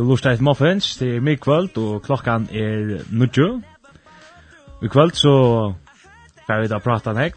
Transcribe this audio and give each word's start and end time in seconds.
Du 0.00 0.06
lustar 0.08 0.32
et 0.32 0.40
muffins, 0.40 0.96
det 0.96 1.16
er 1.16 1.36
kvöld 1.36 1.76
og 1.76 2.02
klokkan 2.02 2.48
er 2.52 3.02
nudjo. 3.10 3.60
I 4.82 4.86
kvöld 4.88 5.12
så 5.12 5.32
får 6.46 6.60
vi 6.62 6.68
da 6.68 6.78
prata 6.78 7.12
nek, 7.12 7.34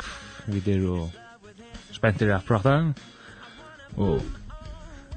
vi 0.47 0.59
der 0.59 0.86
og 0.88 1.11
spenter 1.91 2.36
at 2.36 2.46
prata, 2.47 2.93
og 3.97 4.21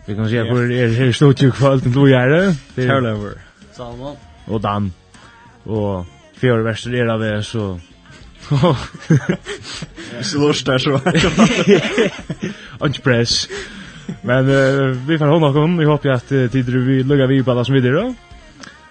vi 0.07 0.15
kan 0.15 0.29
se 0.29 0.43
hvor 0.43 0.59
er 0.59 0.89
her 0.89 1.13
stort 1.13 1.43
i 1.43 1.47
kvöld, 1.47 1.95
du 1.95 2.01
og 2.01 2.09
det. 2.35 2.59
Terlever, 2.75 3.39
Salman, 3.73 4.17
og 4.47 4.63
Dan, 4.63 4.93
og 5.65 6.07
fjør 6.37 6.67
verster 6.67 6.99
er 6.99 7.13
av 7.13 7.21
det, 7.21 7.45
så... 7.45 7.79
Hvis 10.17 10.33
du 10.33 10.39
lustar 10.39 10.79
så... 10.79 10.99
Antipress. 12.85 13.49
Men 14.23 14.49
uh, 14.49 14.97
vi 15.09 15.19
får 15.19 15.27
hålla 15.27 15.51
någon. 15.51 15.79
Vi 15.79 15.85
hoppas 15.85 16.23
att 16.23 16.33
uh, 16.33 16.51
tider 16.51 16.73
vi 16.73 17.03
luggar 17.03 17.27
vi 17.27 17.43
på 17.43 17.51
alla 17.51 17.65
som 17.65 17.75
vi 17.75 17.81
då. 17.81 18.15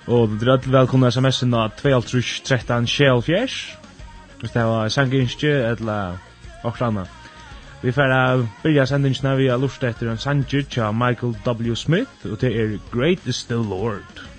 Och 0.05 0.29
det 0.29 0.51
är 0.51 0.71
välkomna 0.71 1.09
sms'en 1.09 1.65
att 1.65 1.83
2.13 1.83 2.87
Shell 2.87 3.21
Fjärs. 3.21 3.77
Hvis 4.39 4.51
det 4.51 4.63
var 4.63 4.89
sanginskje 4.89 5.67
eller 5.67 6.17
okranna. 6.63 7.07
Vi 7.81 7.91
får 7.91 8.35
uh, 8.35 8.45
byrja 8.63 8.85
sendingsna 8.85 9.35
vi 9.35 9.49
har 9.49 9.57
lust 9.57 9.83
etter 9.83 10.07
en 10.07 10.17
sanger 10.17 10.61
til 10.61 10.93
Michael 10.93 11.35
W. 11.45 11.75
Smith 11.75 12.25
og 12.31 12.41
det 12.41 12.55
er 12.55 12.77
Great 12.91 13.27
is 13.27 13.45
the 13.45 13.55
Lord. 13.55 14.34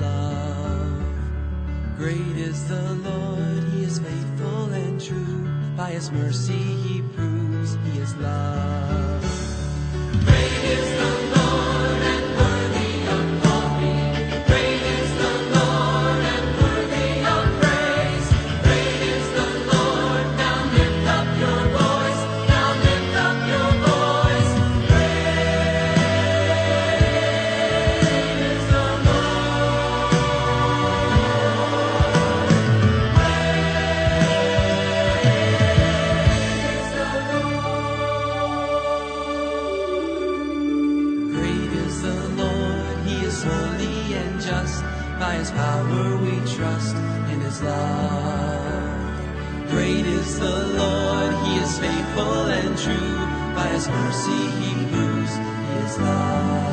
love 0.00 1.02
Great 1.96 2.36
is 2.36 2.68
the 2.68 2.94
Lord 3.04 3.64
He 3.72 3.84
is 3.84 3.98
faithful 3.98 4.72
and 4.72 5.00
true. 5.00 5.48
By 5.76 5.90
His 5.90 6.10
mercy 6.10 6.52
He 6.52 7.02
proves 7.02 7.76
He 7.84 7.98
is 8.00 8.14
love 8.16 9.07
mercy 53.86 54.30
he 54.60 54.74
moves 54.74 55.36
his 55.36 55.98
love 55.98 56.67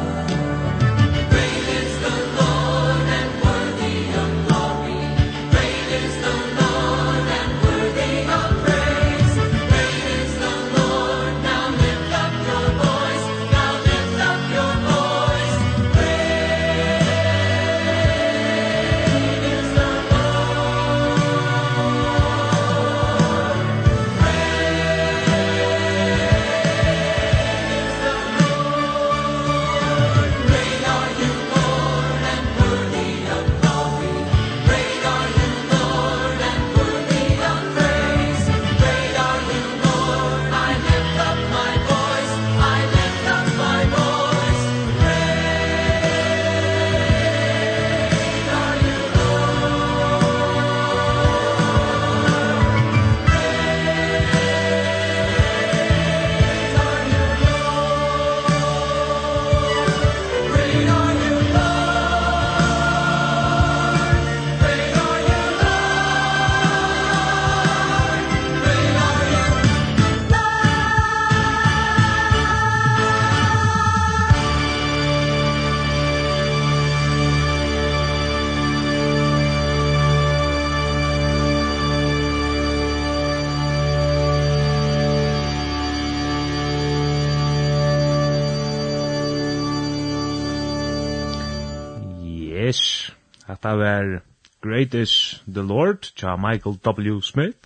det 93.75 93.85
var 93.85 94.21
Great 94.61 94.93
is 94.93 95.43
the 95.47 95.61
Lord, 95.61 96.01
tja 96.15 96.35
Michael 96.35 96.75
W. 96.83 97.21
Smith, 97.21 97.57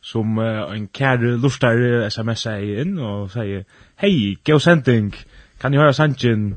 som 0.00 0.38
uh, 0.38 0.74
en 0.74 0.88
kære 0.88 1.38
lortare 1.40 2.10
sms'a 2.10 2.58
inn 2.82 2.98
og 2.98 3.30
sier, 3.30 3.62
hei, 4.02 4.36
gå 4.44 4.58
sending, 4.58 5.14
kan 5.60 5.72
jeg 5.72 5.80
høre 5.80 5.94
sangen 5.94 6.56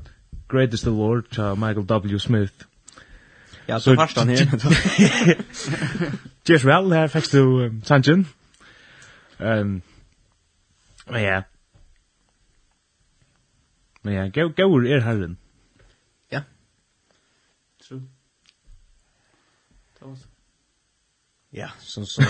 Great 0.49 0.73
is 0.73 0.81
the 0.81 0.91
Lord, 0.91 1.29
tja 1.31 1.53
Michael 1.55 1.85
W. 1.85 2.19
Smith. 2.19 2.66
Ja, 3.67 3.79
så 3.79 3.95
først 3.95 4.19
han 4.19 4.29
her. 4.34 4.45
Cheers 6.45 6.66
vel, 6.66 6.93
her 6.93 7.07
fikk 7.07 7.31
du 7.31 7.41
um, 7.66 7.81
sangen. 7.84 8.28
Um, 9.40 9.81
men 11.09 11.22
ja, 11.22 11.41
men 14.03 14.13
ja, 14.13 14.28
gaur 14.47 14.85
er 14.85 15.01
herren. 15.01 15.37
Ja, 21.57 21.69
som 21.79 22.05
så. 22.05 22.22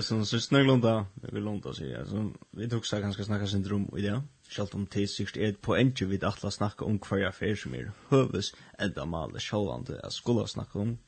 Som 0.00 0.26
så 0.26 0.40
snäglunda, 0.48 1.06
det 1.14 1.32
vill 1.32 1.44
lunda 1.44 1.74
sig. 1.74 1.96
Alltså 1.96 2.32
vi 2.50 2.68
tog 2.68 2.86
så 2.86 3.00
ganska 3.00 3.24
snacka 3.24 3.46
syndrom 3.46 3.94
i 3.98 4.02
det. 4.02 4.22
Skalt 4.48 4.74
om 4.74 4.86
T6 4.86 5.38
är 5.38 5.52
på 5.52 5.74
enke 5.76 6.04
vid 6.04 6.24
att 6.24 6.54
snacka 6.54 6.84
om 6.84 6.98
kvar 6.98 7.20
affär 7.20 7.54
som 7.54 7.74
är 7.74 7.92
hövs 8.08 8.54
ända 8.78 9.04
mal 9.04 9.38
självande. 9.38 10.00
Jag 10.02 10.12
skulle 10.12 10.46
snacka 10.46 10.78
om 10.78 10.98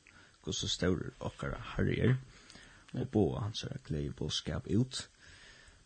hur 0.45 0.51
så 0.51 0.67
stor 0.67 1.13
och 1.17 1.43
harrier. 1.59 2.17
Och 2.93 3.11
på 3.11 3.39
hans 3.39 3.65
klei 3.85 4.11
skap 4.29 4.67
ut. 4.67 5.09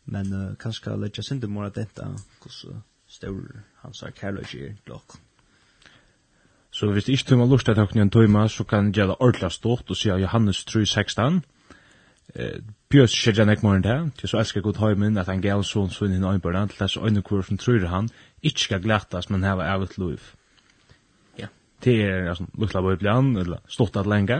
Men 0.04 0.34
uh, 0.34 0.56
kanske 0.56 0.96
lägga 0.96 1.24
syndrom 1.24 1.58
att 1.58 1.74
detta 1.74 2.16
hur 2.44 2.50
så 2.50 2.82
stor 3.08 3.64
hans 3.76 4.04
kärlek 4.16 4.54
är 4.54 4.78
dock. 4.84 5.12
Så 6.72 6.92
hvis 6.92 7.04
det 7.04 7.14
ikke 7.14 7.34
tøyma 7.34 7.46
lust 7.46 7.70
at 7.70 7.78
høkken 7.78 8.02
en 8.02 8.10
tøyma, 8.10 8.48
så 8.48 8.64
kan 8.64 8.92
det 8.92 9.08
det 9.08 9.16
ordentlig 9.20 9.52
stort 9.52 9.90
og 9.90 9.98
sier 9.98 10.18
Johannes 10.18 10.64
3.16. 10.70 11.42
Eh, 12.36 12.62
Bjøs 12.90 13.12
skjer 13.12 13.36
jeg 13.42 13.52
ikke 13.52 13.66
morgen 13.68 13.84
til, 13.84 14.12
til 14.20 14.30
så 14.30 14.40
elsker 14.40 14.64
god 14.64 14.80
høymen 14.80 15.18
at 15.20 15.28
han 15.28 15.44
gav 15.44 15.64
sånn 15.68 15.92
sånn 15.92 16.16
inn 16.16 16.24
i 16.24 16.30
øynbørna, 16.32 16.66
til 16.72 16.80
dess 16.80 16.96
øynekur 16.98 17.44
som 17.44 17.60
tror 17.60 17.88
han, 17.92 18.08
ikke 18.42 18.66
skal 18.66 18.84
glattas, 18.84 19.30
men 19.30 19.44
heva 19.44 19.68
evet 19.74 19.98
liv. 20.00 20.32
Ja. 21.40 21.52
Det 21.84 21.98
er 22.08 22.30
altså, 22.32 22.48
lukla 22.58 22.84
bøyblan, 22.88 23.36
eller 23.44 23.60
stått 23.68 24.00
at 24.00 24.08
lenge, 24.08 24.40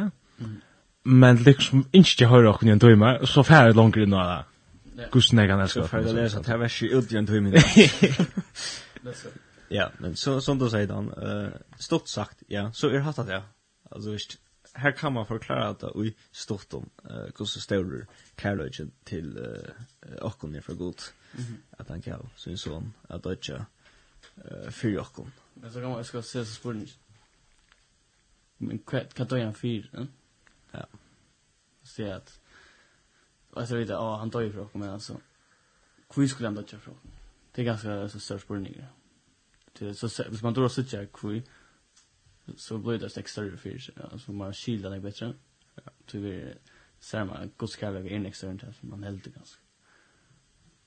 men 1.04 1.44
liksom 1.44 1.86
ikke 1.92 2.32
høyre 2.32 2.54
høkken 2.54 2.76
en 2.78 2.84
tøyma, 2.84 3.14
så 3.28 3.44
færre 3.44 3.76
langer 3.76 4.08
inn 4.08 4.16
av 4.16 4.32
det. 4.32 5.12
Gusten 5.12 5.40
jeg 5.40 5.52
kan 5.52 5.60
elsker. 5.60 5.84
Så 5.84 5.92
færre 5.92 6.16
lesa, 6.16 6.40
det 6.40 6.56
er 6.56 6.98
ut 6.98 7.12
i 7.12 7.18
en 7.18 7.28
tøyma. 7.28 7.56
Let's 9.04 9.24
go. 9.24 9.51
Ja, 9.74 9.92
men 9.98 10.16
så 10.16 10.42
som 10.42 10.60
du 10.60 10.70
säger 10.70 10.88
då, 10.88 11.22
eh 11.22 11.50
stort 11.80 12.08
sagt, 12.08 12.44
ja, 12.48 12.74
så 12.74 12.88
är 12.88 12.94
det 12.94 13.00
hatat 13.00 13.28
ja. 13.30 13.44
Alltså 13.84 14.10
visst 14.10 14.38
här 14.74 14.92
kan 14.92 15.14
man 15.14 15.26
förklara 15.26 15.68
att 15.68 15.84
vi 15.96 16.16
stort 16.32 16.74
om 16.74 16.90
eh 17.10 17.32
hur 17.32 17.60
stor 17.60 18.08
kärleken 18.38 18.92
till 19.04 19.38
eh 19.38 20.16
och 20.22 20.56
är 20.56 20.62
för 20.62 20.74
god. 20.74 21.02
Att 21.78 21.90
han 21.90 22.02
kan 22.02 22.30
så 22.36 22.50
en 22.50 22.58
sån 22.58 22.94
att 23.08 23.24
döcha 23.24 23.66
eh 24.36 24.70
för 24.70 24.90
jag 24.90 25.06
kom. 25.06 25.32
Men 25.54 25.74
så 25.74 25.80
kan 25.82 25.90
man 25.90 26.06
ska 26.06 26.22
se 26.22 26.46
så 26.46 26.54
spår 26.54 26.78
Men 28.58 28.80
kvad 28.80 29.14
kan 29.14 29.28
då 29.28 29.36
en 29.36 29.54
fyr, 29.54 29.90
Ja. 30.72 30.86
Se 31.84 32.12
att 32.12 32.40
alltså 33.54 33.72
så 33.72 33.76
vidare, 33.76 33.98
ja, 33.98 34.18
han 34.18 34.32
tar 34.32 34.42
ju 34.42 34.52
för 34.52 34.60
och 34.60 34.80
men 34.80 34.90
alltså 34.90 35.18
hur 36.16 36.28
skulle 36.28 36.48
han 36.48 36.56
döcha 36.56 36.80
för? 36.80 36.94
Det 37.52 37.62
är 37.62 37.66
ganska 37.66 38.10
så 38.10 38.20
stort 38.20 38.42
spår 38.42 38.58
Det 39.80 39.96
så 39.96 40.24
hvis 40.30 40.44
man 40.44 40.54
då 40.54 40.70
så 40.70 40.84
check 40.84 41.18
för 41.18 41.42
så 42.58 42.78
blir 42.78 42.98
det 42.98 43.18
extra 43.18 43.44
refresh 43.44 43.90
alltså 44.12 44.32
man 44.32 44.54
skilda 44.54 44.90
det 44.90 45.00
bättre. 45.00 45.34
Ja, 45.76 45.92
vi 46.14 46.54
ser 47.00 47.24
man 47.24 47.52
god 47.58 47.70
skall 47.70 48.04
vi 48.04 48.14
en 48.14 48.26
extra 48.26 48.52
inte 48.52 48.74
man 48.82 49.04
helt 49.04 49.26
ganska. 49.26 49.62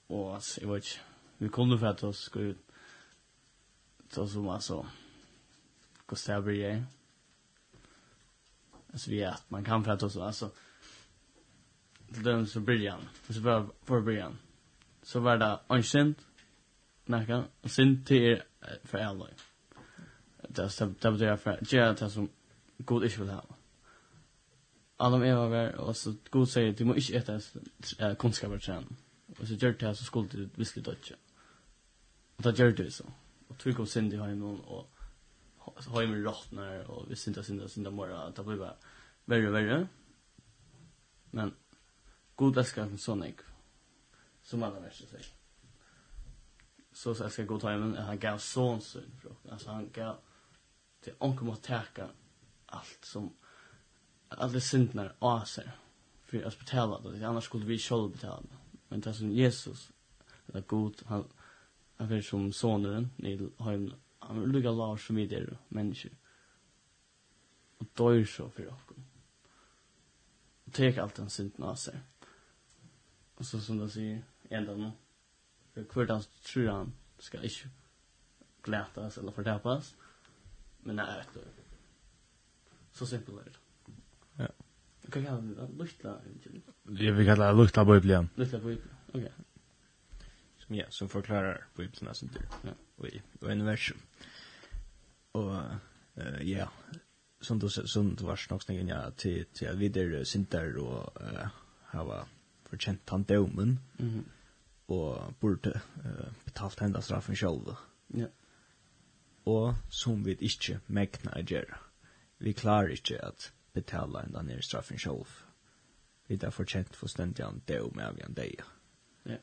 Och 0.06 0.34
alltså 0.34 0.60
jag 0.60 0.74
vet 0.74 1.00
vi 1.38 1.48
kunde 1.48 1.78
för 1.78 1.86
att 1.86 2.04
oss 2.04 2.28
gå 2.28 2.40
ut 2.40 2.58
så 4.10 4.28
som 4.28 4.48
alltså 4.48 4.86
Gustav 6.06 6.44
Brie. 6.44 6.84
Alltså 8.92 9.10
vi 9.10 9.24
att 9.24 9.50
man 9.50 9.64
kan 9.64 9.84
för 9.84 9.92
att 9.92 10.02
oss 10.02 10.16
alltså 10.16 10.50
till 12.14 12.22
dem 12.22 12.46
så 12.46 12.60
briljan. 12.60 13.00
Så 13.28 13.40
var 13.40 13.70
för 13.82 14.00
briljan. 14.00 14.38
Så 15.02 15.20
var 15.20 15.36
det 15.36 15.60
ancient. 15.66 16.26
Näka. 17.04 17.44
Och 17.60 17.70
sen 17.70 18.04
till 18.04 18.42
för 18.84 18.98
alla. 18.98 19.26
Det 20.48 20.62
är 20.62 20.86
det 20.86 21.10
betyder 21.10 21.36
för 21.36 21.58
jag 21.70 21.96
det 21.96 22.10
som 22.10 22.28
god 22.78 23.04
inte 23.04 23.20
vill 23.20 23.30
ha. 23.30 23.44
Adam 24.96 25.20
och 25.20 25.26
Eva 25.26 25.48
var 25.48 25.74
och 25.74 25.96
så 25.96 26.14
god 26.30 26.48
säger 26.48 26.72
du 26.72 26.84
måste 26.84 27.12
inte 27.12 27.40
äta 27.98 28.14
kunskaper 28.14 28.58
träna. 28.58 28.86
Och 29.38 29.48
så 29.48 29.54
gör 29.54 29.72
det 29.72 29.94
så 29.94 30.04
skulle 30.04 30.28
du 30.28 30.48
visst 30.54 30.74
dödja. 30.74 31.16
Och 32.36 32.42
då 32.42 32.50
gör 32.50 32.70
det 32.70 32.90
så. 32.90 33.04
Och 33.48 33.58
tog 33.58 33.76
kom 33.76 33.86
synd 33.86 34.12
i 34.12 34.16
hemmen 34.16 34.60
och 34.60 34.90
har 35.86 36.02
ju 36.02 36.06
hemmen 36.06 36.24
rottnar 36.24 36.90
och 36.90 37.10
vi 37.10 37.16
synda 37.16 37.42
synda 37.42 37.68
synda 37.68 37.90
mora. 37.90 38.30
Det 38.30 38.44
blir 38.44 38.56
bara 38.56 38.76
värre 39.24 39.48
och 39.48 39.54
värre. 39.54 39.88
Men 41.30 41.54
god 42.34 42.58
älskar 42.58 42.86
som 42.86 42.98
sån 42.98 43.22
ägg. 43.22 43.38
Som 44.42 44.62
alla 44.62 44.80
värsta 44.80 45.06
säger 45.06 45.26
så 46.94 47.14
så 47.14 47.30
ska 47.30 47.44
gå 47.44 47.60
ta 47.60 47.78
men 47.78 47.96
han 47.96 48.18
gav 48.18 48.38
son 48.38 48.80
sin 48.80 49.12
frukt. 49.22 49.48
Alltså 49.50 49.70
han 49.70 49.90
gav 49.92 50.16
till 51.00 51.12
onkel 51.18 51.50
att 51.50 51.62
täcka 51.62 52.08
allt 52.66 52.98
som 53.04 53.32
alla 54.28 54.60
syndnar 54.60 55.14
aser 55.18 55.70
för 56.24 56.42
att 56.42 56.58
betala 56.58 57.00
det 57.00 57.24
annars 57.24 57.44
skulle 57.44 57.64
vi 57.64 57.78
själva 57.78 58.08
betala. 58.08 58.42
Men 58.88 59.00
det 59.00 59.14
som 59.14 59.30
Jesus 59.30 59.90
eller 60.46 60.60
god 60.60 61.02
han 61.06 61.24
han 61.96 62.12
är 62.12 62.20
som 62.20 62.52
sonen 62.52 63.10
i 63.16 63.48
han 64.18 64.40
vill 64.40 64.50
lugga 64.50 64.70
Lars 64.70 65.06
som 65.06 65.16
vi 65.16 65.26
det 65.26 65.58
människor. 65.68 66.12
Och 67.78 67.86
dör 67.94 68.24
så 68.24 68.50
för 68.50 68.68
oss. 68.68 68.80
Och 70.64 70.72
tek 70.72 70.98
allt 70.98 71.14
den 71.14 71.30
synden 71.30 71.76
sig 71.76 72.00
Och 73.34 73.46
så 73.46 73.60
som 73.60 73.78
det 73.78 73.90
säger 73.90 74.24
ända 74.48 74.76
nu 74.76 74.90
kvartans 75.82 76.26
tror 76.26 76.68
han 76.68 76.92
ska 77.18 77.42
inte 77.42 77.68
glätas 78.62 79.18
eller 79.18 79.32
förtapas. 79.32 79.94
Men 80.80 80.96
nej, 80.96 81.18
vet 81.18 81.34
du. 81.34 81.40
Så 82.92 83.06
simpelt 83.06 83.40
är 83.40 83.44
det. 83.44 83.56
Ja. 84.42 84.48
Jag 85.02 85.12
kan 85.12 85.24
kalla 85.24 85.40
det 85.40 85.68
lukta 85.78 86.20
Jeg 87.00 87.12
vil 87.12 87.26
kalla 87.26 87.48
det 87.48 87.56
lukta 87.56 87.84
bibeln. 87.84 88.30
Lukta 88.36 88.58
på 88.58 88.68
okej. 88.68 88.80
Okay. 89.12 89.28
Som, 90.58 90.74
ja, 90.74 90.84
som 90.90 91.08
förklarar 91.08 91.66
bibeln 91.76 92.14
som 92.14 92.28
du. 92.28 92.40
Ja. 92.62 92.72
Och, 92.96 93.08
och 93.40 93.52
en 93.52 93.64
versum. 93.64 93.98
Och 95.32 95.54
uh, 96.18 96.42
ja, 96.42 96.68
som 97.40 97.58
du, 97.58 97.68
som 97.68 98.14
du 98.14 98.24
var 98.24 98.36
snacksningen 98.36 98.88
ja, 98.88 99.10
till, 99.10 99.44
till 99.44 99.68
vidare 99.68 100.24
synder 100.24 100.76
och 100.76 101.22
uh, 101.22 101.46
hava 101.82 102.26
förtjänt 102.64 103.10
han 103.10 103.22
domen. 103.22 103.78
Mm 103.98 104.24
og 104.88 105.34
burde 105.40 105.80
uh, 106.04 106.32
betalt 106.44 106.80
henda 106.80 107.00
straffen 107.00 107.36
sjálva. 107.36 107.76
Ja. 108.14 108.28
Og 109.44 109.74
som 109.88 110.24
vi 110.24 110.36
ikke 110.40 110.80
mekna 110.86 111.34
å 111.36 111.44
gjøre. 111.44 111.80
Vi 112.38 112.52
klarer 112.52 112.92
ikke 112.96 113.20
at 113.24 113.50
betala 113.74 114.24
enda 114.24 114.42
nere 114.42 114.62
straffen 114.62 115.00
sjálv. 115.00 115.28
Vi 116.28 116.38
er 116.40 116.52
fortjent 116.54 116.96
for 116.96 117.08
stendig 117.08 117.44
an 117.44 117.62
og 117.80 117.96
med 117.96 118.04
av 118.04 118.20
en 118.24 118.36
deg. 118.36 118.62
Ja. 119.24 119.40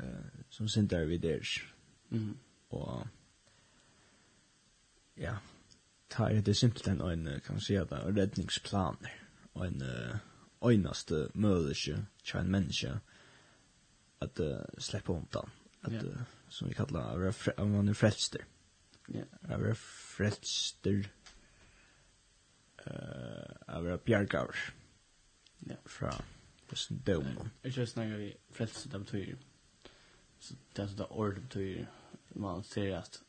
Uh, 0.00 0.44
som 0.50 0.68
sindar 0.68 1.04
vi 1.04 1.18
der. 1.18 1.44
Mm. 2.10 2.36
Og 2.70 3.06
ja, 5.16 5.36
tar 6.08 6.40
det 6.40 6.56
simpelthen 6.56 7.00
en, 7.00 7.40
kan 7.44 7.60
si 7.60 7.76
at 7.76 7.92
en 7.92 8.16
redningsplaner, 8.16 9.12
en 9.60 9.82
øynaste 10.64 11.28
mødelse, 11.34 12.06
til 12.24 12.40
en 12.40 12.50
menneske, 12.50 13.00
att 14.20 14.40
uh, 14.40 14.60
släppa 14.78 15.12
undan 15.12 15.50
att 15.80 15.92
yeah. 15.92 16.04
uh, 16.04 16.22
som 16.48 16.68
vi 16.68 16.74
kallar 16.74 17.18
vara 17.18 17.32
om 17.56 17.72
man 17.72 17.88
är 17.88 17.94
frälster. 17.94 18.44
Ja. 19.06 19.14
Yeah. 19.14 19.60
Vara 19.60 19.74
frälster. 19.74 21.10
Eh, 22.84 23.82
vara 23.82 23.96
bjärgaver. 23.96 24.56
Ja. 25.58 25.74
Fra 25.84 26.14
hos 26.70 26.88
dömen. 26.88 27.50
Jag 27.62 27.72
just 27.72 27.96
när 27.96 28.16
vi 28.16 28.36
frälster 28.50 28.90
dem 28.90 29.04
till 29.04 29.36
så 30.38 30.54
det 30.72 30.82
är 30.82 30.86
så 30.86 30.94
där 30.94 31.12
ord 31.12 31.40
betyder 31.40 31.86
man 32.28 32.64
ser 32.64 32.96
att 32.96 33.22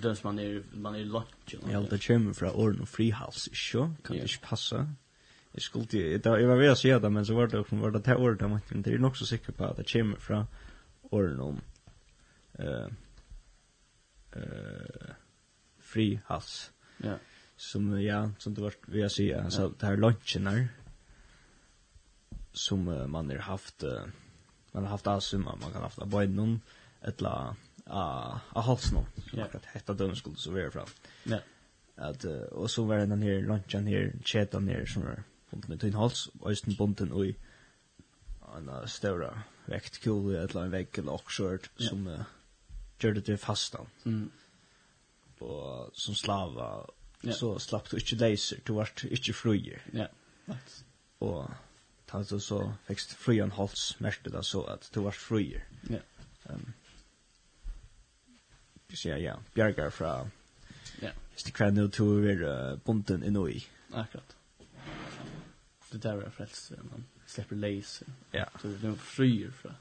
Döns 0.00 0.24
man 0.24 0.38
är 0.38 0.62
man 0.72 0.94
är 0.94 1.04
lott. 1.04 1.54
Ja, 1.70 1.80
det 1.80 2.06
kommer 2.06 2.32
från 2.32 2.50
orden 2.50 2.80
och 2.80 2.88
frihals, 2.88 3.48
så 3.52 3.94
kan 4.02 4.16
det 4.16 4.22
inte 4.22 4.38
passa. 4.42 4.94
Jag 5.52 5.62
skulle 5.62 5.84
det 5.84 6.26
jeg 6.26 6.48
var 6.48 6.56
ved 6.56 6.70
å 6.72 6.76
si 6.76 6.88
det 6.88 7.10
men 7.10 7.26
så 7.26 7.34
var 7.34 7.46
det 7.46 7.58
også, 7.60 7.76
var 7.76 7.90
det 7.90 8.04
det 8.04 8.16
ordet 8.16 8.48
men 8.50 8.60
man 8.70 8.84
er 8.86 8.94
är 8.94 8.98
nog 8.98 9.16
så 9.16 9.26
sikker 9.26 9.52
på 9.52 9.64
att 9.64 9.76
det 9.76 9.92
kommer 9.92 10.16
från 10.16 10.46
orden 11.02 11.40
om 11.40 11.60
eh 12.58 12.88
eh 14.32 15.14
fri 15.80 16.20
hals. 16.26 16.70
Ja. 16.96 17.18
Som 17.56 18.00
ja, 18.00 18.30
som 18.38 18.54
det 18.54 18.62
var 18.62 18.74
vi 18.86 19.00
jag 19.00 19.12
säger 19.12 19.44
alltså 19.44 19.68
det 19.68 19.86
här 19.86 19.96
lunchen 19.96 20.46
her, 20.46 20.68
som 22.52 22.88
uh, 22.88 23.06
man 23.06 23.30
har 23.30 23.38
haft 23.38 23.84
uh, 23.84 24.06
man 24.72 24.82
har 24.82 24.90
haft 24.90 25.06
asumma 25.06 25.56
man 25.60 25.72
kan 25.72 25.82
haft 25.82 25.98
abainon 25.98 26.60
etla 27.02 27.56
a 27.86 28.40
a 28.52 28.60
halsno 28.60 29.06
som 29.30 29.38
ja. 29.38 29.44
akkurat 29.44 29.64
hetta 29.66 29.92
døgn 29.92 30.16
skulle 30.16 30.36
så 30.36 30.50
være 30.50 30.70
fra. 30.70 30.86
Ja. 31.24 31.38
At 31.96 32.24
uh, 32.24 32.42
og 32.52 32.70
så 32.70 32.84
var 32.84 33.06
den 33.06 33.22
her 33.22 33.40
lunchen 33.40 33.86
her 33.86 34.12
chetan 34.24 34.68
her 34.68 34.86
som 34.86 35.02
var 35.02 35.22
bunden 35.52 35.70
med 35.72 35.82
tøyn 35.82 35.98
hals, 36.00 36.26
og 36.40 36.50
øysten 36.50 36.76
bunden 36.76 37.12
i 37.22 37.32
en 38.56 38.70
større 38.90 39.32
vektkjole, 39.70 40.36
et 40.36 40.50
eller 40.50 40.64
annet 40.64 40.74
vekk 40.76 41.02
eller 41.02 41.20
okkjørt, 41.20 41.68
som 41.80 42.06
uh, 42.10 42.24
gjør 43.00 43.18
det 43.18 43.24
til 43.28 43.38
fastan. 43.40 43.88
Mm. 44.04 44.26
Og 45.42 45.92
som 45.98 46.16
slava, 46.18 46.68
yeah. 47.24 47.36
så 47.36 47.54
slapp 47.62 47.90
du 47.90 47.96
ikke 47.98 48.18
leiser, 48.20 48.60
du 48.66 48.74
vart 48.78 49.04
ikke 49.08 49.34
fruier. 49.36 49.80
Ja, 49.92 50.08
yeah. 50.50 50.76
Og 51.22 51.50
ta 52.10 52.20
så 52.26 52.38
så 52.42 52.60
fikst 52.88 53.16
fruier 53.16 53.50
hals, 53.56 53.92
merkte 54.02 54.30
det 54.34 54.44
så 54.46 54.64
at 54.74 54.90
du 54.94 55.02
vart 55.06 55.18
fruier. 55.18 55.64
Ja. 55.88 56.02
Yeah. 56.02 56.56
Um, 56.56 56.72
ja, 58.92 59.16
ja, 59.16 59.34
bjergar 59.54 59.90
fra, 59.90 60.14
ja. 61.00 61.08
Yeah. 61.08 61.18
Hvis 61.32 61.46
det 61.46 61.54
kvar 61.56 61.70
nu 61.70 61.88
tog 61.88 62.20
vi 62.22 62.34
bunden 62.84 63.22
i 63.24 63.30
noi. 63.30 63.62
Akkurat 63.92 64.36
det 65.92 65.98
där 65.98 66.22
är 66.22 66.30
frälst 66.30 66.72
man 66.90 67.04
släpper 67.26 67.56
leis. 67.56 68.02
Ja. 68.30 68.48
Så 68.60 68.66
det 68.66 68.88
är 68.88 68.94
frier 68.94 69.50
från 69.50 69.74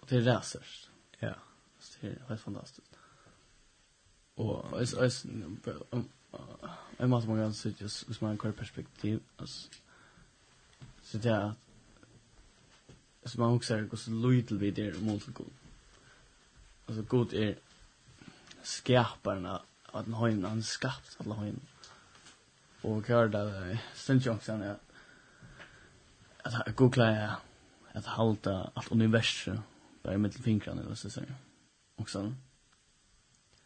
och 0.00 0.06
Det 0.08 0.16
är 0.16 0.20
räsers. 0.20 0.88
Ja. 1.18 1.34
Så 1.78 1.98
det 2.00 2.06
är 2.06 2.22
helt 2.28 2.40
fantastiskt. 2.40 2.98
Och 4.34 4.82
es 4.82 4.94
es 4.94 5.24
en 6.98 7.10
massa 7.10 7.28
man 7.28 7.38
kan 7.38 7.54
se 7.54 7.72
just 7.78 8.10
ur 8.10 8.16
man 8.20 8.38
kör 8.38 8.52
perspektiv 8.52 9.20
alltså 9.36 9.68
så 11.02 11.18
det 11.18 11.30
är 11.30 11.52
så 13.24 13.40
man 13.40 13.52
också 13.52 13.74
är 13.74 13.96
så 13.96 14.10
lite 14.10 14.54
vid 14.54 14.74
det 14.74 15.00
mot 15.00 15.26
god. 15.26 15.50
Alltså 16.86 17.02
god 17.02 17.32
är 17.34 17.58
skärparna 18.62 19.62
att 19.82 20.04
han 20.04 20.14
har 20.14 20.42
han 20.48 20.62
skapt 20.62 21.16
alla 21.18 21.34
har 21.34 21.52
og 22.84 23.04
kjør 23.06 23.30
det 23.32 23.78
stendtjongsen, 23.98 24.62
ja. 24.62 24.74
At 26.46 26.52
jeg 26.66 26.74
googla 26.78 27.08
jeg 27.12 27.30
at 27.98 28.06
halda 28.14 28.58
alt 28.76 28.92
universet 28.92 29.58
bare 30.04 30.18
med 30.18 30.30
fingrarna, 30.30 30.82
hvis 30.82 31.04
jeg 31.04 31.12
sier. 31.12 31.32
Og 31.98 32.10
sånn. 32.10 32.34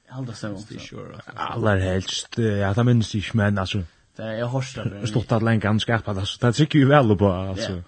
Jeg 0.07 0.17
halda 0.17 0.37
seg 0.37 0.57
om 0.57 0.65
det. 0.69 1.27
Aller 1.37 1.83
helst, 1.83 2.39
ja, 2.39 2.73
det 2.77 2.87
minns 2.89 3.13
ikke, 3.15 3.37
men 3.43 3.61
altså. 3.61 3.83
Det 4.17 4.25
er 4.27 4.39
jeg 4.43 4.49
hårsta. 4.53 4.87
stod 5.09 5.33
at 5.33 5.43
lenge 5.43 5.69
han 5.69 5.81
skapet, 5.81 6.19
altså. 6.19 6.39
Det 6.43 6.55
trykker 6.55 6.81
jo 6.81 6.89
vel 6.89 7.17
på, 7.19 7.33
altså. 7.33 7.77
Ja, 7.77 7.83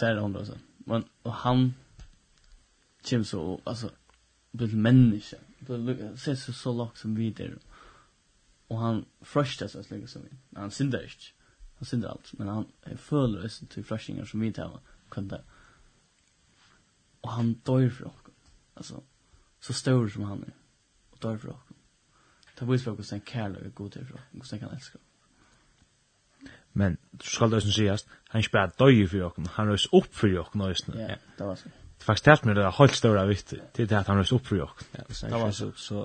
Det 0.00 0.08
er 0.08 0.14
det 0.14 0.22
hundra, 0.22 0.40
altså. 0.40 0.58
Men, 0.86 1.04
og 1.24 1.32
han 1.44 1.74
kjem 3.04 3.24
så, 3.24 3.60
altså, 3.66 3.90
blir 4.56 4.76
menneske. 4.76 5.36
Det 5.68 6.12
ser 6.16 6.34
så 6.34 6.52
så 6.52 6.72
lagt 6.72 6.98
som 6.98 7.16
videre. 7.16 7.58
Og 8.68 8.80
han 8.80 9.04
frustas 9.22 9.72
seg 9.72 9.84
slik 9.84 10.08
som 10.08 10.24
vi. 10.24 10.34
Han 10.56 10.70
synder 10.74 11.06
ikke. 11.06 11.32
Han 11.78 11.86
synder 11.86 12.10
alt. 12.10 12.32
men 12.38 12.48
han 12.48 12.66
føler 12.96 13.44
oss 13.44 13.62
til 13.70 13.84
frøstinger 13.84 14.24
som 14.24 14.40
vi 14.40 14.52
tar 14.52 14.80
kunde. 15.10 15.42
Og 17.22 17.32
han 17.32 17.54
dør 17.66 17.88
for 17.90 18.04
oss. 18.04 18.24
Altså, 18.76 19.00
så 19.60 19.72
stor 19.72 20.08
som 20.08 20.24
han 20.24 20.44
er. 20.46 20.56
Og 21.12 21.22
dør 21.22 21.36
for 21.36 21.48
oss. 21.52 21.74
Ta 22.56 22.64
vis 22.64 22.84
på 22.84 22.90
hur 22.90 23.18
kærlig 23.26 23.58
är 23.66 23.68
god 23.68 23.90
til 23.90 24.06
for 24.06 24.14
oss. 24.14 24.22
Hur 24.32 24.42
sen 24.42 24.64
elske 24.64 24.98
oss. 24.98 25.08
Men 26.72 26.98
du 27.12 27.26
skal 27.26 27.50
det 27.50 27.62
sies, 27.62 28.06
han 28.30 28.38
ikke 28.38 28.52
bare 28.52 28.70
døy 28.78 29.06
for 29.08 29.16
jokken, 29.18 29.46
han 29.56 29.70
røys 29.70 29.88
opp 29.92 30.08
for 30.14 30.30
jokken 30.30 30.60
også. 30.60 30.92
Ja, 30.94 31.16
det 31.38 31.46
var 31.46 31.54
så. 31.54 31.64
Det 31.68 32.04
er 32.04 32.06
faktisk 32.06 32.26
helt 32.26 32.44
meg 32.46 32.56
det 32.56 32.64
er 32.64 32.76
helt 32.78 32.96
større 32.96 33.26
viktig, 33.28 33.58
det 33.76 33.82
er 33.82 33.86
det 33.86 33.98
at 33.98 34.06
han 34.06 34.20
røys 34.20 34.32
opp 34.32 34.46
for 34.46 34.56
jokken. 34.60 34.86
Ja, 34.94 35.02
det 35.08 35.40
var 35.40 35.50
så. 35.50 35.72
Så 35.76 36.04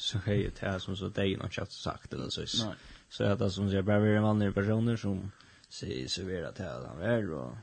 så 0.00 0.18
hej 0.18 0.50
det 0.60 0.66
här 0.66 0.78
som 0.78 0.96
så 0.96 1.08
det 1.08 1.28
är 1.28 1.36
något 1.36 1.56
jag 1.56 1.68
sagt 1.68 2.12
eller 2.12 2.28
så. 2.28 2.46
Så 3.08 3.24
att 3.24 3.38
det 3.38 3.50
som 3.50 3.68
jag 3.68 3.84
bara 3.84 4.00
vill 4.00 4.20
vanliga 4.20 4.52
personer 4.52 4.96
som 4.96 5.30
säger 5.68 6.08
så 6.08 6.24
vill 6.24 6.44
att 6.44 6.58
han 6.58 7.02
är 7.02 7.30
och 7.30 7.56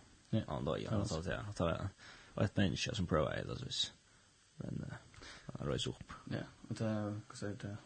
han 0.48 0.66
då 0.66 0.78
gör 0.78 0.92
han 0.92 1.08
så 1.08 1.20
att 1.20 1.26
jag 1.26 1.56
tar 1.56 1.90
och 2.34 2.44
ett 2.44 2.58
människa 2.58 2.94
som 2.94 3.08
provar 3.08 3.44
det 3.48 3.72
så. 3.72 3.92
Men 4.56 4.94
han 5.46 5.68
rör 5.68 5.78
sig 5.78 5.90
upp. 5.92 6.14
Ja, 6.32 6.38
och 6.70 6.76
det 6.76 6.86
är 6.86 7.22
vad 7.28 7.38
säger 7.38 7.56
det? 7.56 7.78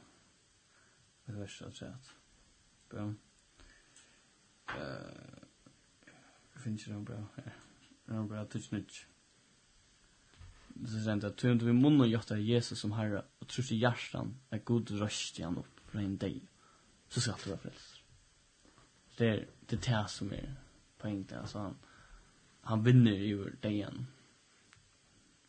Det 1.25 1.33
värsta 1.33 1.65
att 1.65 1.75
säga. 1.75 1.97
Bra. 2.89 3.13
Eh 4.67 5.41
finns 6.61 6.85
det 6.85 6.91
någon 6.91 7.03
bra 7.03 7.27
här? 7.35 7.55
Någon 8.05 8.27
bra 8.27 8.45
touch 8.45 8.71
niche 8.73 9.05
det 10.75 11.09
är 11.09 11.13
inte 11.13 11.27
att 11.27 11.37
du 11.37 11.57
vi 11.57 11.73
munna 11.73 12.07
götta 12.07 12.37
Jesus 12.37 12.79
som 12.79 12.91
herre 12.91 13.25
och 13.39 13.47
tror 13.47 13.71
i 13.71 13.75
hjärtan 13.75 14.39
är 14.49 14.59
god 14.59 14.91
röst 14.91 15.39
igen 15.39 15.57
upp 15.57 15.79
från 15.89 16.03
en 16.03 16.17
dig 16.17 16.41
så 17.09 17.21
ska 17.21 17.35
du 17.43 17.49
vara 17.49 17.59
frälst. 17.59 17.95
Det 19.17 19.27
är 19.27 19.47
det 19.65 19.85
här 19.85 20.07
som 20.07 20.31
är 20.31 20.55
poäng 20.97 21.25
där. 21.29 21.37
Alltså 21.37 21.57
han, 21.59 21.77
han 22.61 22.83
vinner 22.83 23.11
ju 23.11 23.49
dig 23.49 23.73
igen. 23.73 24.07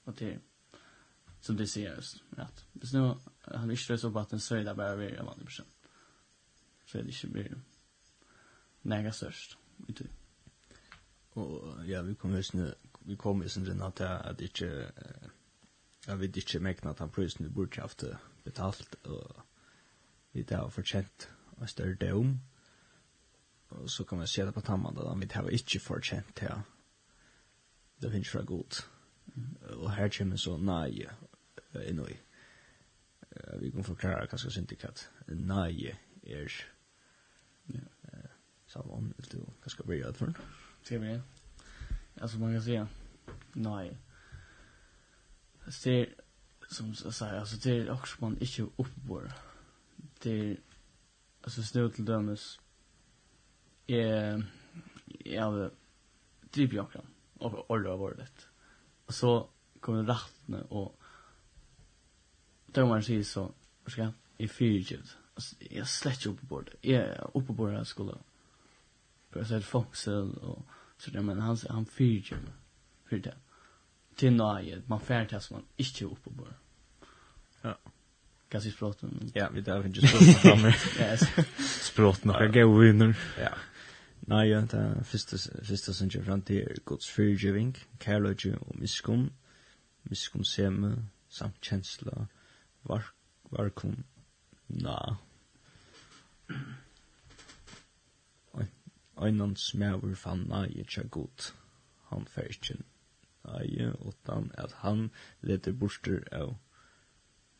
Och 0.05 0.15
det 0.15 0.33
är 0.33 0.41
som 1.41 1.57
det 1.57 1.67
ser 1.67 1.95
just. 1.95 2.23
Att, 2.37 2.65
hvis 2.73 2.93
nu 2.93 3.15
han 3.41 3.71
inte 3.71 3.99
så 3.99 4.13
på 4.13 4.19
att 4.19 4.31
den 4.31 4.41
så 4.41 4.55
är 4.55 4.65
det 4.65 4.75
bara 4.75 4.97
vi 4.97 5.07
är 5.07 5.23
vanlig 5.23 5.47
person. 5.47 5.67
Så 6.85 6.99
är 6.99 7.03
det 7.03 7.13
inte 7.13 7.27
blir 7.27 7.55
näga 8.83 9.13
störst. 9.13 9.59
Och 11.33 11.87
ja, 11.87 12.03
vi 12.03 12.15
kommer 12.15 12.37
just 12.37 12.53
nu 12.53 12.75
vi 13.07 13.17
kom 13.17 13.43
i 13.43 13.49
sin 13.49 13.67
rinna 13.69 13.91
til 13.91 14.05
at 14.05 14.41
ikke, 14.41 14.71
jeg 16.07 16.19
vet 16.21 16.37
ikke 16.37 16.61
mekna 16.61 16.91
at 16.91 16.99
han 16.99 17.11
prøysen 17.11 17.45
vi 17.45 17.51
burde 17.51 17.81
haft 17.81 18.05
betalt, 18.45 18.97
og 19.05 19.43
vi 20.33 20.43
det 20.43 20.57
har 20.57 20.69
fortjent 20.69 21.29
en 21.61 21.69
større 21.69 21.95
om 22.15 22.41
og 23.73 23.91
så 23.91 24.05
kan 24.05 24.19
man 24.19 24.27
se 24.27 24.43
det 24.43 24.55
på 24.55 24.61
tamman, 24.61 24.99
at 24.99 25.09
han 25.09 25.21
vi 25.21 25.25
det 25.25 25.33
har 25.33 25.49
ikke 25.49 25.81
fortjent 25.81 26.37
til 26.37 26.63
det 28.03 28.11
finnes 28.11 28.31
fra 28.31 28.43
god. 28.43 28.83
Og 29.71 29.95
her 29.95 30.09
kommer 30.09 30.37
så 30.37 30.57
nei, 30.57 31.07
innoi. 31.87 32.17
Vi 33.61 33.71
kan 33.71 33.85
forklare 33.85 34.27
kanske 34.27 34.51
syndikat. 34.51 35.11
synes 35.29 35.29
är 35.29 35.35
nei 35.35 35.97
er, 36.23 36.49
Ja. 37.69 37.79
Så 38.67 38.79
om 38.79 39.15
du, 39.33 39.39
kanske 39.63 39.71
skal 39.71 39.89
vi 39.89 40.03
for 40.17 40.27
den? 40.27 40.37
Vi 40.89 40.99
gjøre? 41.09 41.23
alltså 42.21 42.39
man 42.39 42.53
kan 42.53 42.63
säga 42.63 42.89
nej. 43.53 43.99
Ser 45.69 46.15
som 46.69 46.95
jag 47.05 47.15
säger 47.15 47.41
alltså 47.41 47.57
det 47.57 47.77
är 47.77 47.91
också 47.91 48.17
man 48.21 48.39
inte 48.39 48.63
uppbor. 48.77 49.33
Det 50.23 50.31
är 50.31 50.57
alltså 51.43 51.63
snö 51.63 51.89
till 51.89 52.05
dömes 52.05 52.61
är 53.87 54.45
jag 55.25 55.71
typ 56.51 56.73
jag 56.73 56.93
kan 56.93 57.07
och 57.39 57.71
ordra 57.71 57.97
var 57.97 58.15
det 58.15 58.29
och 59.07 59.15
så 59.15 59.49
kommer 59.81 60.05
rattne 60.05 60.63
och 60.63 61.01
dömaren 62.67 63.03
säger 63.03 63.25
så 63.25 63.55
ska 63.87 64.13
i 64.37 64.49
fyrtjud 64.49 65.09
alltså 65.35 65.57
jag 65.71 65.89
släcker 65.89 66.31
upp 66.31 66.41
på 66.41 66.47
bordet. 66.47 66.75
Jag 66.81 67.03
är 67.03 67.31
uppe 67.35 67.47
på 67.47 67.53
bordet 67.53 67.89
skulle 67.89 68.15
på 69.31 69.45
så 69.45 69.55
ett 69.55 69.65
fångsel 69.65 70.37
och 70.37 70.67
så 71.03 71.11
det 71.11 71.23
men 71.23 71.41
han 71.41 71.59
han 71.71 71.87
fyrger 71.87 72.39
för 73.09 73.19
det. 73.19 73.35
Till 74.15 74.33
nöje 74.33 74.83
man 74.87 75.01
färd 75.01 75.43
som 75.43 75.57
man 75.57 75.65
inte 75.77 76.05
uppe 76.05 76.31
på 76.31 76.47
ja. 77.63 77.79
Kanske 78.49 78.71
språten? 78.71 79.31
Ja 79.35 79.49
vi 79.55 79.61
där 79.61 79.83
finns 79.83 79.97
just 79.97 80.39
framme 80.39 80.75
yes. 81.01 81.21
Språten 81.81 82.31
och 82.31 82.55
gå 82.55 82.79
vinner. 82.79 83.19
Ja. 83.41 83.55
Nej, 84.21 84.49
ja, 84.49 84.61
det 84.61 85.05
första 85.05 85.37
första 85.65 85.93
som 85.93 86.11
jag 86.13 86.25
fram 86.25 86.43
till 86.43 86.79
Guds 86.87 87.09
fyrgivning, 87.09 87.77
kärlek 88.01 88.47
och 88.61 88.77
miskom, 88.77 89.31
miskom 90.03 90.45
sema, 90.45 91.07
samt 91.29 91.65
känsla, 91.65 92.27
var, 92.83 93.03
varkum, 93.43 94.05
na 94.67 95.17
einan 99.27 99.57
smæver 99.57 100.15
fann 100.15 100.47
nage 100.49 100.85
tja 100.85 101.03
god. 101.11 101.53
Han 102.11 102.27
fer 102.27 102.51
ikkje 102.51 102.77
nage, 103.45 103.93
utan 104.01 104.51
at 104.59 104.73
han 104.83 105.11
leter 105.41 105.73
borster 105.73 106.23
av 106.33 106.57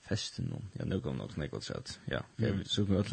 festen 0.03 0.53
hon. 0.53 0.69
Ja, 0.79 0.85
nu 0.85 1.01
kom 1.01 1.17
nok 1.17 1.37
nekot 1.37 1.65
sett. 1.65 1.99
Ja, 2.11 2.23
okay, 2.35 2.53
mm. 2.53 2.65
så 2.65 2.85
kunne 2.85 2.99
jeg 2.99 3.07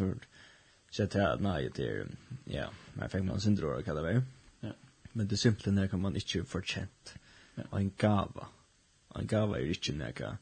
Så 0.90 1.02
sett 1.02 1.14
her 1.14 1.28
at 1.32 1.40
nage 1.40 1.70
til, 1.70 2.16
ja, 2.46 2.68
men 2.94 3.10
fikk 3.10 3.24
man 3.24 3.40
sindre 3.40 3.66
år, 3.66 3.82
kallar 3.82 4.02
vi. 4.02 4.20
Ja. 4.62 4.72
Men 5.12 5.26
det 5.26 5.36
simpelthen 5.36 5.74
när 5.74 5.86
kan 5.86 6.00
man 6.00 6.16
ikkje 6.16 6.44
fortjent. 6.44 7.16
Ja. 7.56 7.62
Og 7.70 7.80
en 7.80 7.92
gava. 7.98 8.48
Og 9.08 9.20
en 9.20 9.28
gava 9.28 9.58
er 9.58 9.70
ikkje 9.70 9.94
nega. 9.94 10.36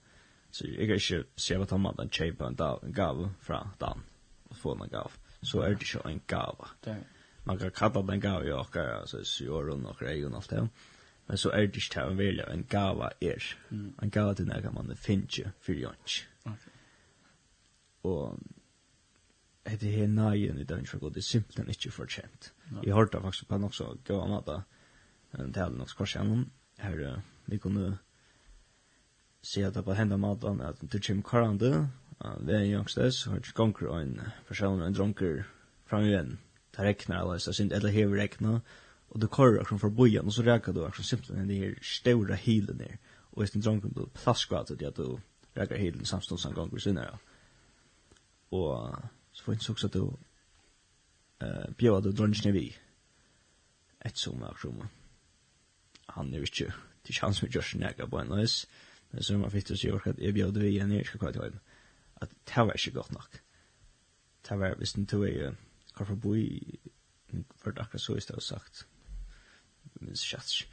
Så 0.50 0.66
jeg 0.66 0.86
kan 0.86 0.96
ikkje 0.96 1.24
se 1.36 1.56
hva 1.56 1.66
han 1.70 1.96
den 1.98 2.08
kjeipa 2.08 2.48
en 2.48 2.92
gava 2.92 3.28
fra 3.40 3.68
dan. 3.80 4.02
Og 4.50 4.56
få 4.56 4.72
en 4.72 4.88
gava. 4.88 5.12
Så 5.42 5.60
er 5.60 5.68
det 5.68 5.82
ikkje 5.82 6.08
en 6.08 6.22
gava. 6.26 6.72
Det 6.84 6.92
er 6.92 7.17
man 7.48 7.58
kan 7.58 7.70
kalla 7.70 8.02
den 8.02 8.20
gav 8.20 8.46
i 8.46 8.52
okkar, 8.52 9.00
altså 9.00 9.22
sjåren 9.24 9.86
og 9.88 9.96
greien 9.96 10.34
og 10.34 10.42
alt 10.42 10.50
det. 10.50 10.64
Men 11.28 11.38
så 11.40 11.50
er 11.50 11.64
det 11.64 11.76
ikke 11.76 11.92
til 11.94 12.10
å 12.10 12.16
velge 12.16 12.48
en 12.52 12.64
gava 12.68 13.08
er. 13.24 13.44
Mm. 13.70 13.94
En 14.02 14.10
gava 14.12 14.34
til 14.36 14.48
nega 14.48 14.72
man 14.72 14.92
finner 14.96 15.52
for 15.64 15.76
jons. 15.76 16.18
Okay. 16.44 16.74
Og 18.08 18.38
det 19.68 19.92
her 19.92 20.08
nøyen 20.12 20.60
i 20.60 20.64
den 20.68 20.86
for 20.86 21.00
god, 21.00 21.16
det 21.16 21.22
er 21.24 21.28
simpelthen 21.28 21.72
ikke 21.72 21.92
fortjent. 21.92 22.52
No. 22.70 22.82
Jeg 22.84 22.96
hørte 22.96 23.20
faktisk 23.20 23.48
på 23.48 23.58
nok 23.60 23.74
så 23.76 23.94
gav 24.04 24.22
han 24.26 24.36
at 24.38 25.40
en 25.40 25.52
tale 25.52 25.76
nok 25.76 25.92
skors 25.92 26.16
gjennom. 26.16 26.46
Her, 26.78 27.22
vi 27.46 27.58
kunne 27.58 27.98
se 29.42 29.64
at 29.64 29.74
det 29.74 29.84
på 29.84 29.96
hendene 29.96 30.20
maten 30.20 30.60
at 30.60 30.80
det 30.80 31.04
kommer 31.06 31.24
karande, 31.24 31.88
det 32.44 32.54
er 32.54 32.60
en 32.60 32.70
jongstes, 32.70 33.26
og 33.26 33.40
det 33.40 33.54
gonger 33.54 33.88
og 33.88 34.02
en 34.02 34.20
person, 34.48 34.82
en 34.82 34.94
dronker 34.94 35.42
fram 35.86 36.04
i 36.04 36.12
vennen 36.12 36.38
det 36.78 36.84
regnar 36.84 37.22
eller 37.22 37.38
så 37.38 37.52
synd 37.52 37.72
eller 37.72 37.88
hever 37.88 38.16
regna 38.16 38.60
och 39.08 39.20
det 39.20 39.26
korrar 39.26 39.64
från 39.64 39.78
för 39.78 39.88
bojan 39.88 40.26
och 40.26 40.34
så 40.34 40.42
räkar 40.42 40.72
du 40.72 40.84
också 40.84 41.02
simpelt 41.02 41.28
den 41.28 41.50
här 41.50 41.78
stora 41.82 42.34
hilen 42.34 42.78
där 42.78 42.98
och 43.06 43.44
istället 43.44 43.64
drunk 43.64 43.94
på 43.94 44.06
plaskvat 44.06 44.70
det 44.78 44.96
då 44.96 45.20
räkar 45.54 45.76
hilen 45.76 46.04
samstånd 46.04 46.40
som 46.40 46.54
gång 46.54 46.80
sen 46.80 46.96
ja 46.96 47.18
och 48.48 48.96
så 49.32 49.44
får 49.44 49.54
inte 49.54 49.64
så 49.64 49.86
att 49.86 49.92
du 49.92 50.10
eh 51.38 51.70
bjöd 51.76 52.02
du 52.02 52.12
drunch 52.12 52.46
vi 52.46 52.76
ett 53.98 54.16
som 54.16 54.40
var 54.40 54.56
som 54.62 54.88
han 56.06 56.34
är 56.34 56.38
inte 56.38 56.72
till 57.02 57.14
chans 57.14 57.42
med 57.42 57.54
Josh 57.54 57.76
Naga 57.76 58.06
på 58.06 58.18
en 58.18 58.28
lös 58.28 58.66
men 59.10 59.22
så 59.22 59.38
man 59.38 59.50
fick 59.50 59.66
det 59.66 59.76
så 59.76 59.96
att 60.04 60.18
jag 60.18 60.34
bjöd 60.34 60.56
vi 60.56 60.78
en 60.78 60.88
ner 60.88 61.04
ska 61.04 61.18
kvar 61.18 61.32
till 61.32 61.42
att 62.14 62.30
det 62.44 62.64
var 62.64 62.72
inte 62.72 62.90
gott 62.90 63.10
nok 63.10 63.30
det 64.48 64.56
var 64.56 64.76
visst 64.78 64.98
inte 64.98 65.10
tog 65.10 65.54
akkurat 65.98 66.08
forbi, 66.08 66.78
for 67.56 67.70
det 67.70 67.80
akkurat 67.80 68.00
så 68.00 68.16
i 68.16 68.20
stedet 68.20 68.42
sagt, 68.42 68.86
men 69.94 70.08
det 70.08 70.32
er 70.32 70.66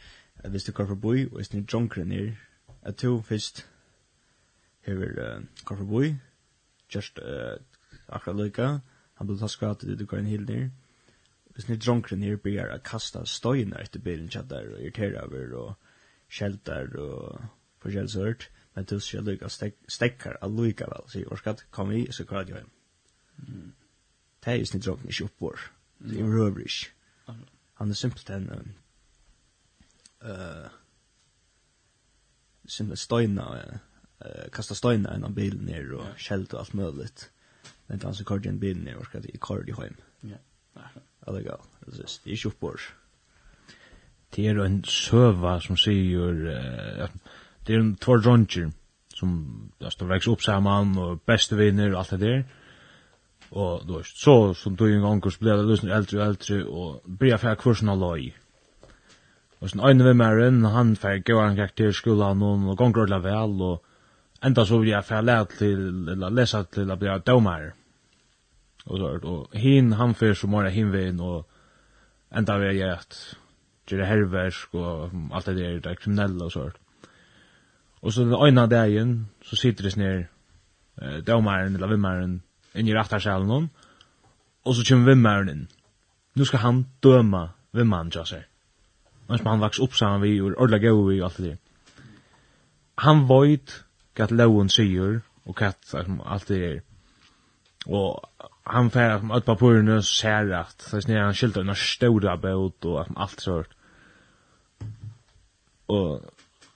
at 0.44 0.52
hvis 0.52 0.64
du 0.64 0.72
går 0.72 0.86
forbi, 0.86 1.26
og 1.26 1.36
hvis 1.36 1.50
du 1.50 1.64
dronker 1.72 2.04
ned, 2.04 2.32
at 2.82 3.02
du 3.02 3.22
først 3.22 3.70
hever 4.82 5.38
uh, 5.38 5.44
går 5.66 5.76
forbi, 5.76 6.16
just 6.96 7.20
uh, 7.20 7.58
akkurat 8.08 8.38
lykka, 8.38 8.78
han 9.16 9.28
blir 9.28 9.38
taskra 9.38 9.72
at 9.72 9.82
du 10.00 10.06
går 10.06 10.18
en 10.18 10.26
hel 10.26 10.46
ned, 10.46 10.70
hvis 11.54 11.66
du 11.66 11.76
dronker 11.76 12.16
her 12.16 12.36
blir 12.36 12.54
jeg 12.54 12.84
kasta 12.84 13.26
støyna 13.26 13.80
etter 13.82 14.00
bilen, 14.00 14.30
kjattar 14.30 14.74
og 14.74 14.82
irriterer 14.82 15.22
over, 15.24 15.54
og 15.56 15.76
kjeltar 16.30 16.98
og 17.00 17.42
forskjellsørt, 17.80 18.50
men 18.76 18.86
du 18.86 19.00
skal 19.00 19.24
lykka 19.24 19.50
stekkar 19.88 20.38
allukka 20.42 20.86
vel, 20.92 21.10
så 21.10 21.20
jeg 21.20 21.32
orskatt, 21.32 21.66
kom 21.72 21.90
vi 21.90 22.12
så 22.12 22.26
kvar 22.26 22.44
jeg 22.44 22.60
hjem. 22.60 22.72
Mm 23.38 23.74
det 24.46 24.62
er 24.62 24.68
snitt 24.70 24.86
drakk 24.86 25.06
ikke 25.10 25.26
oppår. 25.26 25.62
Det 26.06 26.20
er 26.22 26.30
røver 26.30 26.66
ikke. 26.66 26.92
Han 27.82 27.92
er 27.92 27.98
simpelt 27.98 28.30
en... 28.30 28.76
uh, 30.24 30.68
simpelthen 32.66 33.02
støyna, 33.02 33.48
uh, 34.22 34.46
kasta 34.54 34.78
støyna 34.78 35.16
enn 35.16 35.26
av 35.28 35.34
bilen 35.36 35.66
ner 35.68 35.90
og 35.92 36.04
yeah. 36.06 36.20
skjelt 36.22 36.54
og 36.54 36.62
alt 36.62 36.78
mulig. 36.78 37.10
Men 37.88 38.04
han 38.06 38.16
som 38.16 38.28
kørte 38.30 38.50
en 38.50 38.62
bil 38.62 38.78
ner 38.82 39.02
og 39.02 39.10
skjelt 39.10 39.28
i 39.34 39.42
kord 39.42 39.70
i 39.70 39.76
heim. 39.80 39.98
Ja. 40.30 40.40
Alle 41.26 41.42
gal. 41.46 41.66
Det 41.88 42.06
er 42.06 42.36
ikke 42.38 42.54
oppår. 42.54 42.86
Det 44.36 44.46
er 44.50 44.62
en 44.62 44.84
søva 44.86 45.58
som 45.64 45.78
sier 45.80 46.46
uh, 46.46 47.34
det 47.66 47.74
er 47.74 47.82
en 47.82 47.96
två 47.98 48.20
dronjer 48.22 48.70
som 49.16 49.32
står 49.82 50.12
veks 50.12 50.28
opp 50.30 50.44
sammen 50.46 50.98
og 51.02 51.24
beste 51.26 51.58
vinner 51.58 51.94
og 51.94 52.04
alt 52.04 52.14
det 52.14 52.22
der. 52.22 52.46
Mm 52.46 52.62
Og 53.52 53.86
du 53.88 53.98
vet, 53.98 54.08
så 54.08 54.54
som 54.54 54.76
du 54.76 54.86
en 54.88 55.04
gang 55.04 55.22
ble 55.22 55.52
det 55.52 55.68
løsner 55.68 55.96
eldre 55.96 56.20
og 56.20 56.28
eldre, 56.28 56.58
og 56.66 57.18
blir 57.20 57.34
jeg 57.36 57.40
fyrir 57.44 57.62
kursen 57.62 57.92
av 57.94 58.02
loj. 58.02 58.34
Og 59.62 59.72
sånn, 59.72 59.84
øyne 59.86 60.06
ved 60.08 60.18
meg 60.20 60.42
inn, 60.48 60.66
han 60.70 60.96
fyrir 61.00 61.24
gøy 61.24 61.42
en 61.44 61.58
karakter 61.60 61.94
i 61.94 61.96
skolan, 61.96 62.44
og 62.44 62.78
gonger 62.78 63.06
ordla 63.06 63.22
vel, 63.24 63.56
og 63.62 64.46
enda 64.46 64.66
så 64.66 64.80
vil 64.82 64.92
jeg 64.92 65.08
fyrir 65.08 65.28
lære 65.30 65.50
til, 65.58 65.84
eller 66.16 66.34
lesa 66.34 66.64
til 66.64 66.92
å 66.92 66.98
bli 67.00 67.18
dømer. 67.26 67.72
Og 68.86 69.00
så, 69.02 69.12
og 69.24 69.58
hin, 69.58 69.94
han 69.98 70.14
fyrir 70.18 70.38
så 70.38 70.50
mora 70.52 70.74
hinvein, 70.74 71.22
og 71.22 71.46
enda 72.36 72.58
vi 72.62 72.74
er 72.76 72.98
at 72.98 73.20
gjøre 73.90 74.10
herversk, 74.10 74.74
og 74.74 75.16
alt 75.34 75.50
det 75.50 75.58
der, 75.58 75.80
det 75.80 75.92
er 75.94 76.02
kriminelle 76.02 76.46
og 76.50 76.52
sånt. 76.54 76.82
Og 78.02 78.14
så 78.14 78.26
den 78.26 78.38
øyne 78.38 78.68
dagen, 78.70 79.30
så 79.42 79.56
sitter 79.56 79.88
det 79.88 79.98
ned, 79.98 80.26
dømeren, 81.26 81.74
eller 81.76 81.88
vimmeren, 81.88 82.42
inn 82.76 82.88
i 82.88 82.96
rættarsalen 82.96 83.52
hon, 83.52 83.70
og 84.66 84.76
så 84.76 84.86
kommer 84.88 85.14
vimmaren 85.14 85.52
inn. 85.52 85.68
Nu 86.36 86.46
skal 86.46 86.60
han 86.60 86.86
døma 87.04 87.48
vimmaren 87.76 88.12
tja 88.12 88.26
seg. 88.28 88.44
Mens 89.30 89.46
han 89.46 89.64
vaks 89.64 89.80
opp 89.82 89.96
sammen 89.98 90.24
vi, 90.26 90.38
og 90.42 90.58
ordla 90.62 90.80
gau 90.84 91.06
vi, 91.08 91.22
og 91.22 91.30
alt 91.30 91.38
det 91.42 91.54
der. 91.54 91.62
Han 93.06 93.26
void 93.30 93.80
hva 94.16 94.28
loven 94.32 94.70
sier, 94.72 95.22
og 95.46 95.60
hva 95.60 95.72
alt 96.26 96.52
det 96.52 96.60
der. 96.62 96.84
Og 97.86 98.24
han 98.66 98.90
fer 98.92 99.18
at 99.18 99.26
ut 99.30 99.46
på 99.46 99.56
purene 99.60 100.00
og 100.00 100.06
ser 100.08 100.52
at, 100.58 100.76
så 100.82 100.98
er 100.98 101.24
han 101.24 101.38
skilta 101.38 101.62
unna 101.62 101.76
stóra 101.78 102.36
bøt 102.42 102.86
og 102.90 103.12
alt 103.16 103.42
sånt. 103.42 103.72
Og 105.88 106.24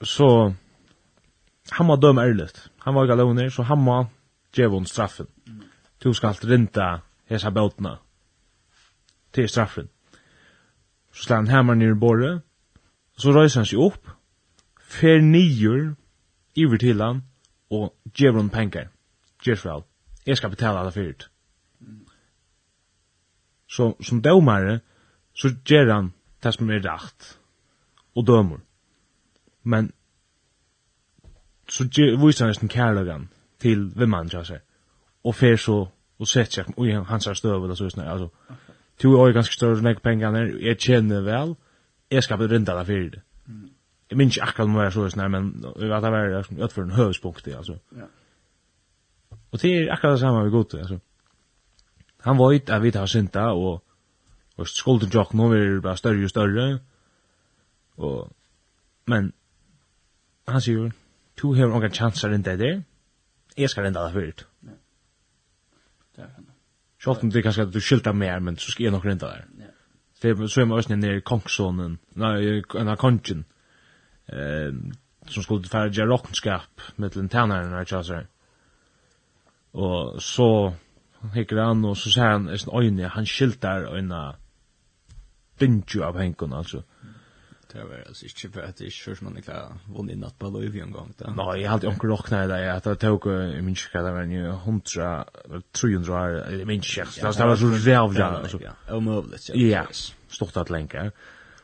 så, 0.06 0.54
han 1.72 1.86
må 1.86 1.96
døma 1.96 2.28
ærligt. 2.30 2.68
Han 2.86 2.96
var 2.96 3.08
ikke 3.08 3.18
alone, 3.18 3.50
så 3.52 3.64
han 3.64 3.82
må 3.82 4.04
djeva 4.56 4.84
straffen 4.86 5.28
du 6.04 6.14
skal 6.14 6.36
rinda 6.44 7.00
hesa 7.30 7.50
bøtna 7.50 7.98
til 9.34 9.50
straffen. 9.50 9.90
Så 11.12 11.24
slår 11.24 11.36
han 11.36 11.48
hemmer 11.48 11.74
ned 11.74 11.96
i 11.96 12.00
bordet, 12.00 12.42
så 13.18 13.32
røyser 13.32 13.60
han 13.60 13.68
seg 13.68 13.82
opp, 13.84 14.08
fer 14.80 15.22
nyer 15.22 15.96
iver 16.56 16.78
til 16.78 17.02
han, 17.02 17.24
og 17.70 17.94
gjev 18.16 18.38
hon 18.40 18.50
penger. 18.50 18.88
Gjev 19.44 19.60
vel, 19.64 19.84
jeg 20.26 20.38
skal 20.38 20.50
betala 20.50 20.86
det 20.86 20.94
fyrt. 20.94 21.30
Så 23.70 23.94
som 24.02 24.22
dømare, 24.22 24.80
så 25.34 25.52
gjer 25.66 25.92
han 25.94 26.14
det 26.44 26.54
som 26.54 26.70
er 26.70 26.82
rakt, 26.86 27.38
og 28.16 28.28
dømer. 28.28 28.64
Men, 29.64 29.92
så 31.70 31.86
viser 31.86 32.46
han 32.46 32.50
nesten 32.50 32.72
kærlagan 32.72 33.30
til 33.60 33.92
vimman, 33.96 34.32
ja, 34.34 34.44
seg 34.44 34.64
og 35.24 35.36
fer 35.36 35.58
så 35.58 35.80
og 36.20 36.28
sett 36.28 36.54
seg 36.54 36.72
i 36.84 36.92
hans 36.92 37.30
støv 37.40 37.64
eller 37.64 37.78
så 37.80 37.88
sånn 37.90 38.04
altså 38.04 38.30
to 39.00 39.14
år 39.16 39.32
ganske 39.36 39.56
større 39.56 39.82
nek 39.82 40.02
pengene 40.04 40.42
jeg 40.60 40.78
kjenner 40.84 41.24
vel. 41.24 41.56
Jeg 42.12 42.24
skal 42.26 42.42
rinda 42.42 42.76
der 42.76 42.88
for 42.88 43.12
det. 43.14 43.22
Jeg 44.10 44.18
minns 44.18 44.38
ikke 44.38 44.48
akkurat 44.50 44.70
noe 44.70 44.88
jeg 44.88 44.96
så 44.96 45.10
sånn 45.14 45.32
men 45.32 45.52
jeg 45.64 45.92
vet 45.92 46.04
det 46.04 46.12
var 46.12 46.50
utfor 46.66 46.84
en 46.84 46.98
høvespunkt 46.98 47.48
altså. 47.48 47.78
Ja. 47.96 48.10
og 49.52 49.62
det 49.62 49.72
er 49.76 49.94
akkurat 49.94 50.18
det 50.18 50.20
samme 50.26 50.44
vi 50.44 50.56
godt 50.56 50.74
altså. 50.74 51.00
Han 52.28 52.38
var 52.38 52.54
ut 52.54 52.70
at 52.70 52.84
vi 52.84 52.92
tar 52.92 53.06
synta 53.06 53.52
og 53.54 53.84
og 54.60 54.68
skulden 54.68 55.12
jokk 55.14 55.34
nå 55.34 55.54
er 55.56 55.80
bare 55.80 55.98
større 55.98 56.24
og 56.24 56.30
større. 56.30 56.80
Og 57.98 58.32
men 59.08 59.32
han 60.48 60.62
sier 60.62 60.92
du 61.40 61.54
har 61.56 61.72
noen 61.72 61.94
chanser 61.96 62.34
rinda 62.34 62.58
der. 62.60 62.82
Jeg 63.58 63.70
skal 63.70 63.86
rinda 63.86 64.04
der 64.04 64.12
for 64.12 64.20
det. 64.20 64.46
Sjalt 67.00 67.24
om 67.24 67.32
det 67.32 67.40
er 67.40 67.46
kanskje 67.48 67.68
at 67.68 67.74
du 67.74 67.80
skiltar 67.80 68.16
mer, 68.18 68.40
men 68.44 68.58
så 68.60 68.72
skal 68.72 68.84
jeg 68.84 68.92
nok 68.96 69.06
rinda 69.06 69.30
der. 69.32 69.46
Ja. 69.60 69.74
Så 70.20 70.62
er 70.62 70.66
man 70.66 70.78
også 70.78 70.96
nere 70.96 71.22
i 71.22 71.24
kongssonen, 71.24 71.96
nei, 72.20 72.34
en 72.76 72.92
av 72.92 72.98
kongen, 73.00 73.46
eh, 74.28 74.74
som 75.32 75.46
skulle 75.46 75.70
fære 75.72 75.94
gjøre 75.96 76.12
råkenskap 76.12 76.84
med 76.98 77.16
den 77.16 77.30
tænaren 77.32 77.72
her, 77.72 77.88
tjassar. 77.88 78.28
Og 79.74 80.20
så 80.22 80.74
hikker 81.34 81.64
han, 81.64 81.86
og 81.86 81.96
så 81.98 82.12
ser 82.12 82.34
han, 82.34 82.50
i 82.50 82.58
sin 82.58 82.76
øyne, 82.76 83.08
han 83.16 83.26
skiltar 83.26 83.88
øyne, 83.94 84.34
dindju 85.60 86.04
av 86.04 86.20
henkun, 86.20 86.54
altså. 86.54 86.84
Mm 86.84 86.99
Det 87.74 87.84
var 87.84 88.04
alltså 88.08 88.26
inte 88.26 88.50
för 88.50 88.62
att 88.62 88.78
det 88.78 88.86
är 88.86 88.90
kör 88.90 89.18
man 89.22 89.38
är 89.38 89.42
klar 89.42 89.74
vann 89.88 90.10
in 90.10 90.24
att 90.24 90.40
på 90.40 90.50
löv 90.50 90.76
en 90.76 90.92
gång 90.92 91.14
där. 91.18 91.34
Nej, 91.38 91.62
jag 91.62 91.72
hade 91.72 91.88
onkel 91.88 92.10
rockna 92.10 92.48
där 92.48 92.68
att 92.68 92.86
jag 92.86 93.00
tog 93.00 93.28
i 93.28 93.62
min 93.62 93.76
kika 93.76 94.02
där 94.02 94.14
men 94.14 94.32
ju 94.32 94.48
100 94.48 95.26
300 95.72 96.52
i 96.52 96.66
min 96.66 96.82
kika. 96.82 97.32
Det 97.32 97.46
var 97.46 97.56
så 97.56 97.90
jävla 97.90 98.26
alltså. 98.26 98.60
Omöjligt. 98.90 99.50
Ja, 99.54 99.86
stort 100.28 100.58
att 100.58 100.70
länka. 100.70 101.12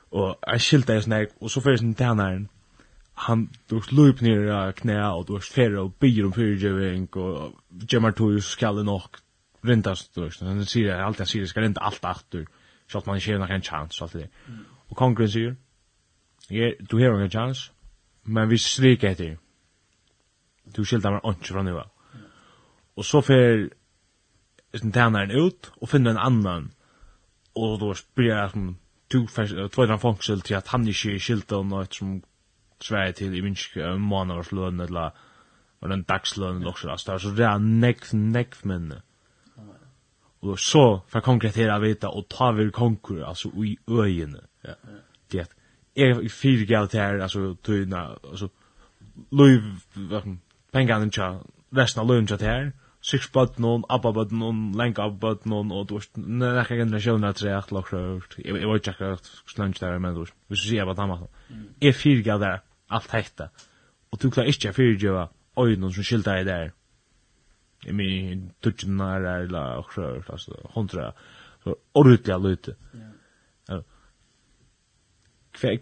Och 0.10 0.36
jag 0.42 0.62
skilte 0.62 0.94
jag 0.94 1.04
snack 1.04 1.30
och 1.40 1.52
så 1.52 1.62
försen 1.62 1.94
tärnaren. 1.94 2.48
Han 3.14 3.50
då 3.68 3.82
slup 3.82 4.22
ner 4.22 4.70
i 4.70 4.74
knä 4.74 5.10
och 5.10 5.26
då 5.26 5.40
sfära 5.40 5.82
och 5.82 5.92
byr 6.00 6.26
om 6.26 6.34
fyrjöving 6.34 7.06
och 7.06 7.52
gemmar 7.90 8.12
tog 8.12 8.44
skalle 8.44 8.84
nog 8.84 9.02
rentast 9.62 10.16
då. 10.16 10.30
Sen 10.32 10.66
säger 10.66 10.88
jag 10.88 11.02
alltid 11.02 11.22
att 11.22 11.36
jag 11.36 11.48
ska 11.48 11.62
renta 11.62 11.82
allt 11.82 12.06
åter. 12.06 12.48
Så 12.92 12.98
att 12.98 13.06
man 13.06 13.16
inte 13.16 13.32
har 13.32 13.40
någon 13.40 13.62
chans 13.62 13.96
så 13.96 14.06
att 14.06 14.14
det. 14.14 14.30
Och 14.88 14.98
kongren 14.98 15.30
säger 15.30 15.56
Jeg, 16.52 16.76
du 16.92 16.98
har 16.98 17.16
en 17.16 17.32
chans, 17.32 17.72
men 18.24 18.50
vi 18.50 18.58
stryker 18.58 19.12
etter. 19.12 19.36
Du 20.76 20.84
skilder 20.86 21.18
meg 21.18 21.26
ikke 21.30 21.54
fra 21.54 21.64
nivå. 21.64 21.84
Og 22.96 23.06
så 23.06 23.22
fer 23.22 23.68
sin 24.76 24.92
tænaren 24.92 25.32
ut 25.32 25.72
og 25.82 25.90
finner 25.90 26.12
en 26.12 26.18
annan. 26.18 26.72
Og 27.56 27.80
då 27.80 27.94
blir 28.16 28.36
jeg 28.36 28.50
som 28.52 28.78
du 29.14 29.28
tvær 29.28 29.98
fangsel 29.98 30.42
til 30.42 30.56
at 30.56 30.68
han 30.68 30.88
ikke 30.88 31.16
er 31.16 31.20
skilt 31.20 31.52
av 31.52 31.66
noe 31.66 31.86
som 31.92 32.24
svær 32.82 33.12
til 33.12 33.36
i 33.36 33.42
minsk 33.42 33.78
månedersløn 34.00 34.80
eller 34.80 35.16
og 35.82 35.90
den 35.90 36.04
dagsløn 36.04 36.58
eller 36.58 36.72
også. 36.72 37.18
Så 37.18 37.34
det 37.38 37.46
er 37.46 37.58
nekv, 37.58 38.14
nekv 38.14 38.66
minne. 38.66 39.02
Og 40.42 40.60
så 40.60 41.00
får 41.08 41.20
konkretera 41.20 41.80
vita 41.80 42.08
og 42.08 42.28
ta 42.30 42.52
vir 42.52 42.72
konkur, 42.72 43.24
altså 43.26 43.50
i 43.64 43.78
øyene. 43.90 44.42
Ja, 44.64 44.74
ja 44.84 45.05
er 45.96 46.30
fyrir 46.30 46.66
galt 46.68 46.94
här 46.94 47.22
altså, 47.22 47.56
tøyna, 47.64 48.18
altså, 48.24 48.50
löv 49.32 49.62
pengar 50.74 51.00
den 51.00 51.12
cha 51.12 51.40
resten 51.72 52.02
av 52.02 52.08
lunch 52.08 52.42
här 52.42 52.72
six 53.02 53.32
bot 53.32 53.60
non 53.60 53.84
abba 53.90 54.12
bot 54.12 54.32
non 54.32 54.72
lenk 54.74 55.00
abba 55.00 55.18
bot 55.20 55.46
non 55.46 55.72
og 55.72 55.90
du 55.90 55.94
veist, 55.96 56.18
nekka 56.18 56.78
kan 56.78 57.00
själv 57.00 57.34
tre, 57.34 57.52
at 57.58 57.72
lokk 57.72 57.92
lock 57.92 58.38
jeg 58.38 58.62
jag 58.62 58.74
vet 58.74 58.88
jag 58.88 59.12
att 59.12 59.58
lunch 59.58 59.80
der 59.80 60.00
men 60.00 60.16
då 60.16 60.26
vi 60.48 60.56
ser 60.56 60.86
vad 60.86 61.00
han 61.00 61.10
har 61.10 61.28
är 61.82 61.92
fyra 61.92 62.22
galt 62.22 62.42
där 62.42 62.60
allt 62.88 63.12
hetta 63.12 63.50
og 64.12 64.22
du 64.22 64.32
klarar 64.32 64.48
inte 64.48 64.82
oi, 64.82 64.98
geva 64.98 65.30
oj 65.56 65.76
någon 65.76 65.94
som 65.94 66.04
skiltar 66.04 66.44
där 66.44 66.72
i 67.86 67.92
min 67.92 68.52
tutchen 68.62 68.98
nära 68.98 69.46
la 69.46 69.78
och 69.78 69.94
så 69.94 70.24
alltså 70.30 70.70
hundra 70.74 71.14
så 71.64 71.76
ordentliga 71.94 72.38
lite. 72.38 72.76
Ja 72.92 73.00
hver 75.60 75.76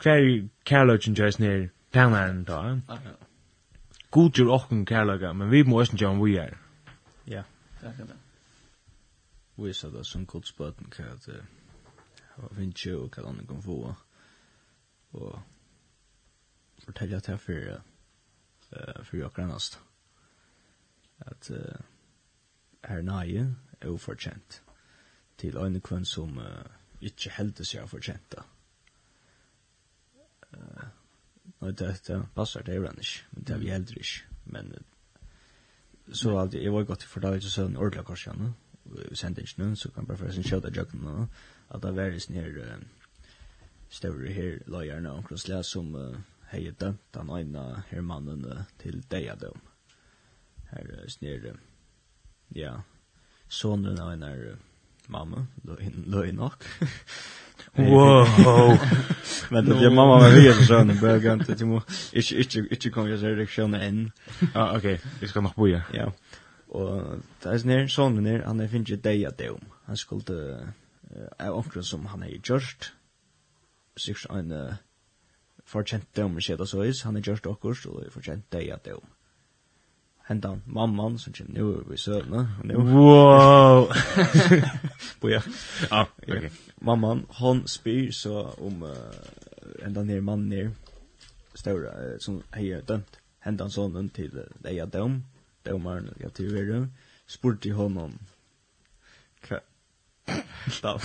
kærløgjen 0.65 1.15
gjøres 1.15 1.39
ned 1.39 1.69
tænaren 1.93 2.43
da. 2.43 2.79
God 4.11 4.29
gjør 4.29 4.49
okken 4.49 4.85
kærløgja, 4.85 5.33
men 5.33 5.51
vi 5.51 5.63
må 5.63 5.79
også 5.79 5.97
gjøre 5.97 6.11
om 6.11 6.25
vi 6.25 6.35
er. 6.35 6.57
Ja, 7.27 7.43
det 7.81 7.93
er 7.99 8.05
det. 8.05 8.17
Vi 9.57 9.73
sa 9.73 9.87
det 9.87 10.05
som 10.05 10.25
god 10.25 10.43
spøten 10.43 10.93
hva 10.97 11.03
at 11.13 11.25
det 11.25 11.41
var 12.37 12.61
jo 12.85 13.03
og 13.03 13.09
hva 13.13 13.29
andre 13.29 13.45
kan 13.45 13.61
få 13.61 13.95
og 15.13 15.41
fortelle 16.85 17.15
at 17.15 17.29
jeg 17.29 17.39
fyrir 17.39 17.81
fyrir 19.03 19.25
akkurat 19.25 19.47
næst 19.47 19.79
at 21.19 21.51
uh, 21.51 21.85
her 22.89 23.01
nøye 23.01 23.55
er 23.81 23.87
ufortjent 23.87 24.61
til 25.37 25.57
øyne 25.57 25.79
kvann 25.79 26.05
som 26.05 26.37
uh, 26.37 26.65
ikke 27.01 27.29
heldig 27.37 27.65
seg 27.67 27.89
fortjent 27.89 28.31
da. 28.31 28.41
Och 31.59 31.73
det 31.73 32.05
det 32.07 32.27
passar 32.33 32.63
det 32.63 32.75
ibland 32.75 32.97
inte. 32.97 33.09
Men 33.29 33.43
det 33.43 33.53
är 33.53 33.57
vi 33.57 33.69
äldre 33.69 33.95
inte. 33.95 34.09
Men 34.43 34.83
så 36.11 36.37
allt 36.37 36.53
jag 36.53 36.71
var 36.71 36.83
gott 36.83 37.03
för 37.03 37.21
det 37.21 37.41
så 37.41 37.65
en 37.65 37.77
ordla 37.77 38.03
kors 38.03 38.27
igen. 38.27 38.53
Vi 38.83 39.15
sent 39.15 39.37
inte 39.37 39.51
nu 39.55 39.75
så 39.75 39.91
kan 39.91 40.05
bara 40.05 40.17
förresten 40.17 40.43
köta 40.43 40.69
jag 40.75 40.93
nu. 40.93 41.27
Att 41.67 41.81
det 41.81 41.87
är 41.87 42.31
ner 42.31 42.77
större 43.89 44.29
här 44.33 44.63
lojar 44.65 44.99
nu 44.99 45.09
och 45.09 45.27
krossla 45.27 45.63
som 45.63 46.17
hejde 46.41 46.95
den 47.11 47.29
ena 47.29 47.83
hermannen 47.89 48.63
till 48.77 49.01
dig 49.01 49.31
då. 49.39 49.55
Här 50.69 51.05
snär 51.07 51.55
ja 52.47 52.83
sonen 53.47 53.99
av 53.99 54.11
en 54.11 54.57
mamma 55.07 55.45
då 55.55 55.79
in 55.79 56.03
då 56.07 56.23
nok 56.23 56.63
Wow. 57.75 58.77
Men 59.49 59.65
det 59.65 59.89
mamma 59.89 60.19
med 60.19 60.31
vi 60.31 60.41
helt 60.41 60.67
sån 60.67 60.91
i 60.91 61.01
början 61.01 61.41
att 61.41 61.59
jag 61.59 61.67
måste 61.67 62.17
inte 62.17 62.35
inte 62.35 62.59
inte 62.59 62.89
kom 62.89 63.09
jag 63.09 63.19
säger 63.19 63.35
reaktionen 63.35 63.81
än. 63.81 64.11
Ja, 64.53 64.77
okej. 64.77 65.01
Vi 65.19 65.27
ska 65.27 65.41
nog 65.41 65.53
boja. 65.55 65.81
Ja. 65.93 66.11
Och 66.67 67.03
det 67.41 67.49
är 67.49 67.65
när 67.65 67.87
sonen 67.87 68.25
är 68.25 68.43
han 68.43 68.69
finns 68.69 68.89
ju 68.89 68.95
dig 68.95 69.25
att 69.25 69.37
dom. 69.37 69.65
Han 69.85 69.97
skulle 69.97 70.73
av 71.39 71.57
onkel 71.57 71.83
som 71.83 72.05
han 72.05 72.23
är 72.23 72.39
just 72.43 72.91
Sig 73.97 74.15
en 74.29 74.73
förtjänt 75.65 76.13
dom 76.13 76.41
så 76.41 76.81
är 76.81 77.03
han 77.03 77.15
är 77.15 77.27
just 77.27 77.45
också 77.45 77.73
så 77.73 78.03
förtjänt 78.11 78.51
dig 78.51 78.71
att 78.71 78.83
dom 78.83 79.05
hända 80.23 80.59
mamman 80.65 81.19
som 81.19 81.33
kjem 81.33 81.47
nu 81.47 81.83
i 81.93 81.97
Nu. 82.63 82.75
Wow! 82.75 83.91
Boja. 85.21 85.43
Ja, 85.89 86.07
okej. 86.27 86.51
Mamman, 86.75 87.25
hon 87.29 87.67
spyr 87.67 88.11
så 88.11 88.43
om 88.57 88.83
uh, 88.83 88.89
hendan 89.83 90.07
ner 90.07 90.21
mann 90.21 90.49
ner. 90.49 90.71
Stora, 91.55 91.89
uh, 91.89 92.17
som 92.19 92.43
hei 92.51 92.81
dømt, 92.87 93.19
hendan 93.39 93.71
sonen 93.71 94.09
til 94.09 94.37
uh, 94.37 94.43
leia 94.63 94.85
døm, 94.85 95.23
dømaren, 95.65 96.09
ja, 96.19 96.29
til 96.29 96.53
veru, 96.53 96.85
spurte 97.27 97.73
honom, 97.73 98.15
hva, 99.47 99.59
da, 100.83 100.97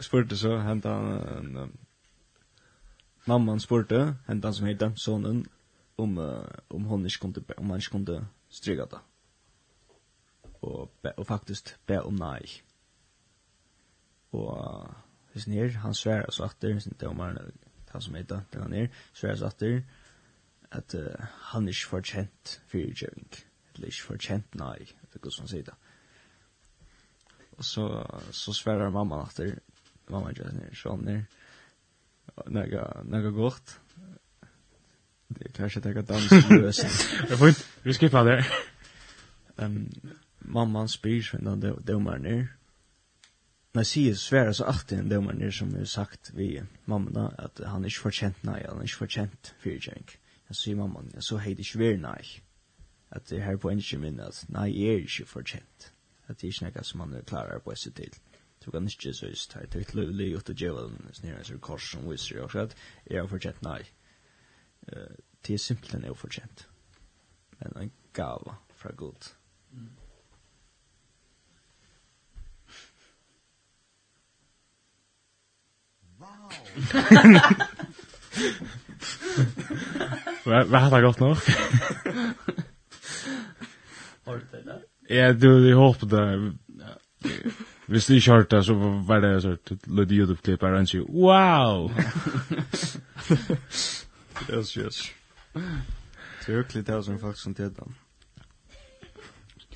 spurte 0.08 0.36
så 0.36 0.58
hendan, 0.58 1.56
Uh, 1.56 1.68
mamman 3.26 3.60
spurte, 3.60 4.14
hendan 4.26 4.54
som 4.54 4.66
hei 4.66 4.74
dømt 4.74 5.00
sonen, 5.00 5.44
om 5.98 6.18
uh, 6.18 6.44
om 6.68 6.84
hon 6.84 7.04
inte 7.04 7.18
kunde 7.18 7.40
om 7.56 7.70
han 7.70 7.80
kunde 7.80 8.26
stryka 8.48 8.86
det. 8.86 9.00
Och 10.60 10.92
och 11.16 11.26
faktiskt 11.26 11.78
be 11.86 12.00
om 12.00 12.16
nej. 12.16 12.50
Och 14.30 14.58
uh, 14.58 14.90
det 15.32 15.72
han 15.72 15.94
svär 15.94 16.26
så 16.30 16.44
att 16.44 16.60
det 16.60 16.70
inte 16.70 17.06
om 17.06 17.18
han 17.88 18.02
som 18.02 18.14
heter 18.14 18.40
den 18.50 18.62
han 18.62 18.70
ner 18.70 18.90
svär 19.12 19.36
så 19.36 19.44
att 19.44 19.58
det 19.58 19.82
att 20.68 20.94
uh, 20.94 21.14
han 21.20 21.68
är 21.68 21.72
förtjänt 21.72 22.60
för 22.66 22.78
utgivning. 22.78 23.28
Det 23.76 23.86
är 23.86 23.90
förtjänt 23.90 24.54
nej 24.54 24.88
det 25.12 25.18
går 25.18 25.30
som 25.30 25.48
säger. 25.48 25.74
Och 27.50 27.64
så 27.64 28.06
så 28.30 28.52
svärar 28.52 28.90
mamma 28.90 29.22
att 29.22 29.36
det 29.36 29.58
mamma 30.06 30.32
gör 30.32 30.52
ner 30.52 30.74
så 30.74 30.96
ner 30.96 31.26
Nega 32.46 33.02
nega 33.04 33.30
gott 33.30 33.80
Det 35.28 35.52
kanske 35.52 35.80
jag 35.84 35.94
tar 35.94 36.02
dans 36.02 36.50
lös. 36.50 36.78
Jag 37.28 37.38
får 37.38 37.54
vi 37.82 37.94
skippar 37.94 38.24
det. 38.24 38.46
Ehm 39.56 39.90
mamman 40.38 40.88
spyr 40.88 41.22
sen 41.22 41.60
då 41.60 41.78
domaren 41.80 42.22
ner. 42.22 42.48
När 43.72 43.84
sig 43.84 44.08
är 44.10 44.14
svär 44.14 44.52
så 44.52 44.64
att 44.64 44.88
den 44.88 45.08
domaren 45.08 45.38
ner 45.38 45.50
som 45.50 45.74
har 45.74 45.84
sagt 45.84 46.30
vi 46.34 46.62
mamma 46.84 47.10
då 47.10 47.32
att 47.38 47.60
han 47.64 47.84
är 47.84 47.88
inte 47.88 48.00
förtjänt 48.00 48.42
nej, 48.42 48.64
han 48.68 48.76
är 48.78 48.82
inte 48.82 48.94
förtjänt 48.94 49.54
för 49.58 49.70
jänk. 49.70 50.18
Jag 50.46 50.56
säger 50.56 50.76
mamman, 50.76 51.10
jag 51.14 51.24
så 51.24 51.36
hejde 51.36 51.64
svär 51.64 51.96
nej. 51.96 52.24
Att 53.08 53.26
det 53.26 53.40
här 53.40 53.56
på 53.56 53.70
en 53.70 53.82
minne 53.96 54.24
att 54.24 54.44
nej 54.48 54.88
är 54.88 54.98
ju 54.98 55.24
förtjänt. 55.24 55.92
Att 56.26 56.38
det 56.38 56.48
är 56.48 56.52
snäcka 56.52 56.82
som 56.82 56.98
man 56.98 57.22
klarar 57.26 57.58
på 57.58 57.74
sig 57.74 57.92
till 57.92 58.12
tog 58.60 58.74
kan 58.74 58.82
inte 58.82 59.14
så 59.14 59.26
just 59.26 59.52
her, 59.52 59.66
tog 59.66 59.86
til 59.86 60.00
å 60.02 60.04
le 60.12 60.24
ut 60.36 60.50
og 60.50 60.56
djevelen, 60.60 61.08
snirra 61.12 61.40
en 61.40 61.60
kors 61.60 61.92
som 61.92 62.08
viser 62.10 62.36
jo, 62.36 62.48
att 62.60 62.74
jeg 63.06 63.20
har 63.20 63.28
fortjent 63.28 63.62
nei 63.62 63.82
eh 64.92 65.14
det 65.46 65.54
är 65.54 65.58
simpelt 65.58 65.94
en 65.94 66.10
oförtjänt. 66.10 66.68
Men 67.58 67.76
en 67.76 67.90
gåva 68.16 68.56
fra 68.76 68.90
Gud. 68.96 69.24
Wow. 76.16 76.52
Vad 80.44 80.66
vad 80.66 80.80
har 80.80 81.02
gått 81.02 81.20
nog? 81.20 81.36
Har 84.24 84.40
det 84.50 84.62
där? 84.62 84.82
Ja, 85.08 85.32
du 85.32 85.70
jag 85.70 85.76
hoppas 85.76 86.08
det. 86.08 86.52
Hvis 87.86 88.06
du 88.06 88.16
ikke 88.16 88.32
hørte 88.32 88.62
så 88.62 88.74
var 89.08 89.20
det 89.24 89.40
sånn, 89.40 89.58
lød 89.86 90.12
YouTube-klipp 90.12 90.62
her, 90.62 90.72
og 90.72 90.76
han 90.76 90.86
wow! 91.08 91.88
Yes, 94.50 94.76
yes. 94.76 95.10
Det 96.46 96.52
är 96.52 96.58
ökligt 96.58 96.86
det 96.86 97.02
som 97.02 97.18
folk 97.18 97.36
som 97.36 97.54
tittar. 97.54 97.86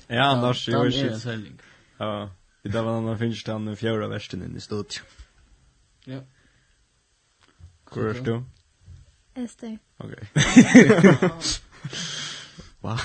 Ja, 0.07 0.41
Lars, 0.41 0.67
jag 0.67 0.87
är 0.87 1.19
shit. 1.19 1.61
Ja, 1.97 2.29
i 2.63 2.69
dag 2.69 2.83
var 2.83 3.01
han 3.01 3.17
finns 3.17 3.43
den 3.43 3.75
fjøra 3.75 4.07
värsten 4.07 4.43
inn 4.43 4.57
i 4.57 4.61
studion. 4.61 5.05
Ja. 6.05 6.19
Hvor 7.91 8.09
er 8.09 8.21
du? 8.23 8.43
Ester. 9.35 9.77
Okej. 9.97 10.27
Va? 12.81 12.99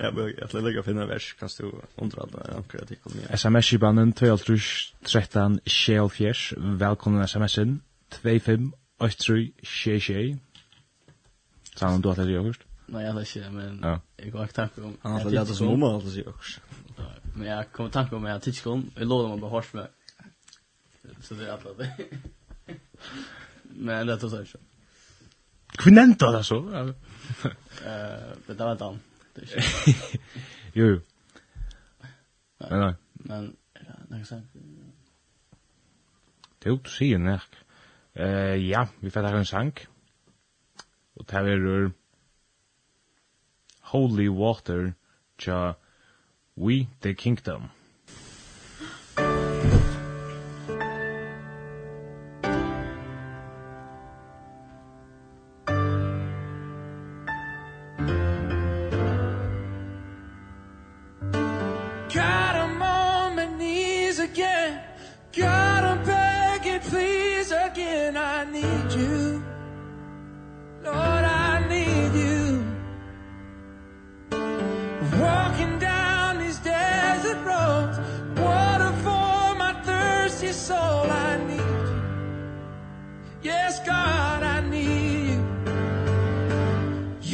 Jag 0.00 0.12
vill 0.12 0.34
jag 0.52 0.62
lägger 0.62 0.82
finna 0.82 1.06
vers 1.06 1.34
kan 1.38 1.48
du 1.58 1.72
undra 1.96 2.26
det, 2.26 2.54
anker 2.56 2.82
att 2.82 2.90
jag 2.90 3.34
SMS 3.34 3.72
i 3.72 3.78
banden 3.78 4.12
12 4.12 4.38
13 5.04 5.60
24 5.64 6.34
välkomna 6.56 7.24
SMS 7.24 7.58
25 8.22 8.72
83 9.04 9.52
66. 9.62 10.38
Sannan 11.76 12.00
du 12.00 12.10
att 12.10 12.16
det 12.16 12.22
är 12.22 12.56
Nej, 12.86 13.06
jag 13.06 13.14
vet 13.14 13.36
inte, 13.36 13.50
men 13.50 13.80
ja. 13.82 14.00
jag 14.16 14.30
går 14.32 14.42
inte 14.42 14.54
tanke 14.54 14.80
om... 14.80 14.96
Han 15.00 15.12
har 15.12 15.30
lärt 15.30 15.48
som 15.48 15.68
om 15.68 15.82
allt 15.82 16.14
det 16.14 16.26
också. 16.26 16.60
Men 17.36 17.46
jag 17.46 17.72
kommer 17.72 17.90
tanke 17.90 18.16
om 18.16 18.24
att 18.24 18.30
jag 18.30 18.42
tidskom, 18.42 18.72
om, 18.72 18.90
jag 18.94 19.08
låter 19.08 19.28
mig 19.28 19.38
bara 19.38 19.50
hårs 19.50 19.72
med. 19.72 19.88
Så 21.20 21.34
det 21.34 21.48
är 21.48 21.52
allt 21.52 21.78
det. 21.78 21.96
Men 23.62 24.06
det 24.06 24.16
tar 24.16 24.28
sig 24.28 24.40
inte. 24.40 24.58
Kvinnenta 25.66 26.30
det 26.30 26.44
så? 26.44 26.60
Det 28.46 28.54
där 28.54 28.64
var 28.64 28.72
inte 28.72 28.84
han. 28.84 29.00
Jo, 30.72 30.86
jo. 30.86 31.00
Men 32.58 32.80
nei. 32.80 32.94
Men, 33.12 33.56
jag 34.08 34.18
kan 34.18 34.26
säga... 34.26 34.42
Det 36.58 36.68
är 36.68 36.70
ju 36.70 36.76
inte 36.76 36.90
att 36.90 37.18
nek. 37.18 37.63
Eh, 38.14 38.70
ja, 38.70 38.86
vi 39.00 39.10
får 39.10 39.22
ta 39.22 39.36
en 39.36 39.44
sang. 39.46 39.72
Og 41.18 41.26
ta 41.26 41.42
verur 41.42 41.92
Holy 43.90 44.28
Water, 44.28 44.94
tja 45.38 45.74
We 46.56 46.86
the 47.02 47.14
Kingdom. 47.14 47.70
again 67.54 68.16
I 68.16 68.44
need 68.50 68.92
you. 68.92 69.42
Lord 70.84 70.96
I 70.96 71.66
need 71.68 72.12
you. 72.24 72.64
Walking 75.20 75.78
down 75.78 76.38
these 76.38 76.58
desert 76.58 77.38
roads 77.44 77.98
Water 78.40 78.92
for 79.04 79.54
my 79.62 79.72
thirsty 79.84 80.52
soul 80.52 81.06
I 81.28 81.36
need 81.50 81.60
you. 81.90 82.02
Yes 83.42 83.78
God 83.86 84.42
I 84.42 84.60
need 84.68 85.30
you. 85.30 85.40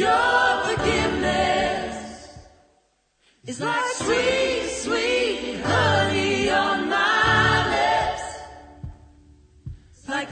Your 0.04 0.64
forgiveness 0.66 2.28
Is 3.46 3.60
like 3.60 3.86
sweet 3.94 4.49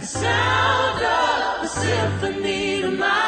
sound 0.09 1.03
of 1.05 1.65
a 1.65 1.69
symphony 1.69 2.81
to 2.81 2.91
my 2.91 3.28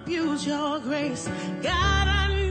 abuse 0.00 0.46
your 0.46 0.80
grace. 0.80 1.28
God 1.62 2.08
I 2.08 2.41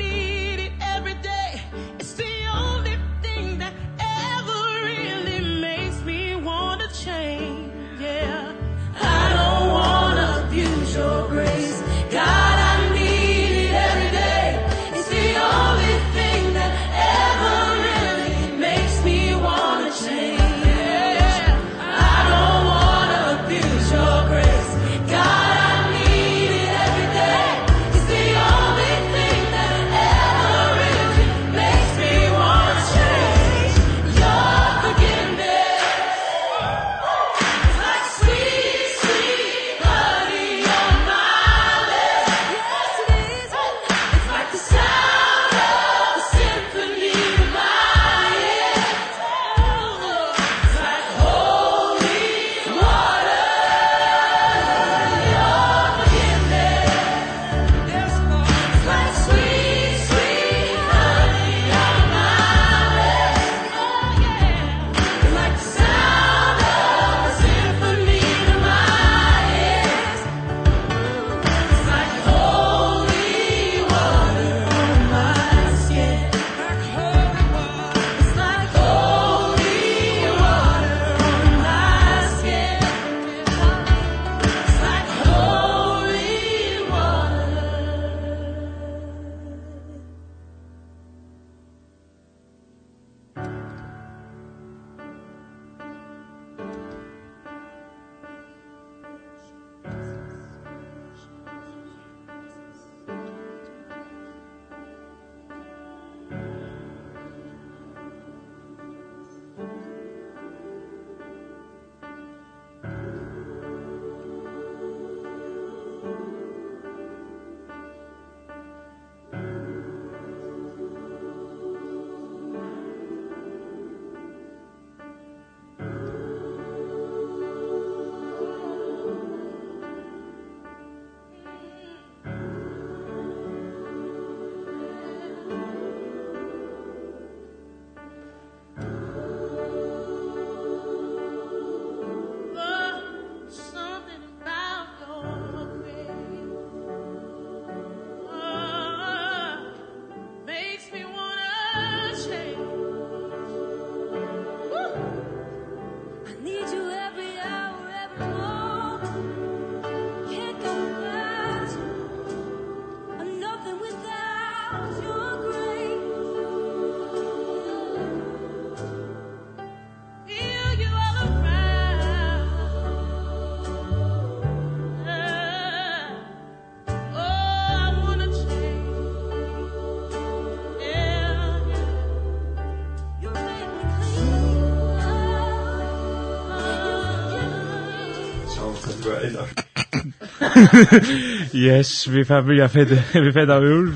yes, 191.53 192.07
vi 192.07 192.25
får 192.25 192.41
börja 192.41 192.69
feta, 192.69 192.95
vi 193.19 193.33
feta 193.33 193.55
av 193.55 193.65
ur. 193.65 193.93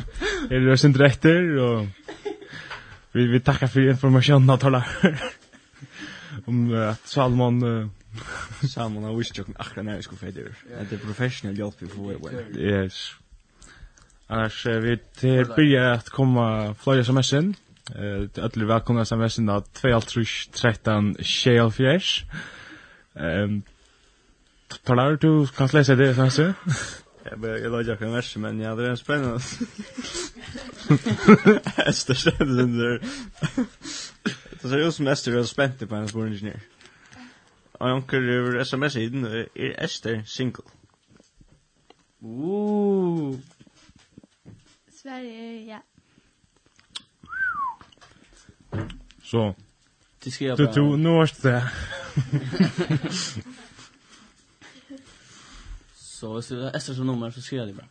Är 0.50 0.60
det 0.60 0.66
rösten 0.66 0.94
rätter 0.94 1.58
och 1.58 1.86
vi, 3.12 3.28
vi 3.28 3.40
tackar 3.40 3.68
för 3.68 3.90
informationen 3.90 4.50
att 4.50 4.60
tala. 4.60 4.86
om 6.46 6.72
uh, 6.72 6.90
att 6.90 7.08
Salmon 7.08 7.64
uh, 7.64 7.88
Salmon 8.70 9.04
har 9.04 9.16
visst 9.16 9.38
jocken 9.38 9.56
akra 9.60 9.84
när 9.84 9.94
jag 9.94 10.04
skulle 10.04 10.20
feta 10.20 10.40
ur. 10.40 10.56
Att 10.82 10.90
det 10.90 10.96
är 10.96 11.00
professionell 11.00 11.58
hjälp 11.58 11.76
vi 11.80 11.88
får. 11.88 12.16
Yes. 12.58 13.12
Annars 14.28 14.66
uh, 14.66 14.80
vi 14.80 14.98
till 14.98 15.46
börja 15.46 15.92
att 15.92 16.10
komma 16.10 16.76
flyga 16.80 17.04
sms'en. 17.04 17.56
Eh, 17.90 18.44
öll 18.44 18.66
välkomna 18.66 19.04
sms'en 19.04 19.50
av 19.50 19.64
2.13.24. 19.64 22.26
Ehm, 23.16 23.62
Talar 24.84 25.12
du 25.16 25.48
kan 25.48 25.68
läsa 25.74 25.96
det 25.96 26.16
kanske? 26.16 26.54
Jag 27.24 27.40
börjar 27.40 27.58
jag 27.58 27.72
lägger 27.72 27.96
kan 27.96 28.12
vers 28.14 28.36
men 28.38 28.60
ja 28.60 28.76
det 28.76 28.90
är 28.90 28.96
spännande. 28.96 29.40
Ester 31.90 32.14
kändes 32.14 32.58
den 32.58 32.78
där. 32.78 33.02
Det 34.62 34.70
ser 34.70 34.78
ut 34.78 34.96
som 34.96 35.08
Ester 35.08 35.38
är 35.38 35.44
spänd 35.44 35.90
på 35.90 35.96
hans 35.96 36.14
borgingenjör. 36.14 36.60
Och 37.72 37.90
jag 37.90 38.08
kan 38.08 38.30
över 38.30 38.60
sms 38.60 38.96
i 38.96 39.10
den 39.10 39.26
är 39.26 39.84
Ester 39.84 40.24
single. 40.26 40.64
Ooh. 42.22 43.38
Sverige 45.02 45.66
ja. 45.66 45.84
Så. 49.24 49.56
Du 50.24 50.32
ska 50.32 50.46
jag. 50.46 50.58
Du 50.58 50.98
nu 50.98 51.10
är 51.10 51.42
det. 51.42 51.72
Så 56.16 56.34
hvis 56.34 56.48
det 56.48 56.64
er 56.64 56.78
Esther 56.78 56.94
som 56.96 57.06
nummer 57.06 57.30
så 57.30 57.42
skriver 57.42 57.66
jeg 57.66 57.74
det 57.74 57.76
bra. 57.76 57.86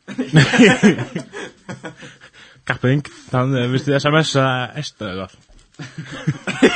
Kapping. 2.67 3.05
Han 3.33 3.71
hvis 3.71 3.83
det 3.83 4.03
SMS 4.03 4.37
Esther 4.77 5.09
eller 5.09 5.27
vad? 5.27 5.37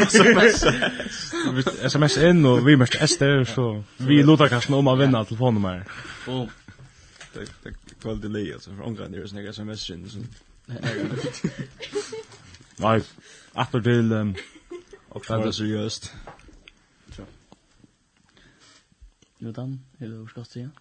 SMS. 0.09 0.65
Visst 1.57 1.93
SMS 1.93 2.17
inn, 2.17 2.47
og 2.47 2.67
vi 2.67 2.77
måste 2.77 2.99
Ester, 3.03 3.45
så 3.45 3.83
vi 3.99 4.23
låter 4.23 4.49
kanske 4.49 4.75
om 4.75 4.87
å 4.91 4.97
vinna 4.99 5.25
telefonnummer. 5.25 5.85
Boom. 6.27 6.49
det 7.35 7.51
det 7.65 7.75
kväll 8.03 8.21
delay 8.21 8.53
alltså 8.53 8.71
för 8.71 8.87
ångrar 8.87 9.09
det 9.09 9.19
är 9.19 9.27
snägga 9.27 9.51
SMS 9.51 9.83
så. 9.83 9.95
Nei, 12.79 13.01
Efter 13.55 13.81
til... 13.81 14.13
ehm 14.13 14.35
och 15.09 15.25
det 15.29 15.53
seriöst. 15.53 16.15
Jo, 19.39 19.53
dan, 19.53 19.81
hele 19.99 20.15
overskast 20.15 20.57
igjen 20.57 20.73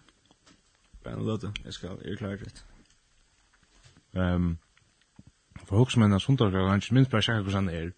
bara 1.08 1.20
en 1.20 1.26
låt. 1.26 1.44
Jag 1.64 1.74
ska 1.74 1.88
är 1.88 2.16
klar 2.16 2.38
det. 4.12 4.20
Ehm 4.20 4.58
för 5.66 5.76
Hawksmen 5.76 6.20
sundar 6.20 6.52
jag 6.52 6.74
inte 6.74 6.94
minst 6.94 7.10
bara 7.10 7.22
säga 7.22 7.42
hur 7.42 7.52
han 7.52 7.68
är. 7.68 7.92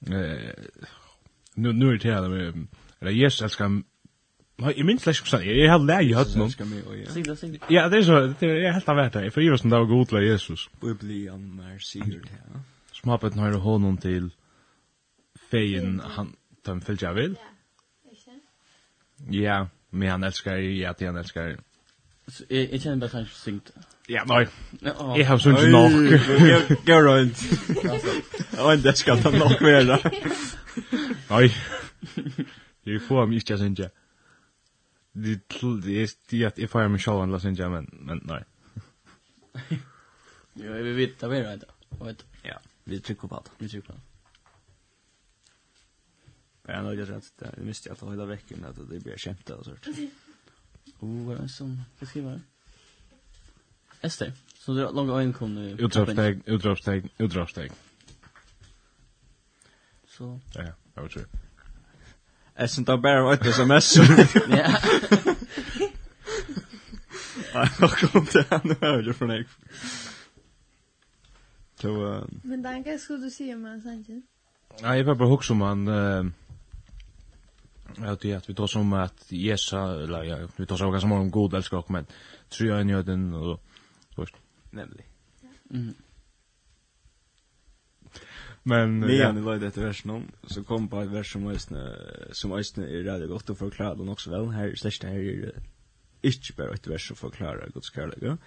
Eh 0.00 0.52
nu 1.54 1.72
nu 1.72 1.88
är 1.90 1.98
det 1.98 2.12
här 2.12 2.24
eller 3.00 3.10
yes 3.10 3.40
jag 3.40 3.50
ska 3.50 3.82
Nej, 4.58 4.74
jag 4.76 4.86
minns 4.86 5.06
ikke 5.06 5.20
också. 5.22 5.42
jeg 5.42 5.70
har 5.70 5.78
lärt 5.78 6.04
jag 6.04 6.18
hört 6.18 6.36
någon. 6.36 6.50
Ja, 7.70 7.88
det 7.88 7.98
er 7.98 8.02
så. 8.02 8.34
Det 8.40 8.42
er 8.42 8.72
helt 8.72 8.88
av 8.88 8.94
hvert, 8.94 9.12
det. 9.12 9.30
För 9.30 9.40
jag 9.40 9.58
som 9.58 9.70
det 9.70 9.78
var 9.78 9.86
god 9.86 10.06
til 10.06 10.18
Jesus. 10.18 10.70
Biblian 10.80 11.56
mer 11.56 11.78
sigurd 11.78 12.28
ja. 12.30 12.60
Som 12.92 13.10
har 13.10 13.18
bett 13.18 13.34
høyre 13.34 13.58
hånden 13.58 13.98
til 13.98 14.32
feien, 15.50 16.00
han 16.00 16.36
tar 16.64 16.72
en 16.72 16.80
fyllt 16.80 17.02
jag 17.02 17.14
vill. 17.14 17.36
Ja, 19.30 19.68
men 19.90 20.10
han 20.10 20.24
älskar 20.24 20.56
ja, 20.56 20.90
att 20.90 21.00
han 21.00 21.16
älskar 21.16 21.58
Jeg, 22.26 22.68
jeg 22.72 22.80
kjenner 22.80 22.98
bare 23.00 23.10
kanskje 23.10 23.36
syngt. 23.38 23.70
Ja, 24.10 24.24
nei. 24.26 24.46
Jeg 25.18 25.26
har 25.26 25.38
sunnet 25.38 25.70
nok. 25.70 25.92
Gå 26.86 26.96
rundt. 27.06 27.42
Og 28.58 28.82
det 28.82 28.96
skal 28.98 29.22
ta 29.22 29.30
nok 29.30 29.62
være. 29.62 29.98
Nei. 31.30 31.46
Jeg 32.86 33.00
får 33.06 33.20
ham 33.20 33.32
ikke 33.32 33.58
synge. 33.58 33.90
Det 35.16 35.40
er 35.62 36.12
det 36.30 36.42
at 36.46 36.58
jeg 36.58 36.70
får 36.70 36.88
meg 36.92 37.00
selv 37.00 37.22
annet 37.22 37.42
synge, 37.42 37.70
men, 37.72 37.88
men 38.10 38.22
nei. 38.26 38.42
Jo, 40.56 40.72
jeg 40.72 40.84
vil 40.84 40.94
vite 40.96 41.28
hva 41.28 41.40
det 41.44 41.64
er. 42.08 42.22
Ja, 42.44 42.54
vi 42.88 42.98
trykker 43.04 43.28
på 43.28 43.40
det. 43.44 43.52
Vi 43.58 43.68
trykker 43.68 43.90
på 43.90 43.92
det. 43.92 44.02
Men 46.66 46.74
jag 46.74 46.82
har 46.82 46.90
nog 46.90 47.10
rätt, 47.10 47.32
jag 47.38 47.64
visste 47.64 47.92
att 47.92 48.02
jag 48.02 48.08
höll 48.08 48.28
veckan 48.28 48.64
att 48.64 48.90
det 48.90 49.00
blir 49.00 49.16
kämpa 49.16 49.54
och 49.54 49.64
sånt. 49.64 49.86
Oh, 51.00 51.26
vad 51.26 51.38
är 51.38 51.42
det 51.42 51.48
som 51.48 51.82
ska 51.96 52.06
skriva 52.06 52.30
här? 52.30 52.40
Ester. 54.00 54.32
Så 54.58 54.72
det 54.72 54.82
är 54.82 54.92
långa 54.92 55.12
ögon 55.12 55.32
kom 55.32 55.54
nu. 55.54 55.76
Utropsteg, 55.78 56.42
utropsteg, 56.46 57.10
utropsteg. 57.18 57.72
Så. 60.08 60.40
Ja, 60.54 60.62
jag 60.94 61.02
vet 61.02 61.16
inte. 61.16 61.28
Jag 62.54 62.70
syns 62.70 62.78
inte 62.78 62.96
bara 62.96 63.34
ett 63.34 63.46
sms. 63.46 63.96
Ja. 64.48 64.78
Jag 67.80 67.90
kom 67.90 68.26
till 68.26 68.44
henne 68.50 68.74
och 68.80 68.86
hörde 68.86 69.14
från 69.14 69.28
dig. 69.28 69.46
Så, 71.80 72.24
Men 72.42 72.62
Danka, 72.62 72.98
skulle 72.98 73.24
du 73.24 73.30
se 73.30 73.54
om 73.54 73.64
han 73.64 73.80
sanns? 73.82 74.06
Nej, 74.82 75.00
jag 75.00 75.18
bara 75.18 75.28
huxar 75.28 75.54
om 75.54 75.60
han... 75.60 75.88
Uh, 75.88 76.26
Ja, 77.98 78.16
det 78.20 78.32
är 78.32 78.36
att 78.36 78.50
vi 78.50 78.54
tar 78.54 78.66
som 78.66 78.92
att 78.92 79.32
Jesa, 79.32 80.02
eller 80.02 80.22
ja, 80.22 80.48
vi 80.56 80.66
tar 80.66 80.76
som 80.76 80.90
ganska 80.90 81.08
många 81.08 81.20
om 81.20 81.30
god 81.30 81.54
älskar 81.54 81.84
men 81.88 82.06
tror 82.48 82.70
jag 82.70 82.80
en 82.80 82.88
gör 82.88 83.02
den 83.02 83.34
och 83.34 83.62
först. 84.14 84.34
Nämligen. 84.70 85.10
Mm. 85.70 85.94
Men 88.62 89.02
ja, 89.08 89.32
det 89.32 89.40
var 89.40 89.56
det 89.56 89.76
versen 89.76 90.10
om 90.10 90.32
så 90.46 90.64
kom 90.64 90.88
på 90.88 91.00
ett 91.00 91.08
vers 91.08 91.32
som 91.32 91.48
ösne 91.48 91.96
som 92.32 92.52
ösne 92.52 92.86
är 92.86 93.02
rätt 93.02 93.28
gott 93.28 93.50
att 93.50 93.58
förklara 93.58 93.94
den 93.94 94.08
också 94.08 94.30
väl 94.30 94.48
här 94.48 94.74
slash 94.74 95.08
här 95.08 95.18
är 95.18 95.52
inte 96.22 96.52
bara 96.56 96.74
ett 96.74 96.86
vers 96.86 97.08
som 97.08 97.16
förklarar 97.16 97.70
Guds 97.74 97.94
kärlek. 97.94 98.38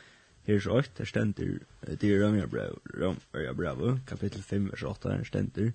Här 0.46 0.54
är 0.54 0.60
så 0.60 0.78
ett 0.78 0.96
där 0.96 1.06
ständer 1.06 1.60
det 2.00 2.04
är 2.04 2.20
Romarbrev, 2.20 2.76
Romarbrev 2.84 4.00
kapitel 4.06 4.42
5 4.42 4.68
vers 4.68 4.84
8 4.84 5.10
där 5.10 5.24
ständer 5.24 5.74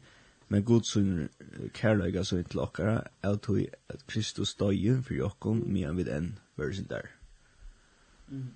men 0.54 0.62
god 0.62 0.86
sunn 0.86 1.28
kærleika 1.74 2.22
så 2.22 2.36
til 2.46 2.60
okkara 2.62 3.00
er 3.26 3.36
tog 3.42 3.58
at 3.90 4.04
Kristus 4.06 4.54
døye 4.54 5.00
for 5.02 5.26
okkom 5.26 5.64
medan 5.66 5.96
vi 5.96 6.04
den 6.06 6.28
versen 6.56 6.86
der. 6.90 7.08
Mm. 8.28 8.52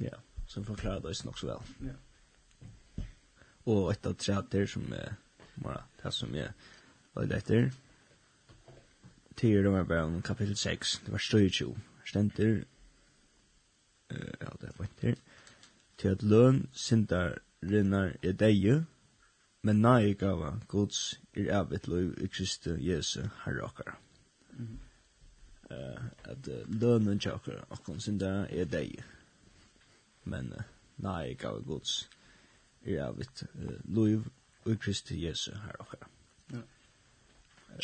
Ja, 0.00 0.14
som 0.46 0.64
forklarer 0.64 1.00
det 1.00 1.24
nok 1.24 1.38
så 1.38 1.46
vel. 1.46 1.90
Ja. 1.90 3.04
Og 3.66 3.90
et 3.90 4.06
av 4.06 4.14
treter 4.14 4.66
som 4.70 4.86
er, 4.94 5.16
bara, 5.58 5.82
det 6.02 6.14
som 6.14 6.34
er 6.38 6.54
var 7.16 7.34
etter, 7.34 7.72
til 9.36 9.64
de 9.64 9.72
var 9.72 9.84
bare 9.84 10.06
om 10.06 10.22
kapittel 10.22 10.56
6, 10.56 11.00
det 11.06 11.12
var 11.12 11.18
støytjo, 11.18 11.76
stenter, 12.06 12.60
uh, 14.12 14.34
ja, 14.40 14.54
det 14.60 14.70
var 14.78 14.84
ikke 14.84 15.00
til, 15.00 15.16
til 15.98 16.08
at 16.08 16.22
løn, 16.22 16.68
sindar, 16.72 17.40
rinnar, 17.62 18.14
er 18.22 18.32
deie, 18.32 18.84
men 19.66 19.80
nei 19.82 20.14
gava 20.14 20.52
Guds 20.70 20.98
er 21.34 21.48
avit 21.58 21.88
lov 21.90 22.12
i 22.22 22.28
Kristi 22.30 22.76
Jesu 22.86 23.24
herre 23.42 23.64
okkar. 23.66 23.96
Mm. 24.58 24.76
Uh, 25.70 26.04
at 26.30 26.48
uh, 26.48 26.60
lønnen 26.70 27.18
til 27.18 27.34
okkar 27.34 27.64
okkar 27.74 27.98
sin 27.98 28.20
der 28.22 28.46
er 28.46 28.68
deg. 28.70 29.02
Men 30.24 30.52
uh, 30.54 30.62
nei 31.02 31.34
gava 31.34 31.64
Guds 31.66 31.96
er 32.84 33.08
avit 33.08 33.42
uh, 33.48 33.72
lov 33.90 34.28
i 34.70 34.76
Kristi 34.84 35.18
Jesu 35.24 35.50
herre 35.64 35.80
okkar. 35.82 36.06
Ja. 36.52 36.62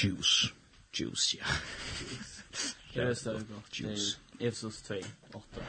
Juice. 0.05 0.53
Juice, 0.95 1.39
ja. 1.39 1.59
Juice. 1.99 2.39
Det 2.95 3.03
er 3.03 3.15
større 3.15 3.45
godt. 3.49 3.81
Juice. 3.81 4.21
Efesos 4.41 4.83
2, 4.83 4.95
8. 5.35 5.67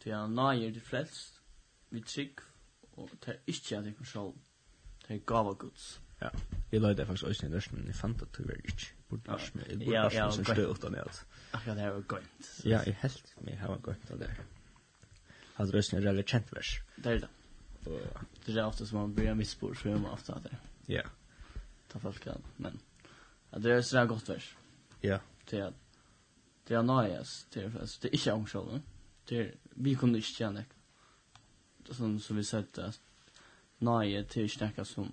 Til 0.00 0.12
han 0.12 0.30
naier 0.34 0.72
de 0.74 0.80
frelst, 0.80 1.40
vi 1.90 2.00
trygg, 2.00 2.40
og 2.96 3.10
det 3.24 3.28
er 3.28 3.38
ikke 3.46 3.76
at 3.76 3.86
jeg 3.86 3.96
kan 3.96 4.06
sjålve 4.06 4.47
Det 5.08 5.16
er 5.16 5.24
gava 5.26 5.54
guds. 5.58 6.00
Ja. 6.20 6.28
Jeg 6.72 6.82
løyde 6.82 7.06
faktisk 7.06 7.26
også 7.30 7.46
i 7.46 7.50
norsk, 7.52 7.72
men 7.72 7.86
jeg 7.86 7.96
fant 7.96 8.22
at 8.22 8.28
du 8.36 8.42
var 8.44 8.60
ikke. 8.64 8.92
Burde 9.08 9.30
norsk, 9.30 9.54
men 9.54 9.64
jeg 9.70 9.78
burde 9.78 10.02
norsk 10.02 10.36
som 10.36 10.48
støy 10.50 10.64
utan 10.68 10.94
i 10.94 11.02
alt. 11.02 11.24
Akkurat 11.52 11.76
det 11.76 11.84
her 11.84 11.96
var 11.96 12.06
gøynt. 12.12 12.50
Ja, 12.64 12.82
jeg 12.86 12.96
helt 13.02 13.34
med 13.40 13.56
her 13.56 13.72
var 13.72 13.82
gøynt 13.86 14.12
av 14.12 14.22
det. 14.24 14.30
Hadde 15.56 15.76
røsten 15.78 15.98
er 15.98 16.06
veldig 16.10 16.26
kjent 16.28 16.52
vers. 16.54 16.74
Det 16.96 17.14
er 17.14 17.24
det. 17.24 17.32
Det 18.44 18.56
er 18.56 18.64
ofte 18.66 18.86
som 18.86 19.00
man 19.00 19.14
blir 19.16 19.34
misbor, 19.38 19.74
så 19.74 19.88
gjør 19.88 20.02
man 20.04 20.12
ofte 20.12 20.36
at 20.36 20.44
det. 20.50 20.58
Ja. 20.92 21.06
Ta 21.88 22.00
folk 22.02 22.26
an, 22.28 22.44
men. 22.58 22.80
Det 23.56 23.72
er 23.72 23.84
sånn 23.86 24.10
godt 24.10 24.28
vers. 24.28 24.50
Ja. 25.02 25.22
Det 25.48 25.62
er 25.64 25.72
det 26.68 26.76
er 26.76 26.82
nøyes, 26.82 27.46
det 27.54 27.62
er 27.64 27.70
faktisk, 27.72 28.02
det 28.02 28.08
er 28.08 28.14
ikke 28.18 28.32
omkjølende. 28.32 28.82
Det 29.28 29.38
er, 29.40 29.52
vi 29.74 29.94
kunne 29.96 30.18
ikke 30.20 30.34
tjene, 30.36 30.64
sånn 31.88 32.18
som 32.20 32.36
vi 32.36 32.44
sa 32.44 32.60
det, 32.76 32.90
Nej, 33.78 34.12
det 34.12 34.36
är 34.36 34.42
inte 34.42 34.72
något 34.76 34.88
som 34.88 35.12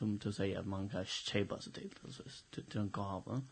som 0.00 0.18
du 0.18 0.32
säger 0.32 0.58
att 0.60 0.66
man 0.66 0.88
kan 0.88 1.04
köpa 1.04 1.60
sig 1.60 1.72
till. 1.72 1.94
Alltså, 2.04 2.22
det 2.50 2.74
är 2.74 2.80
en 2.80 2.90
gava. 2.90 3.42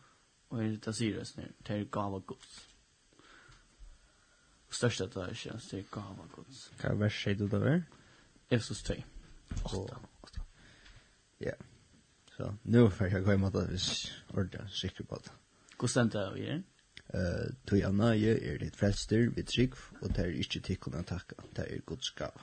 Och 0.47 0.57
det 0.57 0.63
är 0.65 1.13
det 1.13 1.37
nu. 1.37 1.53
Det 1.57 1.73
är 1.73 1.83
gava 1.83 2.19
gods. 2.19 2.67
Och 4.67 4.73
största 4.73 5.07
det 5.07 5.21
är 5.21 5.33
känns 5.33 5.69
det 5.69 5.79
är 5.79 5.85
gava 5.91 6.27
gods. 6.35 6.71
Kan 6.79 6.99
vers 6.99 7.23
säger 7.23 7.37
du 7.37 7.47
det 7.47 7.59
där? 7.59 7.83
Efsos 8.49 8.83
2. 8.83 8.93
8. 9.63 9.99
Ja. 11.37 11.53
Så 12.37 12.55
nu 12.61 12.89
får 12.89 13.07
jag 13.07 13.25
gå 13.25 13.33
emot 13.33 13.53
det 13.53 13.67
hvis 13.67 14.13
ordet 14.33 14.71
sikker 14.71 15.03
på 15.03 15.15
det. 15.15 15.31
Hvor 15.79 15.87
stendt 15.87 16.13
det 16.13 16.31
vi 16.35 16.47
er? 16.47 16.63
Uh, 17.13 17.55
Tog 17.65 17.79
jeg 17.79 17.93
nøye 17.93 18.33
er 18.37 18.57
ditt 18.57 18.75
frelster, 18.75 19.29
vi 19.35 19.43
trygg, 19.43 19.75
og 20.01 20.09
det 20.09 20.19
er 20.19 20.33
ikke 20.33 20.59
tikkene 20.59 21.03
takka, 21.03 21.35
det 21.55 21.65
er 21.73 21.81
gods 21.85 22.09
gava 22.09 22.41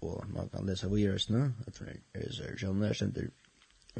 og 0.00 0.30
man 0.30 0.48
kan 0.48 0.66
lesa 0.66 0.88
virusene, 0.88 1.54
at 1.66 1.78
det 1.78 2.00
er 2.14 2.32
så 2.32 2.48
sånn 2.60 2.82
der 2.82 2.96
stender 2.96 3.28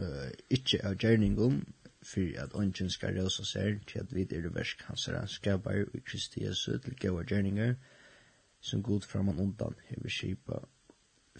uh, 0.00 0.28
ikke 0.50 0.80
av 0.86 0.96
gjerningen, 1.00 1.62
for 2.02 2.36
at 2.40 2.54
ånden 2.56 2.88
skal 2.90 3.18
røse 3.20 3.44
seg 3.44 3.82
til 3.88 4.00
at 4.00 4.14
vi 4.16 4.22
er 4.24 4.46
det 4.46 4.54
versk 4.54 4.86
hans 4.88 5.08
er 5.08 5.26
skabar 5.28 5.82
og 5.82 6.04
Kristi 6.06 6.44
Jesu 6.46 6.78
til 6.78 6.96
gode 7.02 7.26
gjerninger, 7.28 7.74
som 8.60 8.82
god 8.82 9.04
framan 9.08 9.40
undan 9.40 9.76
hever 9.88 10.08
skipa 10.08 10.62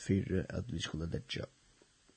for 0.00 0.42
at 0.48 0.72
vi 0.72 0.80
skulle 0.80 1.08
letja 1.12 1.48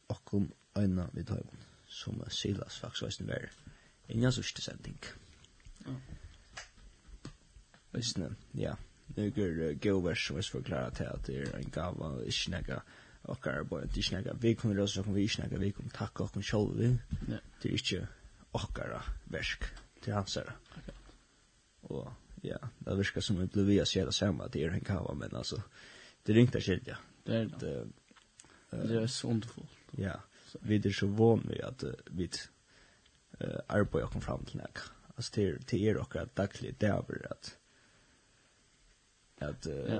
okkom 0.09 0.51
øyna 0.77 1.07
vid 1.13 1.31
høyvun, 1.31 1.63
som 1.87 2.23
Silas 2.29 2.79
faktisk 2.79 3.03
veisne 3.03 3.27
var 3.27 3.49
Inga 4.09 4.31
sørste 4.31 4.61
sending. 4.61 4.99
Ja. 5.85 5.93
Østene, 7.93 8.35
ja 8.57 8.73
några 9.07 9.73
govers 9.73 10.27
som 10.27 10.37
er 10.37 10.41
förklara 10.41 10.89
til 10.89 11.03
at 11.03 11.27
det 11.27 11.35
er 11.35 11.57
en 11.57 11.69
gava 11.71 12.05
och 12.05 12.25
inte 12.25 12.51
några 12.51 12.81
och 13.23 13.47
är 13.47 13.63
bara 13.63 13.83
ikke 13.97 14.15
några 14.15 14.33
vi 14.33 14.53
kommer 14.53 14.75
då 14.75 14.87
så 14.87 15.01
vi 15.01 15.21
ikke 15.21 15.41
några 15.41 15.57
vi 15.57 15.71
kommer 15.71 15.91
tacka 15.91 16.23
och 16.23 16.31
själva 16.43 16.73
vi. 16.73 16.99
Det 17.63 17.69
er 17.69 17.73
ikke 17.73 18.07
åkara 18.53 19.01
versk 19.25 19.75
til 20.01 20.13
hans 20.13 20.35
her 20.35 20.51
og 21.83 22.13
ja 22.43 22.57
det 22.85 22.97
verkar 22.97 23.21
som 23.21 23.39
vi 23.39 23.45
blev 23.45 23.67
via 23.67 23.85
sig 23.85 24.13
samma 24.13 24.47
det 24.47 24.63
er 24.63 24.71
en 24.71 24.79
gava 24.79 25.13
men 25.13 25.35
altså 25.35 25.61
det 26.27 26.35
ringta 26.35 26.59
skilt 26.59 26.87
ja. 26.87 26.95
Det 27.25 27.35
er 27.35 27.45
det. 27.59 27.87
Det 28.71 29.03
är 29.03 29.07
så 29.07 29.27
underfullt. 29.27 29.69
Ja 29.97 30.15
vi 30.61 30.75
er 30.75 30.91
så 30.91 31.07
van 31.07 31.45
vid 31.49 31.61
att 31.61 31.83
vi 32.11 32.29
eh 33.39 33.59
arbetar 33.69 34.07
kom 34.07 34.21
fram 34.21 34.45
til 34.45 34.57
näka 34.57 34.81
alltså 35.17 35.31
det 35.35 35.47
är 35.47 35.59
det 35.71 35.89
är 35.89 35.97
och 35.97 36.15
att 36.15 36.35
dagligt 36.35 36.79
det 36.79 36.87
är 36.87 37.31
att 37.31 37.57
uh, 39.41 39.93
ja. 39.93 39.99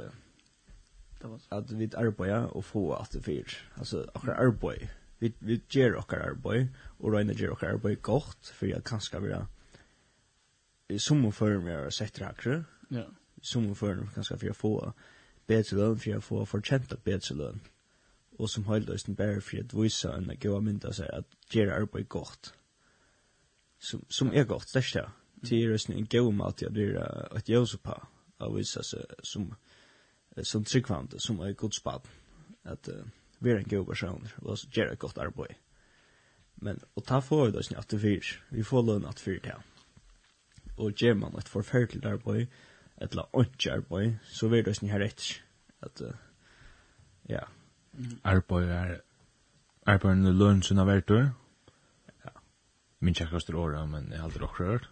at 1.51 1.79
vi 1.79 1.89
arbeider 1.97 2.45
og 2.55 2.63
få 2.63 2.93
at 2.93 3.09
det 3.13 3.23
fyrs. 3.25 3.65
Altså, 3.77 4.05
akkurat 4.15 4.37
arbeid. 4.37 4.87
Vi 5.19 5.33
vi 5.39 5.61
gjør 5.69 5.95
och 5.95 6.13
arbeid, 6.13 6.67
og 6.99 7.13
rena 7.13 7.33
gjør 7.33 7.49
och 7.49 7.63
arbeid 7.63 7.95
godt, 8.01 8.53
for 8.53 8.65
jag 8.65 8.83
kan 8.83 9.01
ska 9.01 9.19
vara 9.19 9.47
i 10.89 10.99
summa 10.99 11.31
för 11.31 11.57
mig 11.57 11.75
har 11.75 11.89
sett 11.89 12.13
det 12.13 12.65
Ja. 12.89 13.05
som 13.41 13.75
för 13.75 13.95
mig 13.95 14.07
kan 14.13 14.23
å 14.23 14.37
för 14.37 14.53
få 14.53 14.93
bedre 15.47 15.77
lön 15.77 15.99
for 15.99 16.11
jag 16.11 16.23
får 16.23 16.45
förtjänta 16.45 16.95
bedre 17.03 17.35
lön. 17.35 17.61
Og 18.39 18.49
som 18.49 18.65
höjdlösten 18.65 19.15
bär 19.15 19.39
för 19.39 19.59
att 19.59 19.73
visa 19.73 20.15
en 20.15 20.31
goda 20.41 20.59
mynda 20.59 20.93
seg 20.93 21.09
at 21.09 21.25
göra 21.55 21.75
arbeid 21.75 22.09
godt. 22.09 22.53
Som, 23.79 24.05
som 24.09 24.33
er 24.33 24.43
godt, 24.43 24.73
det 24.73 24.75
er 24.75 24.81
ikke 24.81 24.99
det. 24.99 25.09
Det 25.49 25.63
är 25.63 25.97
en 25.97 26.05
god 26.05 26.33
mat 26.33 26.63
att 26.63 26.77
göra 26.77 27.27
ett 27.37 27.49
josepa 27.49 28.07
å 28.47 28.55
vise 28.57 28.83
seg 28.83 29.17
som 29.23 29.53
som 30.41 30.63
tryggvande, 30.63 31.19
som 31.19 31.39
er 31.39 31.53
god 31.53 31.75
spad 31.77 32.07
at 32.63 32.87
uh, 32.89 33.03
vi 33.39 33.51
er 33.51 33.59
en 33.59 33.69
god 33.69 33.85
person 33.85 34.27
og 34.41 34.57
så 34.57 34.67
gör 34.71 34.91
ett 34.93 34.99
godt 34.99 35.17
arbeid. 35.17 35.55
men 36.55 36.79
og 36.95 37.05
ta 37.05 37.19
får 37.21 37.51
det 37.51 37.65
snart 37.65 37.93
att 37.93 38.01
fyr, 38.01 38.43
vi 38.49 38.63
får 38.63 38.83
lön 38.83 39.05
att 39.05 39.19
fyr 39.19 39.39
til. 39.39 39.61
Og 40.77 40.91
gjør 40.91 41.13
man 41.13 41.35
et 41.37 41.49
forferdelig 41.49 42.05
arbeid, 42.05 42.47
et 43.01 43.15
la 43.15 43.23
onche 43.33 43.71
arbeid, 43.71 44.17
så 44.23 44.47
vi 44.47 44.61
det 44.61 44.89
her 44.89 44.99
rätt 44.99 45.41
at, 45.81 46.01
uh, 46.01 46.13
ja 47.29 47.39
Arbeid 48.23 48.69
er, 48.69 49.01
arbeid 49.85 50.25
er 50.25 50.31
lön 50.31 50.61
som 50.61 50.77
är 50.77 50.85
värt 50.85 51.09
Ja. 52.25 52.31
Min 52.99 53.13
kjekkast 53.13 53.49
er 53.49 53.55
åra, 53.55 53.85
men 53.85 54.11
jeg 54.11 54.17
har 54.17 54.23
aldri 54.23 54.43
aldrig 54.43 54.67
rört 54.67 54.89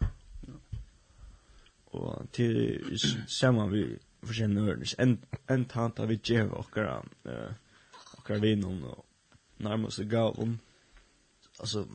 og 1.92 2.28
til 2.34 3.00
saman 3.28 3.72
vi 3.72 3.84
forskjellige 4.24 4.62
nørnes, 4.62 4.96
en, 5.00 5.18
en 5.50 5.66
tant 5.66 6.00
av 6.00 6.10
vi 6.12 6.16
djev 6.16 6.54
okkara, 6.54 7.00
uh, 7.26 7.54
okkara 8.20 8.40
vinon 8.40 8.84
og 8.84 9.06
nærmest 9.60 10.02
gavon, 10.10 10.60
altså, 11.60 11.86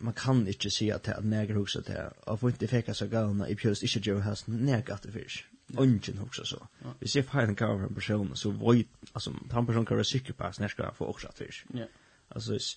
man 0.00 0.14
kan 0.14 0.46
ikke 0.48 0.70
si 0.70 0.88
at 0.88 1.04
det 1.06 1.14
er 1.16 1.20
neger 1.22 1.54
hoksa 1.54 1.80
til, 1.80 1.96
og 2.22 2.38
for 2.38 2.48
ikke 2.48 2.68
fekka 2.68 2.94
seg 2.96 3.10
gavna 3.12 3.48
i 3.48 3.56
pjøst 3.56 3.84
ikke 3.84 4.00
djev 4.04 4.20
hans 4.24 4.46
neger 4.48 4.94
at 4.94 5.04
det 5.04 5.12
fyrst, 5.12 5.44
ungen 5.78 6.18
hoksa 6.18 6.44
så. 6.44 6.60
Hvis 6.98 7.16
jeg 7.16 7.24
feir 7.24 7.48
en 7.48 7.56
gav 7.56 7.74
gavna 7.74 7.88
en 7.88 7.94
person, 7.94 8.36
så 8.36 8.50
void, 8.50 8.86
altså, 9.14 9.34
han 9.50 9.66
person 9.66 9.86
kan 9.86 9.96
være 9.96 10.04
sikker 10.04 10.32
på 10.34 10.44
hans 10.44 10.60
neger 10.60 10.94
for 10.94 11.06
hoksa 11.06 11.28
at 11.28 11.38
fyrst. 11.38 11.64
Yeah. 11.74 11.88
Altså, 12.30 12.76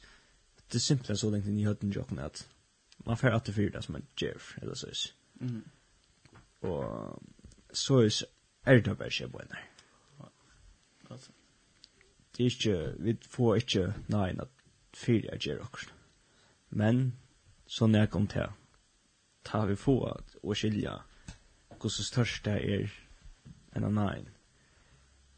det 0.67 0.76
er 0.76 0.80
simpelthen 0.80 1.17
så 1.17 1.30
lengt 1.30 1.47
inn 1.47 1.59
i 1.59 1.65
høyden 1.65 1.91
jokken 1.91 2.19
at 2.19 2.47
man 3.05 3.17
fer 3.17 3.36
at 3.36 3.47
det 3.47 3.55
fyrst, 3.55 3.84
som 3.84 3.93
man 3.93 4.07
djev, 4.19 4.41
eller 4.61 4.76
så, 4.76 5.11
Mm 5.39 5.63
og 6.64 7.22
så 7.74 7.99
er 8.66 8.80
det 8.80 8.97
bare 8.97 9.07
ikke 9.11 9.28
bøyne. 9.28 9.61
Det 12.38 12.45
er 12.45 12.49
ikke, 12.49 12.95
vi 12.99 13.18
får 13.30 13.55
ikke 13.55 13.93
nein 14.07 14.39
at 14.41 14.47
fire 14.93 15.34
er 15.34 15.38
gjør 15.38 15.61
okkur. 15.68 15.91
Men, 16.70 17.18
sånn 17.70 17.93
jeg 17.93 18.09
kom 18.09 18.26
til, 18.28 18.49
ta 19.45 19.66
vi 19.70 19.76
få 19.78 19.99
at 20.09 20.38
å 20.41 20.55
skilja 20.57 20.95
hvordan 21.84 22.07
størst 22.07 22.45
det 22.47 22.55
er 22.64 22.95
enn 23.76 23.86
nein. 23.93 24.30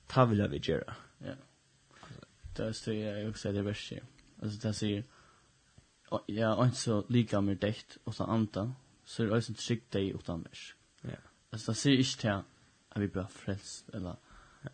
Ta 0.08 0.26
vil 0.30 0.44
jeg 0.44 0.52
vi 0.52 0.62
gjøre. 0.70 0.96
Ja. 1.26 1.36
Det 2.56 2.66
er 2.66 2.72
styrir 2.72 3.18
jeg 3.18 3.28
også 3.28 3.52
det 3.52 3.66
verste. 3.66 4.02
Altså, 4.40 4.60
det 4.64 4.76
sier, 4.76 5.04
ja, 6.30 6.54
og 6.54 6.76
så 6.76 7.02
lika 7.10 7.42
mer 7.42 7.58
dekt 7.60 7.98
og 8.06 8.14
så 8.14 8.30
anta, 8.30 8.70
så 9.06 9.24
er 9.24 9.28
det 9.28 9.36
også 9.36 9.52
en 9.52 9.60
trygg 9.60 9.84
deg 9.94 10.16
utan 10.16 10.46
vers. 10.46 10.75
Ja. 11.08 11.16
Alltså 11.50 11.72
det 11.72 11.76
ser 11.76 11.92
inte 11.92 12.18
till 12.18 12.30
att 12.30 13.02
vi 13.02 13.08
blir 13.08 13.24
frälst 13.24 13.90
eller 13.90 14.16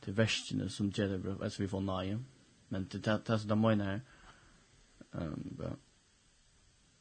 till 0.01 0.13
västgene 0.13 0.69
som 0.69 0.89
gör 0.89 1.07
det 1.07 1.17
bra, 1.17 1.43
alltså 1.43 1.61
vi 1.61 1.67
får 1.67 1.82
nej. 1.82 2.17
Men 2.67 2.88
det 2.91 2.97
det 2.97 3.21
det 3.25 3.39
som 3.39 3.49
de 3.49 3.61
menar 3.61 3.86
här. 3.86 4.01
Ehm 5.11 5.55
bara 5.57 5.75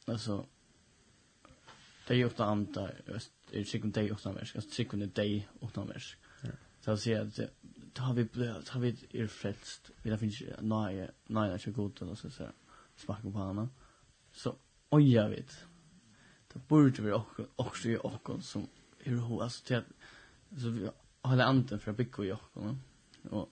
alltså 0.05 0.47
det 2.07 2.13
är 2.13 2.17
ju 2.17 2.25
ofta 2.25 2.45
andra 2.45 2.87
det 3.05 3.55
är 3.55 3.59
ju 3.59 3.65
sekund 3.65 3.93
dag 3.93 4.11
ofta 4.11 4.33
vers, 4.33 4.55
alltså 4.55 4.71
sekund 4.71 5.09
dag 5.09 5.47
ofta 5.59 5.85
vers. 5.85 6.17
Ja. 6.41 6.49
Så 6.81 6.91
att 6.91 6.99
säga 6.99 7.21
att 7.21 7.39
då 7.93 8.01
har 8.01 8.13
vi 8.13 8.23
blivit 8.23 8.69
har 8.69 8.81
vi 8.81 9.07
er 9.09 9.27
frälst. 9.27 9.91
Vi 10.01 10.09
har 10.09 10.17
finns 10.17 10.41
nej 10.59 11.09
nej 11.27 11.49
det 11.49 11.67
är 11.67 11.71
gott 11.71 12.01
Och 12.01 12.17
så 12.17 12.29
så 12.29 12.47
smaka 12.95 13.31
på 13.31 13.39
henne. 13.39 13.69
Så 14.31 14.55
oj 14.89 15.13
jag 15.13 15.29
vet. 15.29 15.65
Det 16.53 16.67
borde 16.67 17.01
vi 17.01 17.11
också 17.11 17.45
också 17.55 18.41
som 18.41 18.67
hur 19.03 19.19
hur 19.19 19.43
alltså 19.43 19.65
till 19.65 19.75
att 19.75 19.85
så 20.61 20.69
vi 20.69 20.89
håller 21.21 21.43
anden 21.43 21.79
för 21.79 21.91
att 21.91 21.97
bygga 21.97 22.23
jag 22.23 22.39
och 23.29 23.49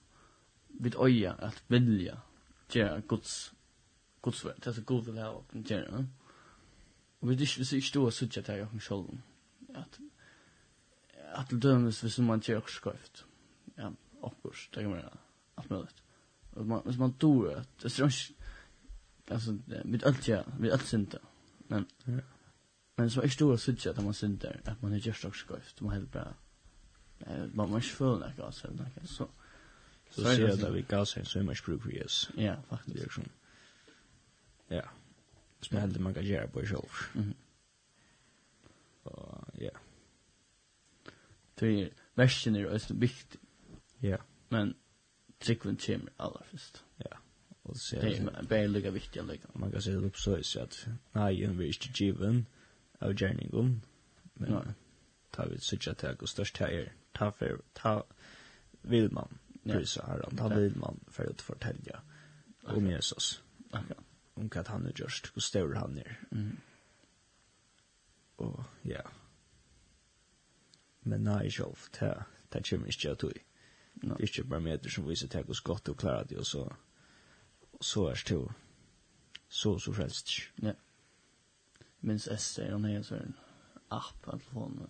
vid 0.68 0.96
öja 0.96 1.34
att 1.34 1.64
vilja 1.68 2.22
göra 2.72 3.00
Guds 3.00 3.54
Guds 4.22 4.46
verk 4.46 4.76
så 4.76 4.82
god 4.82 5.06
vill 5.06 5.18
ha 5.18 5.30
och 5.30 5.46
göra 5.54 6.06
och 7.20 7.32
vi 7.32 7.36
det 7.36 7.44
är 7.44 7.74
ju 7.74 7.82
stor 7.82 8.10
så 8.10 8.26
att 8.26 8.48
jag 8.48 8.70
kan 8.70 8.80
själv. 8.80 9.22
Att 9.74 10.00
att 11.34 11.62
dömas 11.62 12.00
för 12.00 12.10
som 12.10 12.26
man 12.26 12.42
gör 12.44 12.62
skrift 12.68 13.26
ja 13.76 13.94
och 14.22 14.36
det 14.74 14.82
kan 14.82 14.90
man 14.90 15.02
att 15.56 15.70
möjligt. 15.70 16.04
Och 16.54 16.66
man 16.66 16.82
hvis 16.86 16.98
man 16.98 17.14
tror 17.14 17.54
att 17.54 17.80
det 17.82 18.00
är 18.00 18.04
alltså 19.34 19.58
med 19.86 20.04
allt 20.04 20.28
ja 20.28 20.44
med 20.60 20.72
allt 20.72 20.86
synda 20.86 21.20
men 21.68 21.86
ja. 22.04 22.39
Men 23.00 23.12
så 23.12 23.22
är 23.22 23.28
stora 23.28 23.58
sudja 23.58 23.92
att 23.92 24.04
man 24.04 24.14
synder 24.14 24.62
att 24.66 24.82
man 24.82 24.94
är 24.94 24.98
just 24.98 25.26
också 25.26 25.46
skövt. 25.48 25.82
Man 25.82 25.94
helt 25.94 26.12
bra. 26.12 26.34
Man 27.54 27.70
måste 27.70 27.96
få 27.96 28.14
den 28.14 28.24
här 28.24 28.34
gasen. 28.38 28.86
Så 29.06 29.28
så 30.10 30.22
så 30.22 30.22
ser 30.22 30.48
jag 30.48 30.64
att 30.64 30.74
vi 30.74 30.82
gasen 30.82 31.26
så 31.26 31.44
mycket 31.44 31.66
bruk 31.66 31.82
vi 31.86 32.00
är. 32.00 32.08
Ja, 32.38 32.56
faktiskt. 32.70 33.18
Ja. 34.68 34.84
Som 35.62 35.78
jag 35.78 35.82
hade 35.82 36.00
man 36.00 36.14
kan 36.14 36.26
göra 36.26 36.48
på 36.48 36.62
själv. 36.62 36.90
mhm 37.14 37.34
Och 39.04 39.48
ja. 39.54 39.72
Det 41.56 41.68
är 41.68 41.90
värsten 42.14 42.56
är 42.56 42.76
också 42.76 42.94
viktig. 42.94 43.40
Ja. 43.98 44.18
Men 44.50 44.74
tryckven 45.38 45.76
kommer 45.76 46.12
allra 46.18 46.44
först. 46.52 46.84
Ja. 46.98 47.18
Och 47.64 47.78
så 47.78 47.96
är 47.96 48.02
det 48.02 48.48
bara 48.50 48.68
lika 48.68 48.92
viktiga 48.92 49.24
lika. 49.24 49.48
Man 49.54 49.72
kan 49.72 49.82
se 49.82 49.92
det 49.92 49.98
upp 49.98 50.18
så 50.18 50.62
att 50.62 50.88
nej, 51.12 51.48
vi 51.48 51.64
är 51.64 51.68
inte 51.68 52.04
given. 52.04 52.30
Mm 52.30 52.46
av 53.00 53.14
gjerningen, 53.14 53.82
men 54.34 54.52
no. 54.52 54.64
ta 55.32 55.46
vi 55.50 55.60
sutja 55.64 55.94
til 55.94 56.18
det 56.20 56.30
størst 56.30 56.56
til 56.56 56.80
er, 56.82 56.92
ta, 57.16 57.30
fer, 57.32 57.62
ta 57.76 58.02
vil 58.82 59.12
man 59.14 59.40
prisa 59.64 60.06
herran, 60.08 60.38
ta 60.38 60.50
vil 60.54 60.76
man 60.80 61.00
for 61.12 61.30
å 61.30 61.36
fortelle 61.44 62.02
om 62.70 62.90
Jesus, 62.90 63.40
Akkurat. 63.72 64.04
om 64.36 64.50
hva 64.52 64.64
han 64.68 64.88
er 64.88 64.96
gjørst, 64.96 65.32
hvor 65.34 65.44
stor 65.44 65.76
han 65.80 65.98
er. 65.98 66.20
Mm. 66.32 66.58
Og 68.46 68.60
ja, 68.88 69.04
men 71.04 71.26
nei, 71.28 71.50
sjolv, 71.52 71.90
ta, 71.96 72.14
ta 72.52 72.62
kommer 72.64 72.92
ikke 72.92 73.16
at 73.16 73.24
tog. 73.24 73.40
no. 74.04 74.16
det 74.16 74.24
er 74.24 74.28
ikke 74.30 74.44
bare 74.44 74.62
parameter 74.62 74.90
som 74.90 75.08
viser 75.08 75.28
til 75.28 75.44
hvordan 75.44 75.64
godt 75.64 75.88
du 75.88 75.94
klarer 75.94 76.24
det, 76.24 76.38
og 76.40 76.46
så, 76.46 76.68
så 77.82 78.06
er 78.12 78.24
det 78.28 78.36
jo, 78.36 78.46
så, 79.50 79.78
så 79.80 79.94
frelst. 79.94 80.38
Ja. 80.62 80.68
Yeah 80.68 80.78
minns 82.00 82.28
Esther, 82.28 82.72
hon 82.72 82.84
har 82.84 82.92
en 82.92 83.04
sån 83.04 83.34
app 83.88 84.22
på 84.22 84.32
telefonen. 84.32 84.90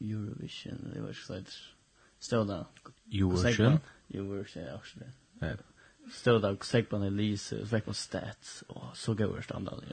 Eurovision, 0.00 0.90
det 0.94 1.00
var 1.00 1.10
ikke 1.10 1.32
där. 1.32 1.76
Stod 2.18 2.48
där. 2.48 2.64
Eurovision? 3.12 3.78
Eurovision, 4.14 4.62
ja, 4.62 4.74
också 4.74 4.98
det. 4.98 5.12
Ja. 5.46 5.56
Stod 6.12 6.42
där, 6.42 6.56
säg 6.62 6.82
på 6.82 6.96
en 6.96 7.02
Elise, 7.02 7.66
säg 7.66 7.80
på 7.80 7.94
stats, 7.94 8.62
och 8.68 8.96
så 8.96 9.14
går 9.14 9.36
det 9.36 9.42
standard. 9.42 9.84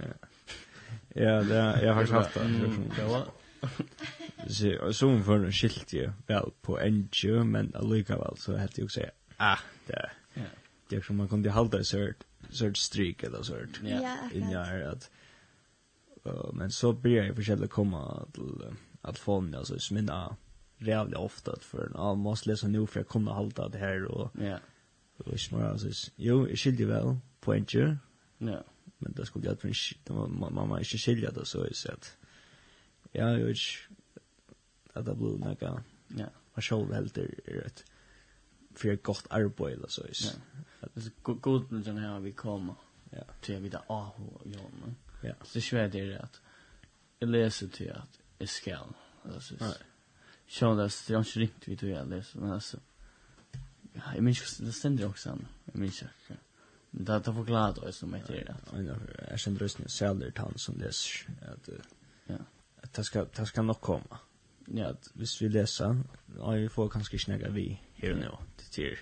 Ja, 1.16 1.44
det 1.44 1.56
är, 1.56 1.84
jeg 1.84 1.94
har 1.94 2.06
faktiskt 2.06 2.38
haft 2.38 2.96
det. 2.96 3.04
var. 3.04 3.28
Så 4.48 4.94
som 4.94 5.24
för 5.24 5.46
en 5.46 5.52
skilt 5.52 5.94
ju 5.94 6.12
väl 6.28 6.52
på 6.62 6.80
NG 6.80 7.46
men 7.46 7.76
allikevel 7.76 8.38
så 8.38 8.58
hade 8.58 8.82
jag 8.82 8.92
säga 8.92 9.12
ah 9.38 9.60
det 9.88 10.10
det 10.90 11.06
som 11.06 11.16
man 11.16 11.28
kunde 11.28 11.50
hålla 11.50 11.84
så 11.84 12.14
så 12.52 12.74
streak 12.74 13.24
eller 13.24 13.44
så. 13.44 13.58
Ja. 13.84 14.18
In 14.34 14.50
jag 14.50 14.82
att 14.82 15.12
Och, 16.32 16.56
men 16.56 16.72
så 16.72 16.94
börjar 16.94 17.26
jag 17.26 17.36
försöka 17.36 17.68
komma 17.68 18.28
till 18.34 18.64
att 19.02 19.20
få 19.20 19.40
mig 19.40 19.60
alltså 19.60 19.80
sminna 19.80 20.36
jävligt 20.78 21.18
ofta 21.18 21.60
för 21.60 21.92
jag 21.94 22.18
måste 22.18 22.50
läsa 22.50 22.68
nu 22.68 22.88
för 22.88 23.00
jag 23.00 23.08
kommer 23.08 23.32
att 23.32 23.38
hålla 23.38 23.70
det 23.70 23.78
här 23.78 24.06
och 24.06 24.32
ja. 24.34 24.44
Yeah. 24.44 24.60
Och 25.18 25.40
smör 25.40 25.70
alltså. 25.70 26.10
Jo, 26.16 26.48
jag 26.48 26.58
skiljer 26.58 26.88
väl 26.88 27.18
på 27.40 27.54
en 27.54 27.66
tjur. 27.66 27.98
Ja. 28.38 28.64
Men 28.98 29.12
det 29.12 29.26
skulle 29.26 29.46
jag 29.46 29.66
inte 29.66 30.14
mamma 30.14 30.80
inte 30.80 30.98
skilja 30.98 31.32
det 31.32 31.46
så 31.46 31.68
i 31.68 31.74
sätt. 31.74 32.18
Ja, 33.12 33.38
jag 33.38 33.46
vet 33.46 33.58
att 34.94 35.06
det 35.06 35.16
blir 35.16 35.38
några 35.38 35.56
ja. 36.08 36.26
Man 36.54 36.62
själv 36.62 36.94
helt 36.94 37.18
är 37.18 37.28
rätt 37.46 37.86
för 38.76 38.90
ett 38.90 39.04
gott 39.04 39.26
arbete 39.30 39.74
eller 39.74 39.88
så. 39.88 40.04
Ja. 40.82 40.88
Det 40.94 41.06
är 41.06 41.34
god 41.34 41.72
när 41.72 42.20
vi 42.20 42.32
kommer. 42.32 42.76
Ja. 43.10 43.24
Till 43.42 43.60
vi 43.60 43.70
där. 43.70 43.82
Ah, 43.88 44.12
ja. 44.44 44.60
Ja. 45.22 45.34
Så 45.44 45.62
svär 45.62 45.88
det 45.88 46.18
att 46.18 46.42
Jag 47.20 47.30
läser 47.30 47.68
till 47.68 47.92
att 47.92 48.20
jag 48.38 48.50
ska. 48.50 48.78
Alltså. 49.34 49.56
Sjön 50.48 50.78
där 50.78 50.94
det 51.08 51.14
är 51.14 51.18
inte 51.18 51.40
riktigt 51.40 51.68
vi 51.68 51.78
tror 51.78 51.92
jag 51.92 52.10
läser. 52.10 52.40
Men 52.40 52.52
alltså. 52.52 52.78
Ja, 53.94 54.02
jag 54.16 54.24
minns 54.24 54.58
det 54.58 54.72
ständer 54.72 55.08
också. 55.08 55.40
Jag 55.66 55.76
minns 55.76 56.00
det. 56.00 56.36
Men 56.92 57.06
det 57.06 57.12
har 57.12 57.34
förklarat 57.34 57.78
oss 57.78 57.98
som 57.98 58.14
heter 58.14 58.34
det. 58.34 58.56
Ja, 58.72 58.82
jag 58.82 58.98
jag 59.30 59.40
känner 59.40 59.60
rösten 59.60 59.82
jag 59.84 59.92
säljer 59.92 60.34
han 60.36 60.58
som 60.58 60.78
läser. 60.78 61.30
Att, 61.42 61.70
ja. 62.26 62.36
Att 62.82 62.94
det 62.94 63.04
ska, 63.04 63.26
det 63.36 63.46
ska 63.46 63.62
nog 63.62 63.82
komma. 63.82 64.18
Ja, 64.66 64.88
att 64.88 65.12
hvis 65.14 65.42
vi 65.42 65.50
läser. 65.50 66.04
Ja, 66.38 66.52
vi 66.52 66.70
får 66.70 66.90
kanske 66.90 67.20
snäga 67.20 67.50
vi 67.50 67.82
här 67.96 68.14
nu. 68.14 68.32
Det 68.58 68.64
till 68.72 68.98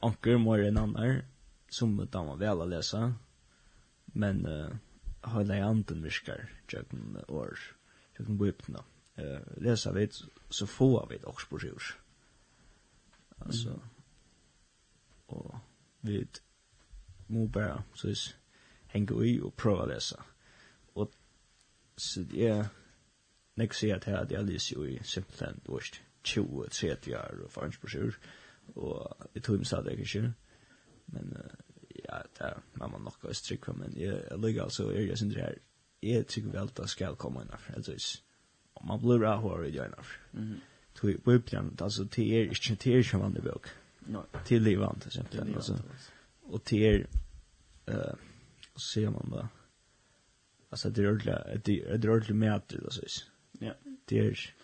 anker 0.00 0.38
mer 0.38 0.58
än 0.58 0.76
annan 0.76 1.22
som 1.68 2.08
man 2.12 2.38
väl 2.38 2.60
att 2.60 2.68
läsa. 2.68 3.14
Men 4.04 4.46
uh, 4.46 4.68
hela 5.22 5.64
anden 5.64 6.02
viskar 6.02 6.48
jökn 6.68 7.16
år 7.28 7.58
jökn 8.18 8.38
bibeln 8.38 8.76
eh 9.16 9.40
läsa 9.56 9.92
vi 9.92 10.08
så 10.50 10.66
få 10.66 11.06
vi 11.06 11.18
också 11.24 11.46
på 11.46 11.58
sjurs 11.58 11.96
alltså 13.38 13.80
och 15.26 15.54
vi 16.00 16.26
må 17.26 17.46
bara 17.46 17.84
så 17.94 18.08
is 18.08 18.34
hänga 18.86 19.24
i 19.24 19.40
och 19.40 19.56
prova 19.56 19.84
läsa 19.84 20.24
och 20.92 21.10
så 21.96 22.20
det 22.20 22.48
är 22.48 22.66
nästa 23.54 23.86
at 23.86 23.96
att 23.96 24.04
här 24.04 24.24
det 24.24 24.34
är 24.34 24.78
ju 24.78 24.90
i 24.90 25.04
simpelthen 25.04 25.60
dåst 25.64 26.00
20 26.22 26.68
30 26.68 27.16
år 27.16 27.44
og 27.44 27.50
fanns 27.50 27.78
på 27.78 27.88
sjurs 27.88 28.18
och 28.74 29.28
det 29.34 29.40
tog 29.40 29.56
mig 29.56 29.66
så 29.66 29.82
där 29.82 29.96
kanske 29.96 30.32
men 31.06 31.36
ja, 32.12 32.18
det 32.38 32.46
er 32.46 32.60
man 32.74 32.90
må 32.90 32.98
nok 32.98 33.24
også 33.24 33.56
for, 33.64 33.72
men 33.72 33.94
jeg 33.96 34.24
jeg 34.30 34.38
ligger 34.38 34.62
altså, 34.62 34.90
jeg 34.90 35.08
er 35.08 35.16
synes 35.16 35.34
det 35.34 35.42
her, 35.42 35.54
jeg 36.02 36.26
tykker 36.26 36.50
vel 36.50 36.68
at 36.68 36.76
det 36.76 36.90
skal 36.90 37.16
komme 37.16 37.40
innenfor, 37.42 37.74
altså, 37.74 38.20
og 38.74 38.86
man 38.86 39.00
blir 39.00 39.26
av 39.28 39.40
hår 39.40 39.64
i 39.64 39.70
det 39.70 39.86
innenfor. 39.86 40.60
Tog 40.94 41.22
på 41.24 41.32
uppdragen, 41.32 41.76
altså, 41.80 42.04
det 42.04 42.36
er 42.36 42.40
ikke, 42.40 42.74
det 42.74 42.92
er 42.92 42.98
ikke 42.98 43.18
vanlig 43.18 43.42
bøk. 43.42 43.68
Det 44.48 44.56
er 44.56 44.60
livant, 44.60 45.12
simpelthen, 45.12 45.54
altså. 45.54 45.78
Og 46.42 46.62
det 46.70 46.86
er, 46.86 47.04
uh, 47.88 48.18
så 48.76 48.88
ser 48.88 49.10
man 49.10 49.30
da, 49.32 49.46
altså, 50.70 50.90
det 50.90 51.04
er 51.04 51.08
ordentlig, 51.08 51.66
det 51.66 52.04
er 52.04 52.10
ordentlig 52.10 52.36
med 52.36 52.48
at 52.48 52.70
det, 52.70 52.80
altså, 52.84 53.24
Ja. 53.60 53.72
Det 54.08 54.18
er, 54.18 54.54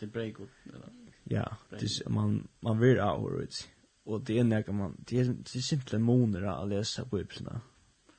det 0.00 0.06
är 0.06 0.06
break 0.06 0.34
eller? 0.66 0.88
Ja, 1.24 1.44
det 1.70 2.10
man, 2.10 2.48
man 2.60 2.80
vill 2.80 3.00
ha 3.00 3.16
hår 3.16 3.42
i 3.42 3.46
det. 3.46 3.68
Og 4.04 4.26
det 4.26 4.38
er 4.38 4.44
nekka 4.44 4.72
man, 4.76 4.96
det 5.08 5.20
er, 5.20 5.32
det 5.32 5.56
er 5.56 5.64
simpelthen 5.64 6.04
moner 6.04 6.44
å 6.52 6.66
lese 6.68 7.06
bøyblene, 7.08 7.56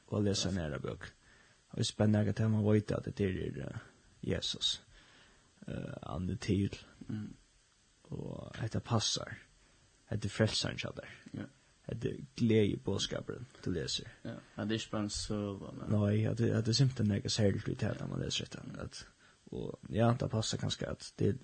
og 0.09 0.17
å 0.19 0.23
lese 0.25 0.51
nære 0.53 0.79
bøk. 0.81 1.09
Og 1.71 1.77
det 1.77 1.85
er 1.85 1.89
spennende 1.91 2.23
nekka 2.25 2.47
man 2.49 2.65
vet 2.65 2.93
at 2.95 3.09
det 3.17 3.27
er 3.27 3.81
Jesus, 4.25 4.79
uh, 5.67 5.93
han 6.07 6.29
er 6.29 6.39
til, 6.41 6.73
mm. 7.07 7.27
og 8.17 8.55
dette 8.57 8.81
passar, 8.81 9.35
dette 10.09 10.31
frelseren 10.33 10.81
kjallar. 10.81 11.11
Ja. 11.33 11.45
Det 11.85 12.15
glede 12.33 12.79
påskaperen 12.81 13.45
du 13.61 13.69
leser. 13.69 14.07
Ja, 14.23 14.63
det 14.65 14.71
er 14.71 14.79
ikke 14.79 14.95
bare 14.95 15.03
en 15.05 15.75
men 15.77 15.91
Nei, 15.93 16.33
det 16.33 16.47
er 16.49 16.71
simpelthen 16.73 17.13
ikke 17.19 17.29
særlig 17.29 17.61
ut 17.67 17.81
her 17.85 17.99
når 17.99 18.07
man 18.09 18.23
leser 18.23 18.49
det. 18.49 18.63
At, 18.81 19.03
og 19.53 19.79
ja, 19.93 20.07
det 20.19 20.31
passar 20.33 20.57
kanskje 20.57 20.89
at 20.89 21.11
det 21.19 21.27
er 21.27 21.37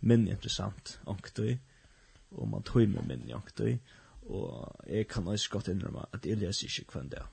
mindre 0.00 0.32
interessant 0.32 0.94
omkring 1.04 1.60
og 2.32 2.48
man 2.48 2.62
tog 2.62 2.88
med 2.88 3.06
min 3.08 3.28
jaktig, 3.28 3.80
og 4.22 4.74
jeg 4.86 5.08
kan 5.08 5.28
også 5.28 5.50
godt 5.50 5.68
innrømme 5.68 6.04
at 6.12 6.26
jeg 6.26 6.36
leser 6.36 6.68
ikke 6.80 6.92
hver 6.92 7.08
dag. 7.08 7.26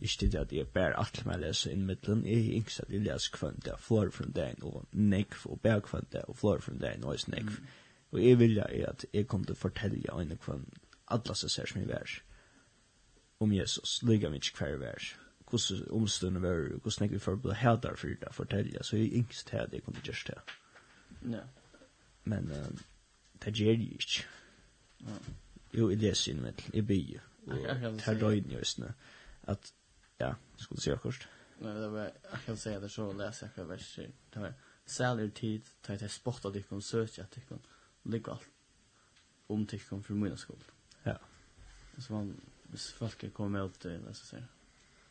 Ikke 0.00 0.28
til 0.28 0.36
at 0.36 0.52
jeg 0.52 0.68
bærer 0.68 0.96
alt 1.00 1.26
med 1.26 1.34
jeg 1.34 1.40
leser 1.40 1.70
inn 1.72 1.86
middelen, 1.86 2.26
jeg 2.26 2.38
er 2.38 2.60
ikke 2.60 2.82
at 2.82 2.92
jeg 2.92 3.00
leser 3.00 3.38
hver 3.40 3.58
dag, 3.64 3.80
flår 3.80 4.10
fra 4.10 4.24
dagen, 4.36 4.62
og 4.62 4.86
nekv, 4.92 5.44
og 5.44 5.60
bærer 5.60 5.90
hver 5.90 6.06
dag, 6.12 6.28
og 6.28 6.36
flår 6.36 6.60
fra 6.60 6.74
dagen, 6.80 7.04
og 7.04 7.16
også 7.16 7.30
nekv. 7.30 7.58
Og 8.12 8.24
jeg 8.24 8.38
vilja 8.38 8.66
er 8.68 8.90
at 8.90 9.06
jeg 9.12 9.26
kom 9.26 9.44
til 9.44 9.56
å 9.56 9.64
fortelle 9.66 10.18
øyne 10.18 10.38
hver 10.46 10.62
alle 11.08 11.34
som 11.34 11.48
ser 11.48 11.66
som 11.70 11.80
jeg 11.80 11.88
vær 11.88 12.20
om 13.40 13.52
Jesus, 13.52 14.02
lyga 14.02 14.30
ikke 14.32 14.58
hver 14.58 14.76
vær, 14.80 15.06
hvordan 15.50 15.88
omstående 15.90 16.42
vær, 16.42 16.68
hvordan 16.80 17.04
jeg 17.04 17.10
vil 17.10 17.20
forberedt 17.20 17.56
hædar 17.56 17.96
for 17.96 18.08
det, 18.08 18.32
fortelle, 18.32 18.84
så 18.84 18.96
jeg 18.96 19.06
er 19.06 19.12
ikke 19.12 19.34
til 19.34 19.56
at 19.56 19.72
jeg 19.72 19.82
kom 19.84 19.94
til 19.94 20.02
å 20.02 20.06
gjøre 20.12 20.34
det. 20.34 20.56
Ja. 21.36 21.42
Men, 22.24 22.50
uh, 22.50 22.80
det 23.44 23.54
gjør 23.54 23.72
jeg 23.72 23.92
ikke. 24.00 24.26
Jo, 25.76 25.88
jeg 25.90 26.00
leser 26.00 26.32
inn 26.32 26.42
med, 26.42 26.62
jeg 26.72 26.86
byr, 26.86 27.24
og 27.46 27.56
det 27.56 28.08
er 28.08 28.22
røyden 28.22 28.54
i 28.54 28.58
østene, 28.58 28.94
at, 29.50 29.72
ja, 30.20 30.32
skulle 30.56 30.80
du 30.80 30.82
si 30.82 30.90
akkurat? 30.94 31.28
Nei, 31.60 31.72
det 31.80 31.90
var, 31.92 32.10
jeg 32.32 32.42
kan 32.46 32.58
si 32.60 32.74
det 32.82 32.90
så, 32.92 33.06
leser 33.12 33.46
jeg 33.46 33.52
akkurat 33.52 33.68
verser, 33.74 34.12
det 34.34 34.42
var, 34.42 34.54
særlig 34.86 35.32
tid, 35.34 35.72
tar 35.82 36.00
jeg 36.00 36.10
spott 36.14 36.44
av 36.46 36.54
dikken, 36.54 36.82
søker 36.82 37.22
jeg 37.22 37.32
dikken, 37.34 37.62
ligger 38.04 38.36
alt 38.36 38.52
om 39.48 39.66
dikken 39.66 40.02
for 40.02 40.14
min 40.14 40.36
skole. 40.36 40.64
Ja. 41.06 41.16
Så 41.98 42.12
man, 42.12 42.32
hvis 42.70 42.92
folk 42.92 43.24
kommer 43.34 43.64
ut, 43.64 43.82
det 43.82 43.92
er 43.94 44.04
det 44.04 44.16
som 44.16 44.26
sier. 44.26 44.46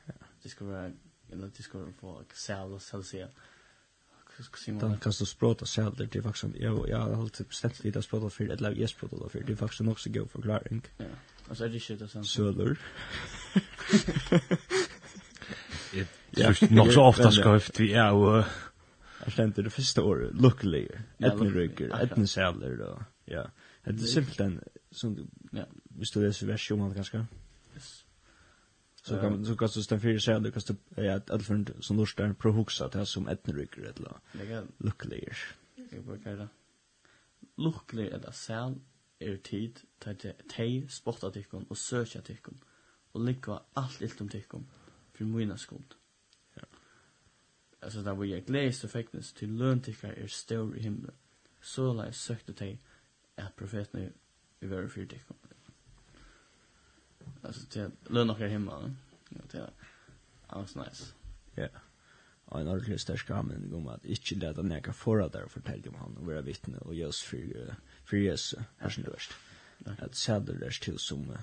Ja. 0.08 0.18
Det 0.44 0.52
skal 0.52 0.68
være, 0.68 0.94
eller 1.30 1.50
det 1.50 1.66
skal 1.66 1.94
få 2.00 2.24
særlig, 2.34 2.82
særlig, 2.82 3.06
særlig, 3.06 3.30
den 4.66 4.98
kan 4.98 5.12
du 5.20 5.26
språta 5.26 5.66
sälder 5.66 6.10
det 6.12 6.20
är 6.20 6.24
faktiskt 6.24 6.56
jag 6.56 6.90
jag 6.90 6.98
har 6.98 7.22
alltid 7.22 7.48
bestämt 7.48 7.84
lite 7.84 8.00
att 8.00 8.06
språta 8.06 8.30
för 8.30 8.44
eller 8.44 8.72
jag 8.72 8.90
språta 8.90 9.30
för 9.30 9.44
det 9.44 9.52
är 9.52 9.56
faktiskt 9.56 10.04
så 10.04 10.10
god 10.10 10.32
förklaring. 10.32 10.82
Ja. 10.98 11.06
Alltså 11.50 11.66
är 11.66 11.70
det 11.70 11.80
shit 11.80 12.02
alltså. 12.02 12.24
Söder. 12.24 12.78
Ja, 16.32 16.54
nog 16.70 16.94
så 16.94 17.04
ofta 17.04 17.32
skrift 17.32 17.80
vi 17.80 17.94
är 17.94 18.12
och 18.12 18.44
Jag 19.24 19.34
stämde 19.34 19.62
det 19.62 19.70
första 19.70 20.04
året, 20.04 20.34
luckily, 20.34 20.88
etnirygger, 21.18 22.04
etnisälder 22.04 22.78
då. 22.78 23.04
Ja, 23.26 23.52
det 23.84 23.92
är 23.92 23.98
simpelt 23.98 24.40
en, 24.40 24.64
som, 24.92 25.32
ja, 25.52 25.66
visst 25.84 26.14
du 26.14 26.28
läser 26.28 26.48
vers 26.48 26.62
20 26.62 26.94
kanske? 26.96 27.26
Yes 27.74 28.05
så 29.06 29.20
kan 29.20 29.46
så 29.46 29.56
kan 29.56 29.70
du 29.76 29.84
stå 29.84 30.00
för 30.00 30.20
sig 30.20 30.42
det 30.42 30.52
kostar 30.52 30.76
ja 30.96 31.16
att 31.16 31.30
allt 31.30 31.70
som 31.80 31.98
norsk 31.98 32.18
där 32.18 32.34
pro 32.34 32.52
huxa 32.52 32.88
det 32.88 33.06
som 33.06 33.28
etnrycker 33.28 33.82
eller 33.82 34.20
luckily. 34.78 35.22
Jag 35.92 36.04
brukar 36.06 36.24
kalla. 36.24 36.48
Luckily 37.58 38.08
eller 38.08 38.32
sal 38.32 38.76
er 39.20 39.38
tid 39.38 39.80
til 40.02 40.34
te 40.50 40.88
sporta 40.90 41.30
tikkun 41.30 41.68
og 41.70 41.78
søkja 41.78 42.22
tikkun 42.22 42.58
og 43.14 43.22
likva 43.22 43.60
allt 43.76 44.02
ilt 44.02 44.22
om 44.22 44.30
tikkun 44.30 44.68
for 45.14 45.24
mina 45.24 45.58
skuld. 45.58 45.96
Ja. 46.58 46.64
Altså 47.82 48.02
da 48.02 48.14
vi 48.14 48.34
er 48.34 48.42
gleist 48.42 48.84
og 48.84 48.90
feknes 48.90 49.34
til 49.34 49.50
løn 49.50 49.82
tikkar 49.82 50.14
er 50.18 50.28
stor 50.28 50.76
i 50.76 50.82
himmelen. 50.82 51.16
Så 51.62 51.94
la 51.94 52.04
jeg 52.04 52.16
søkte 52.16 52.54
te 52.54 52.78
at 53.38 53.54
profetene 53.58 54.12
i 54.62 54.66
verre 54.66 54.90
fyrir 54.90 55.08
tikkun. 55.08 55.45
Alltså 57.46 57.66
till 57.66 57.92
lön 58.10 58.30
och 58.30 58.38
hemma. 58.38 58.96
Ja, 59.30 59.38
till 59.52 59.62
alls 60.48 60.76
nice. 60.76 61.06
Ja. 61.56 61.68
Och 62.46 62.62
en 62.62 62.68
ordentlig 62.68 63.00
störst 63.00 63.28
kramen 63.28 63.74
om 63.74 63.88
att 63.88 64.06
inte 64.06 64.36
leta 64.36 64.62
näka 64.62 64.94
förra 64.94 65.28
där 65.28 65.44
och 65.44 65.52
fortälla 65.52 65.90
om 65.90 65.96
han 65.96 66.18
och 66.18 66.26
våra 66.26 66.42
vittne 66.42 66.78
och 66.78 66.96
just 66.96 67.22
för, 67.22 67.76
för 68.06 68.18
Jesus. 68.18 68.60
Här 68.78 68.90
som 68.90 69.04
det 69.04 69.12
värst. 69.12 69.34
Att 70.00 70.16
säga 70.16 70.40
det 70.40 70.72
till 70.82 71.00
som 71.00 71.38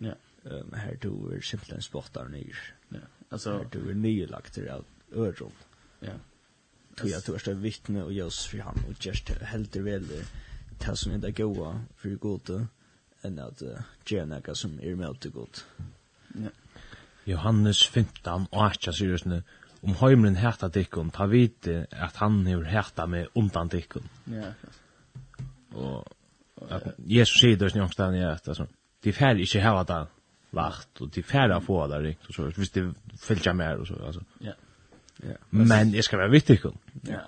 ja. 0.00 0.14
Um, 0.42 0.72
här 0.72 0.96
tog 0.96 1.30
vi 1.30 1.42
simpelthen 1.42 1.82
spottar 1.82 2.28
nyr. 2.28 2.58
Ja. 2.88 2.98
Alltså, 3.28 3.52
här 3.52 3.68
du 3.72 3.80
vi 3.80 3.94
nylagt 3.94 4.54
till 4.54 4.70
allt 4.70 4.86
öron. 5.12 5.52
Ja. 6.00 6.12
Tog 6.96 7.10
jag 7.10 7.24
törsta 7.24 7.52
vittne 7.52 8.02
och 8.02 8.12
just 8.12 8.46
för 8.46 8.58
han 8.58 8.78
och 8.88 9.06
just 9.06 9.28
helt 9.28 9.76
väl 9.76 10.06
det 10.06 10.96
som 10.96 11.12
inte 11.12 11.26
det 11.26 11.32
goa 11.32 11.84
för 11.96 12.10
gode 12.10 12.66
enn 13.26 13.38
at 13.42 13.62
uh, 13.66 13.78
gjøre 14.06 14.28
noe 14.30 14.54
som 14.56 14.76
er 14.82 14.98
med 14.98 15.20
til 15.22 15.34
godt. 15.34 15.64
Ja. 16.38 16.52
Johannes 17.28 17.82
15, 17.86 18.46
og 18.52 18.70
ikke 18.72 18.94
sier 18.96 19.42
om 19.82 19.96
heimren 20.00 20.38
heta 20.40 20.68
dikken, 20.72 21.10
ta 21.14 21.28
vite 21.30 21.84
at 21.92 22.16
han 22.22 22.40
har 22.46 22.64
heta 22.72 23.06
med 23.06 23.28
undan 23.38 23.70
dikken. 23.72 24.08
Ja, 24.32 24.52
Og 25.78 26.06
at 26.72 26.94
Jesus 27.06 27.40
sier 27.42 27.58
det 27.58 27.70
snakk 27.72 27.92
i 27.98 28.18
jeg, 28.18 28.30
at 28.30 28.48
altså, 28.48 28.66
de 29.04 29.12
færre 29.12 29.40
ikke 29.44 29.60
hava 29.62 29.84
det 29.86 30.06
lagt, 30.56 31.00
og 31.00 31.12
de 31.14 31.22
færre 31.22 31.60
få 31.62 31.82
det 31.92 32.00
rikt, 32.04 32.28
og 32.28 32.34
så, 32.34 32.48
hvis 32.56 32.70
de 32.70 32.86
fylgja 33.20 33.52
mer, 33.52 33.76
og 33.78 33.86
så, 33.86 33.98
altså. 34.04 34.24
Ja. 34.40 34.56
Ja. 35.22 35.34
Men 35.50 35.94
jeg 35.94 36.04
skal 36.04 36.18
være 36.18 36.30
vitt 36.30 36.48
dikken. 36.48 36.78
Ja, 37.06 37.20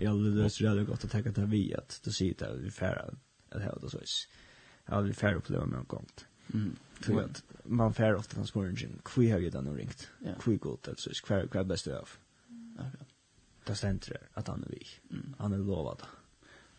Jeg 0.00 0.08
har 0.08 0.16
lyst 0.16 0.56
til 0.56 0.76
det 0.76 0.86
godt 0.86 1.04
å 1.04 1.08
tenke 1.08 1.28
att 1.28 1.48
vi 1.48 1.74
att 1.74 2.00
du 2.04 2.12
sier 2.12 2.34
det, 2.34 2.48
vi 2.62 2.70
færre 2.70 3.10
at 3.50 3.62
hava 3.62 3.80
det 3.82 3.90
så 3.90 3.98
is. 4.02 4.28
Ja 4.30 4.49
jag 4.90 4.96
har 4.96 5.02
aldrig 5.02 5.36
uppleva 5.36 5.66
med 5.66 5.78
en 5.78 5.84
gång. 5.84 6.06
Mm. 6.54 6.76
Tror 7.04 7.22
att 7.22 7.44
man 7.64 7.94
färre 7.94 8.16
ofta 8.16 8.34
från 8.34 8.46
smörja. 8.46 8.88
Kvi 9.04 9.30
har 9.30 9.38
ju 9.38 9.50
den 9.50 9.66
och 9.66 9.76
ringt. 9.76 10.10
Kvi 10.40 10.56
gott, 10.56 10.88
alltså. 10.88 11.10
Kvar 11.10 11.56
är 11.56 11.64
bäst 11.64 11.86
av. 11.86 12.08
Det 13.64 13.74
ständer 13.74 14.28
att 14.34 14.48
han 14.48 14.64
är 14.64 14.68
vi. 14.68 14.86
Han 15.38 15.52
är 15.52 15.58
lovad. 15.58 16.02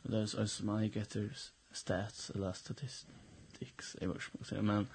Det 0.04 0.18
är 0.18 0.26
så 0.26 0.48
som 0.48 0.66
man 0.66 0.84
gick 0.84 0.96
efter 0.96 1.38
stats 1.72 2.30
eller 2.30 2.54
statistics. 2.54 3.96
Jag 4.02 4.08
vet 4.08 4.22
inte. 4.40 4.62
Men 4.62 4.88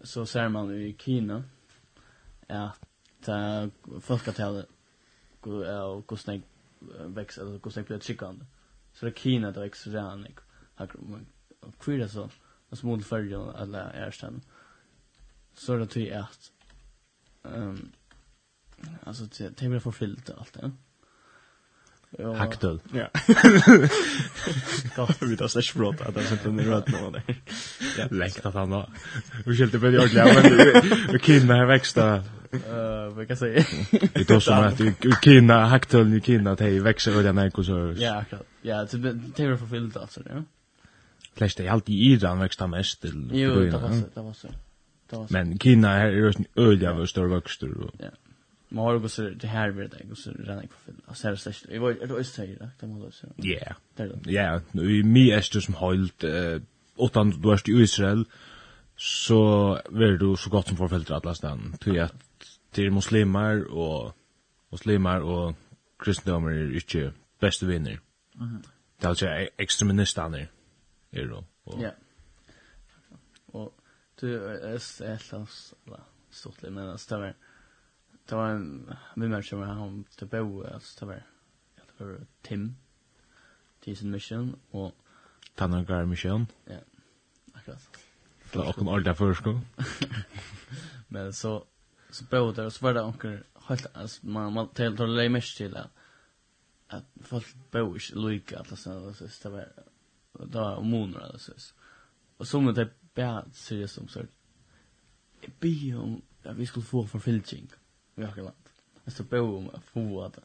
så 0.00 0.26
ser 0.26 0.48
man 0.48 0.74
i 0.74 0.96
Kina 0.98 1.44
att 2.48 3.28
folkavtalet 4.00 4.68
och 5.40 6.06
kostnad 6.06 6.42
växer, 7.06 7.42
eller 7.42 7.58
kostnad 7.58 7.86
blir 7.86 7.98
tryckande. 7.98 8.44
Så 8.92 9.06
det 9.06 9.12
är 9.12 9.14
Kina 9.14 9.50
där 9.50 9.60
växer 9.60 9.90
redan. 9.90 10.26
här. 10.74 10.90
Kvi 11.78 12.02
är 12.02 12.08
så 12.08 12.30
alltså 12.72 12.80
små 12.80 12.98
förr 13.00 13.52
alla 13.56 13.90
är 13.90 14.10
sen 14.10 14.40
så 15.54 15.76
det 15.76 15.86
tror 15.86 16.06
jag 16.06 16.20
att 16.20 16.50
ehm 17.54 17.92
alltså 19.04 19.24
det 19.24 19.58
det 19.58 19.68
blir 19.68 19.78
förfyllt 19.80 20.30
allt 20.30 20.52
det. 20.52 20.70
Ja. 22.18 22.34
Hackdöl. 22.34 22.80
Ja. 22.92 23.08
Gott 24.96 25.22
vi 25.22 25.36
tar 25.36 25.48
slash 25.48 25.78
brot 25.78 26.00
att 26.00 26.14
det 26.14 26.22
sätter 26.22 26.50
ner 26.50 26.64
rätt 26.64 26.88
någon 26.88 27.12
där. 27.12 27.22
Ja, 27.98 28.06
läckt 28.10 28.46
att 28.46 28.54
han 28.54 28.70
då. 28.70 28.90
Vi 29.46 29.54
skulle 29.54 29.78
väl 29.78 29.94
jag 29.94 30.08
glömma. 30.10 30.40
Vi 31.12 31.18
kinna 31.18 31.54
här 31.54 31.66
växta. 31.66 32.14
Eh, 32.52 33.08
vad 33.14 33.28
kan 33.28 33.36
säga? 33.36 33.64
Det 34.12 34.28
då 34.28 34.40
som 34.40 34.58
att 34.58 34.80
vi 34.80 34.94
kinna 35.22 35.66
hackdöl, 35.66 36.04
vi 36.04 36.20
kinna 36.20 36.52
att 36.52 36.60
hej 36.60 36.80
växer 36.80 37.16
och 37.58 37.64
så. 37.64 37.94
Ja, 37.96 38.16
akkurat. 38.16 38.46
Ja, 38.62 38.84
det 38.84 38.98
det 39.12 39.32
blir 39.36 39.56
förfyllt 39.56 39.96
alltså, 39.96 40.20
ja 40.28 40.42
flest 41.34 41.60
är 41.60 41.70
alltid 41.70 41.94
i 41.94 42.12
Iran 42.12 42.38
växta 42.38 42.66
mest 42.66 43.00
till 43.00 43.30
Jo, 43.32 43.54
det 43.54 43.70
var 43.70 44.00
så, 44.00 44.04
det 44.14 44.22
var 44.22 44.32
så. 44.32 44.48
Men 45.30 45.58
Kina 45.58 45.88
här 45.88 46.06
är 46.06 46.12
ju 46.12 46.32
öliga 46.56 46.92
och 46.92 47.08
större 47.08 47.28
växter 47.28 47.78
och 47.78 47.90
Ja. 47.98 48.06
Man 48.68 48.84
har 48.84 49.04
också 49.04 49.30
det 49.30 49.46
här 49.46 49.70
vid 49.70 49.90
det 49.90 50.10
och 50.10 50.18
så 50.18 50.30
redan 50.30 50.68
på 50.68 50.74
film. 50.86 51.00
Alltså 51.06 51.28
det 51.28 51.34
är 51.46 51.72
det 51.72 51.78
var 51.78 51.92
det 51.92 52.18
är 52.18 52.22
så 52.22 52.42
det 52.80 52.86
må 52.86 53.06
du 53.06 53.12
så. 53.12 53.26
Ja. 53.36 53.74
Ja, 54.24 54.60
i 54.82 55.02
mi 55.02 55.30
är 55.30 55.60
som 55.60 55.74
helt 55.74 56.24
eh 56.24 56.60
utan 56.98 57.30
du 57.30 57.52
är 57.52 57.70
i 57.70 57.82
Israel 57.82 58.24
så 58.96 59.74
är 59.74 60.18
du 60.18 60.36
så 60.36 60.50
gott 60.50 60.68
som 60.68 60.76
förfälter 60.76 61.14
alla 61.14 61.34
stan. 61.34 61.76
Ty 61.80 61.98
att 61.98 62.14
till 62.70 62.90
muslimer 62.90 63.64
och 63.64 64.16
muslimer 64.70 65.20
och 65.20 65.54
kristendomar 66.04 66.50
är 66.50 66.74
inte 66.74 67.12
bästa 67.40 67.66
vänner. 67.66 68.00
Mhm. 68.34 68.62
Det 68.98 69.06
är 69.06 69.08
alltså 69.08 69.26
extremisterna. 69.56 70.38
Ero. 71.12 71.44
Ja. 71.64 71.90
Och 73.46 73.80
du 74.20 74.44
är 74.44 74.78
sällas 74.78 75.74
va. 75.84 76.00
Stort 76.30 76.62
men 76.62 76.88
alltså 76.88 77.14
det 77.14 77.20
var 77.20 77.34
det 78.24 78.34
var 78.34 78.48
en 78.48 78.94
vi 79.16 79.42
som 79.42 79.60
var 79.60 79.66
han 79.66 80.04
till 80.04 80.26
bo 80.26 80.64
alltså 80.64 81.00
det 81.00 81.06
var 81.06 81.22
det 81.74 82.04
var 82.04 82.26
Tim. 82.42 82.76
Jason 83.84 84.10
Mission 84.10 84.60
och 84.70 84.92
Tanagar 85.54 86.04
Mission. 86.04 86.46
Ja. 86.64 86.76
Akkurat. 87.52 87.98
Det 88.52 88.58
var 88.58 88.68
också 88.68 88.80
en 88.80 88.88
ordentlig 88.88 89.16
förskål. 89.16 89.60
Men 91.08 91.32
så 91.32 91.66
så 92.10 92.24
bo 92.24 92.52
där 92.52 92.66
och 92.66 92.72
så 92.72 92.84
var 92.84 92.94
det 92.94 93.02
onkel 93.02 93.44
helt 93.54 93.86
alltså 93.96 94.26
man 94.26 94.52
man 94.52 94.68
tar 94.68 94.96
tar 94.96 95.06
lämmer 95.06 95.56
till 95.56 95.76
att 96.86 97.04
folk 97.22 97.54
bo 97.70 97.96
i 97.96 98.00
Luika 98.12 98.58
alltså 98.58 98.76
så 98.76 99.48
det 99.48 99.48
var 99.48 99.68
då 100.32 100.64
om 100.64 100.90
månader 100.90 101.32
alltså. 101.32 101.52
Och 102.36 102.48
så 102.48 102.60
men 102.60 102.74
det 102.74 102.88
bär 103.14 103.44
seriöst 103.52 103.94
som 103.94 104.08
så. 104.08 104.22
Be 105.60 105.94
om 105.94 106.22
att 106.42 106.56
vi 106.56 106.66
skulle 106.66 106.86
få 106.86 107.06
förfilching. 107.06 107.68
Vi 108.14 108.24
har 108.24 108.32
kallat. 108.32 108.68
Alltså 109.04 109.22
be 109.22 109.40
om 109.40 109.70
att 109.70 109.84
få 109.84 110.22
att. 110.22 110.38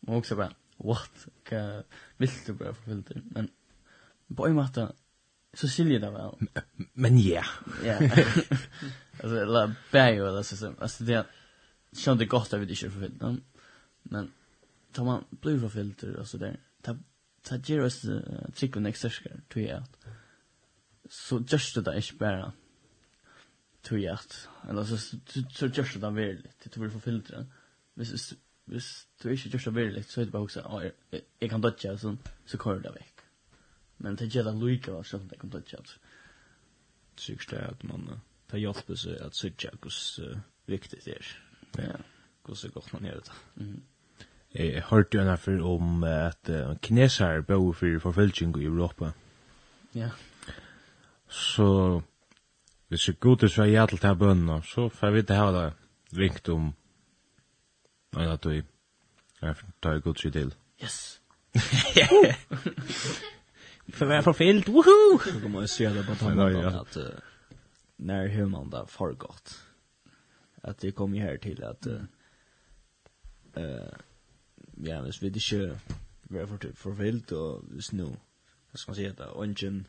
Man 0.00 0.16
också 0.16 0.36
bara 0.36 0.54
what 0.76 1.26
kan 1.42 1.82
vill 2.16 2.30
du 2.46 2.52
bara 2.52 2.74
förfilching 2.74 3.22
men 3.24 3.48
på 4.36 4.46
en 4.46 4.54
måte 4.54 4.92
så 5.54 5.68
skiljer 5.68 6.00
det 6.00 6.10
väl. 6.10 6.64
Men 6.92 7.18
ja. 7.18 7.44
Ja. 7.84 7.98
Alltså 9.22 9.44
la 9.44 9.74
bär 9.92 10.12
ju 10.12 10.28
alltså 10.28 10.56
så 10.56 10.74
alltså 10.78 11.04
det 11.04 11.26
känns 11.92 12.18
det 12.18 12.26
gott 12.26 12.52
att 12.52 12.58
vi 12.58 12.62
inte 12.62 12.76
skulle 12.76 12.92
förfilcha. 12.92 13.36
Men 14.02 14.32
tar 14.92 15.04
man 15.04 15.24
blir 15.30 15.58
förfilter 15.58 16.18
alltså 16.18 16.38
där. 16.38 16.60
Det 16.80 16.98
ta 17.42 17.56
ger 17.56 17.80
oss 17.80 18.06
trick 18.54 18.76
och 18.76 18.82
nästa 18.82 19.10
skär 19.10 19.40
tror 19.48 19.64
jag. 19.64 19.82
Så 21.10 21.44
just 21.48 21.74
det 21.74 21.82
där 21.82 21.92
är 21.92 22.18
bara 22.18 22.52
tror 23.82 24.00
jag 24.00 24.18
eller 24.68 24.84
så 24.84 24.96
så 25.50 25.66
just 25.66 26.00
det 26.00 26.10
väl 26.10 26.48
det 26.64 26.76
vill 26.76 26.90
få 26.90 27.00
filtra. 27.00 27.46
Vis 27.94 28.34
vis 28.64 29.06
du 29.22 29.28
är 29.28 29.32
just 29.32 29.64
det 29.64 29.70
väl 29.70 30.04
så 30.04 30.20
det 30.20 30.30
bara 30.30 30.42
också 30.42 30.82
jag 31.38 31.50
kan 31.50 31.60
dodge 31.60 31.98
så 32.00 32.16
så 32.46 32.58
kör 32.58 32.80
det 32.80 32.90
väck. 32.90 33.14
Men 33.96 34.16
det 34.16 34.24
ger 34.24 34.44
det 34.44 34.52
Luca 34.52 34.92
var 34.92 35.02
så 35.02 35.18
det 35.18 35.38
kan 35.38 35.50
dodge. 35.50 35.74
Tycks 37.14 37.46
det 37.46 37.66
att 37.66 37.82
man 37.82 38.20
tar 38.46 38.58
hjälp 38.58 38.98
sig 38.98 39.20
att 39.20 39.34
söka 39.34 39.70
hur 39.82 40.40
viktigt 40.66 41.04
det 41.04 41.10
är. 41.10 41.26
Ja. 41.76 41.96
Hur 42.46 42.54
så 42.54 42.68
gott 42.68 42.92
man 42.92 43.04
gör 43.04 43.20
det. 43.24 43.62
Mm. 43.62 43.82
Jeg 44.54 44.82
hørte 44.90 45.18
jo 45.18 45.24
henne 45.24 45.64
om 45.64 46.04
at 46.04 46.48
uh, 46.48 46.76
kineser 46.82 47.40
bor 47.40 47.72
for 47.72 47.98
forfølging 48.00 48.56
i 48.60 48.64
Europa. 48.64 49.10
Ja. 49.94 50.10
Så 51.28 52.00
hvis 52.88 53.08
jeg 53.08 53.20
god 53.20 53.36
til 53.36 53.50
svar 53.50 53.64
ja 53.64 53.86
til 53.86 54.02
det 54.02 54.18
bønnen, 54.18 54.62
så 54.62 54.88
får 54.88 55.10
vi 55.10 55.18
ikke 55.18 55.34
ha 55.34 55.46
det 55.52 55.72
ringt 56.18 56.48
om 56.48 56.74
en 58.16 58.28
at 58.28 58.46
vi 58.46 58.62
tar 59.82 59.98
god 60.04 60.20
seg 60.20 60.32
til. 60.32 60.54
Yes! 60.82 61.20
Vi 63.86 63.92
får 63.98 64.06
være 64.06 64.22
forfyllt, 64.22 64.68
woohoo! 64.68 65.18
Så 65.18 65.40
kan 65.40 65.50
man 65.50 65.60
jo 65.60 65.66
se 65.66 65.84
det 65.84 66.06
på 66.06 66.14
tanken 66.14 66.64
at 66.64 66.96
uh, 66.96 67.18
når 67.98 68.28
human 68.36 68.70
da 68.70 68.84
for 68.84 69.14
godt. 69.14 69.58
At 70.62 70.82
det 70.82 70.94
kommer 70.94 71.20
her 71.20 71.36
til 71.36 71.64
at 71.64 71.86
uh, 71.86 72.02
uh 73.56 74.11
ja, 74.84 75.00
hvis 75.00 75.22
vi 75.22 75.26
ikke 75.26 75.78
er 76.34 76.46
for, 76.46 76.58
for 76.74 76.90
vilt, 76.90 77.32
og 77.32 77.64
hvis 77.70 77.92
nå, 77.92 78.08
hva 78.70 78.80
skal 78.80 78.90
man 78.90 78.96
si, 78.96 79.04
at 79.04 79.20
ånden, 79.34 79.86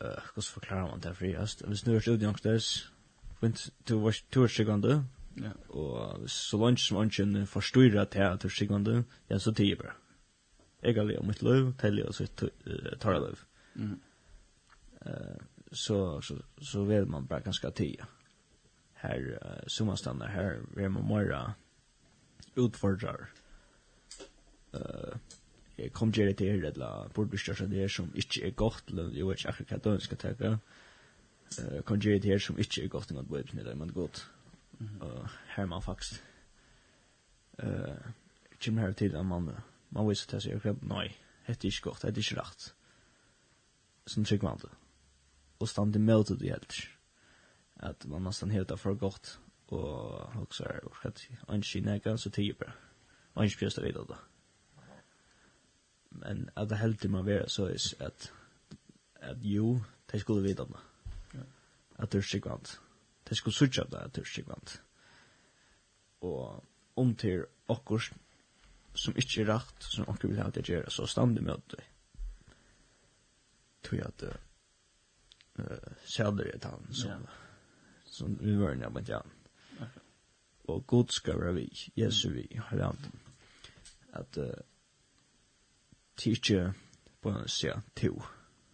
uh, 0.00 0.22
hvordan 0.32 0.52
forklarer 0.52 0.90
man 0.90 1.02
det 1.02 1.16
friast? 1.16 1.64
Hvis 1.66 1.86
nå 1.86 1.94
er 1.94 2.00
det 2.00 2.16
utgjengsters, 2.16 2.92
fint, 3.40 3.68
to 3.86 4.42
er 4.42 4.52
sikkende, 4.52 5.04
ja. 5.40 5.52
og 5.68 6.28
så 6.30 6.60
langt 6.62 6.80
som 6.80 6.96
ungen 6.96 7.46
forstyrrer 7.46 8.04
til 8.04 8.26
at 8.26 8.42
du 8.42 8.48
er 8.48 8.56
sikkende, 8.56 9.04
ja, 9.30 9.38
så 9.38 9.52
tider 9.52 9.76
bare. 9.82 9.96
Jeg 10.82 10.94
har 10.94 11.04
livet 11.04 11.26
mitt 11.26 11.42
liv, 11.42 11.72
til 11.78 11.98
jeg 11.98 12.14
sitt 12.14 12.42
tar 13.00 13.18
liv. 13.18 13.38
Mm. 13.74 14.00
Uh, 15.06 15.36
så, 15.72 16.20
så, 16.20 16.38
så 16.62 16.84
vet 16.84 17.08
man 17.08 17.26
bare 17.26 17.40
ganske 17.40 17.70
tider. 17.70 18.06
Her, 19.02 19.18
uh, 19.42 19.66
som 19.66 19.86
man 19.86 19.96
stannar 19.96 20.30
her, 20.30 20.60
vil 20.76 20.90
man 20.90 21.06
morgen, 21.06 21.54
utfordrar. 22.58 23.30
Eh 24.74 25.18
jag 25.78 25.92
kom 25.92 26.10
gjerne 26.10 26.32
til 26.32 26.46
her, 26.46 26.70
eller 26.70 27.08
burde 27.14 27.30
du 27.30 27.36
større 27.38 27.70
det 27.70 27.90
som 27.90 28.12
inte 28.14 28.46
är 28.46 28.50
gott 28.50 28.90
eller 28.90 29.10
jag 29.18 29.28
vet 29.28 29.38
inte 29.38 29.48
akkurat 29.48 29.84
jag 29.84 30.02
ska 30.02 30.16
ta 30.16 30.28
tenke. 30.28 30.58
Eh 31.58 31.82
kom 31.82 31.98
gjerne 31.98 32.20
til 32.20 32.30
her 32.30 32.38
som 32.38 32.58
inte 32.58 32.84
är 32.84 32.88
gott 32.88 33.10
något 33.10 33.28
på 33.28 33.56
när 33.56 33.74
man 33.74 33.92
gott. 33.92 34.26
Eh, 34.80 35.28
här 35.46 35.66
man 35.66 35.82
faktisk 35.82 36.22
eh 37.58 37.96
kommer 38.64 38.82
här 38.82 38.92
till 38.92 39.16
at 39.16 39.26
man 39.26 39.50
man 39.90 40.08
viser 40.08 40.26
til 40.26 40.40
seg, 40.40 40.82
nej. 40.82 41.16
Det 41.46 41.64
är 41.64 41.66
inte 41.66 41.80
gott, 41.82 42.02
det 42.02 42.08
är 42.08 42.18
inte 42.18 42.40
rätt. 42.40 42.74
Som 44.06 44.24
tryggvante. 44.24 44.68
Og 45.60 45.68
stand 45.68 45.96
i 45.96 45.98
møte 45.98 46.36
det 46.36 46.50
helt. 46.50 46.74
At 47.76 48.06
man 48.06 48.22
nesten 48.22 48.50
helt 48.50 48.70
er 48.70 48.76
for 48.76 48.94
godt 48.94 49.38
og 49.68 50.32
huxar 50.32 50.80
og 50.82 50.96
hat 51.02 51.28
ein 51.48 51.62
skina 51.62 51.98
ganska 51.98 52.30
tio 52.30 52.54
bra. 52.54 52.72
Ein 53.36 53.50
spjøst 53.50 53.78
av 53.78 53.84
det 53.84 54.08
da. 54.08 54.16
Men 56.10 56.50
at 56.56 56.68
det 56.70 56.78
helt 56.78 57.00
til 57.00 57.10
man 57.10 57.26
vera 57.26 57.48
så 57.48 57.68
is 57.68 57.94
at 58.00 58.32
at 59.14 59.36
jo, 59.42 59.80
de 60.12 60.20
skulle 60.20 60.42
vita 60.42 60.62
om 60.62 60.72
det. 60.72 61.44
At 61.98 62.12
det 62.12 62.18
er 62.18 62.22
sikvant. 62.22 62.80
De 63.28 63.34
skulle 63.34 63.54
sutja 63.54 63.82
av 63.82 63.90
det 63.90 63.98
at 63.98 64.14
det 64.14 64.22
er 64.22 64.32
sikvant. 64.34 64.82
Og 66.20 66.64
om 66.96 67.14
til 67.14 67.44
okkur 67.68 68.10
som 68.94 69.14
ikkje 69.16 69.42
er 69.42 69.52
rakt, 69.52 69.84
som 69.84 70.08
okkur 70.08 70.28
vil 70.28 70.42
ha 70.42 70.50
det 70.50 70.66
gjøre, 70.66 70.90
så 70.90 71.06
standi 71.06 71.40
med 71.40 71.62
det. 71.70 71.84
Tog 73.82 74.00
at 74.02 74.24
uh, 75.58 75.92
sæder 76.04 76.54
er 76.54 76.58
tann 76.58 76.94
som, 76.94 77.26
som 78.06 78.38
vi 78.40 78.56
var 78.58 78.74
nærmant 78.74 79.08
jan 79.08 79.37
og 80.68 80.86
god 80.86 81.08
skal 81.08 81.40
være 81.40 81.54
vi, 81.54 81.92
Jesu 81.96 82.28
vi, 82.30 82.46
har 82.56 82.82
han, 82.84 82.98
at 84.12 84.38
uh, 84.38 84.44
tidsje 86.16 86.72
på 87.22 87.30
en 87.30 87.48
sida 87.48 87.80
to, 87.96 88.22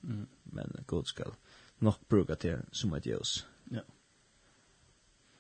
mm. 0.02 0.28
men 0.44 0.72
god 0.86 1.04
skal 1.04 1.32
nok 1.80 2.00
bruka 2.08 2.34
det 2.34 2.62
som 2.72 2.94
et 2.94 3.06
ljus. 3.06 3.48
Ja. 3.72 3.80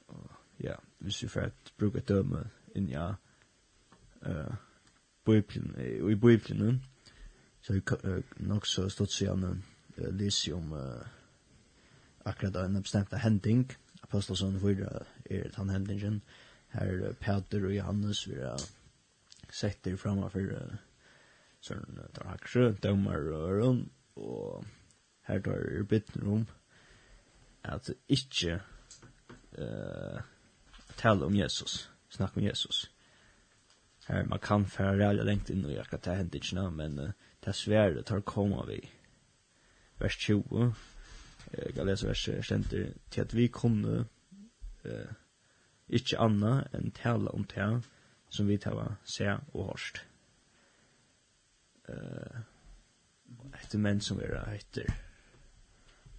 Og, 0.08 0.30
ja, 0.60 0.74
hvis 0.98 1.22
vi 1.22 1.28
får 1.28 1.50
bruka 1.78 2.00
døme 2.00 2.44
inn 2.74 2.88
ja, 2.88 3.14
uh, 4.26 4.54
Bibelen, 5.24 5.74
i 6.10 6.14
Bibelen, 6.14 6.84
så 7.60 7.72
er 7.74 8.08
uh, 8.08 8.22
nok 8.36 8.66
så 8.66 8.88
stått 8.88 9.12
siden 9.12 9.44
uh, 9.98 10.08
lyser 10.08 10.54
om 10.54 10.72
uh, 10.72 11.06
akkurat 12.24 12.56
en 12.66 12.82
bestemte 12.82 13.18
hending, 13.18 13.72
Apostelsson 14.02 14.60
4 14.60 15.04
er 15.30 15.48
den 15.56 15.70
hendingen, 15.70 16.22
her 16.74 17.12
Peter 17.20 17.66
og 17.66 17.74
Johannes 17.74 18.24
vi 18.28 18.40
har 18.40 18.62
sett 19.54 19.82
det 19.86 19.96
framfor 20.00 20.50
uh, 20.58 20.78
sånn 21.64 22.00
draksjø, 22.16 22.72
dømmer 22.82 23.30
og 23.32 23.50
øren, 23.52 23.82
og 24.20 24.64
her 25.28 25.40
tar 25.44 25.62
er 25.62 25.86
bitten 25.88 26.26
om 26.28 26.46
at 27.64 27.88
ikke 28.12 28.58
uh, 29.58 30.18
tale 31.00 31.24
om 31.24 31.36
Jesus, 31.36 31.90
snakke 32.12 32.40
om 32.40 32.48
Jesus. 32.48 32.90
Her 34.08 34.26
man 34.28 34.42
kan 34.42 34.66
fære 34.68 34.98
reale 34.98 35.24
lengt 35.24 35.50
inn 35.50 35.64
og 35.64 35.72
jakka 35.72 36.02
det 36.04 36.18
hendt 36.18 36.36
ikke, 36.36 36.68
men 36.70 36.98
uh, 37.00 37.12
det 37.44 37.56
svære 37.56 38.02
tar 38.02 38.20
koma 38.26 38.66
vi. 38.68 38.82
Vers 40.00 40.16
20, 40.18 40.74
jeg 41.54 41.74
kan 41.74 41.86
lese 41.86 42.08
vers 42.08 42.28
20, 42.28 42.94
til 43.10 43.20
at 43.20 43.34
vi 43.36 43.48
kunne 43.48 44.04
uh, 44.84 45.12
ikkje 45.88 46.20
anna 46.20 46.54
enn 46.72 46.92
tala 46.96 47.32
om 47.34 47.44
det 47.50 47.68
som 48.32 48.48
vi 48.48 48.58
tar 48.58 48.96
se 49.04 49.28
og 49.52 49.70
hørst. 49.70 50.00
Uh, 51.88 52.40
etter 53.60 53.78
menn 53.78 54.00
som 54.00 54.20
er 54.20 54.38
etter 54.54 54.88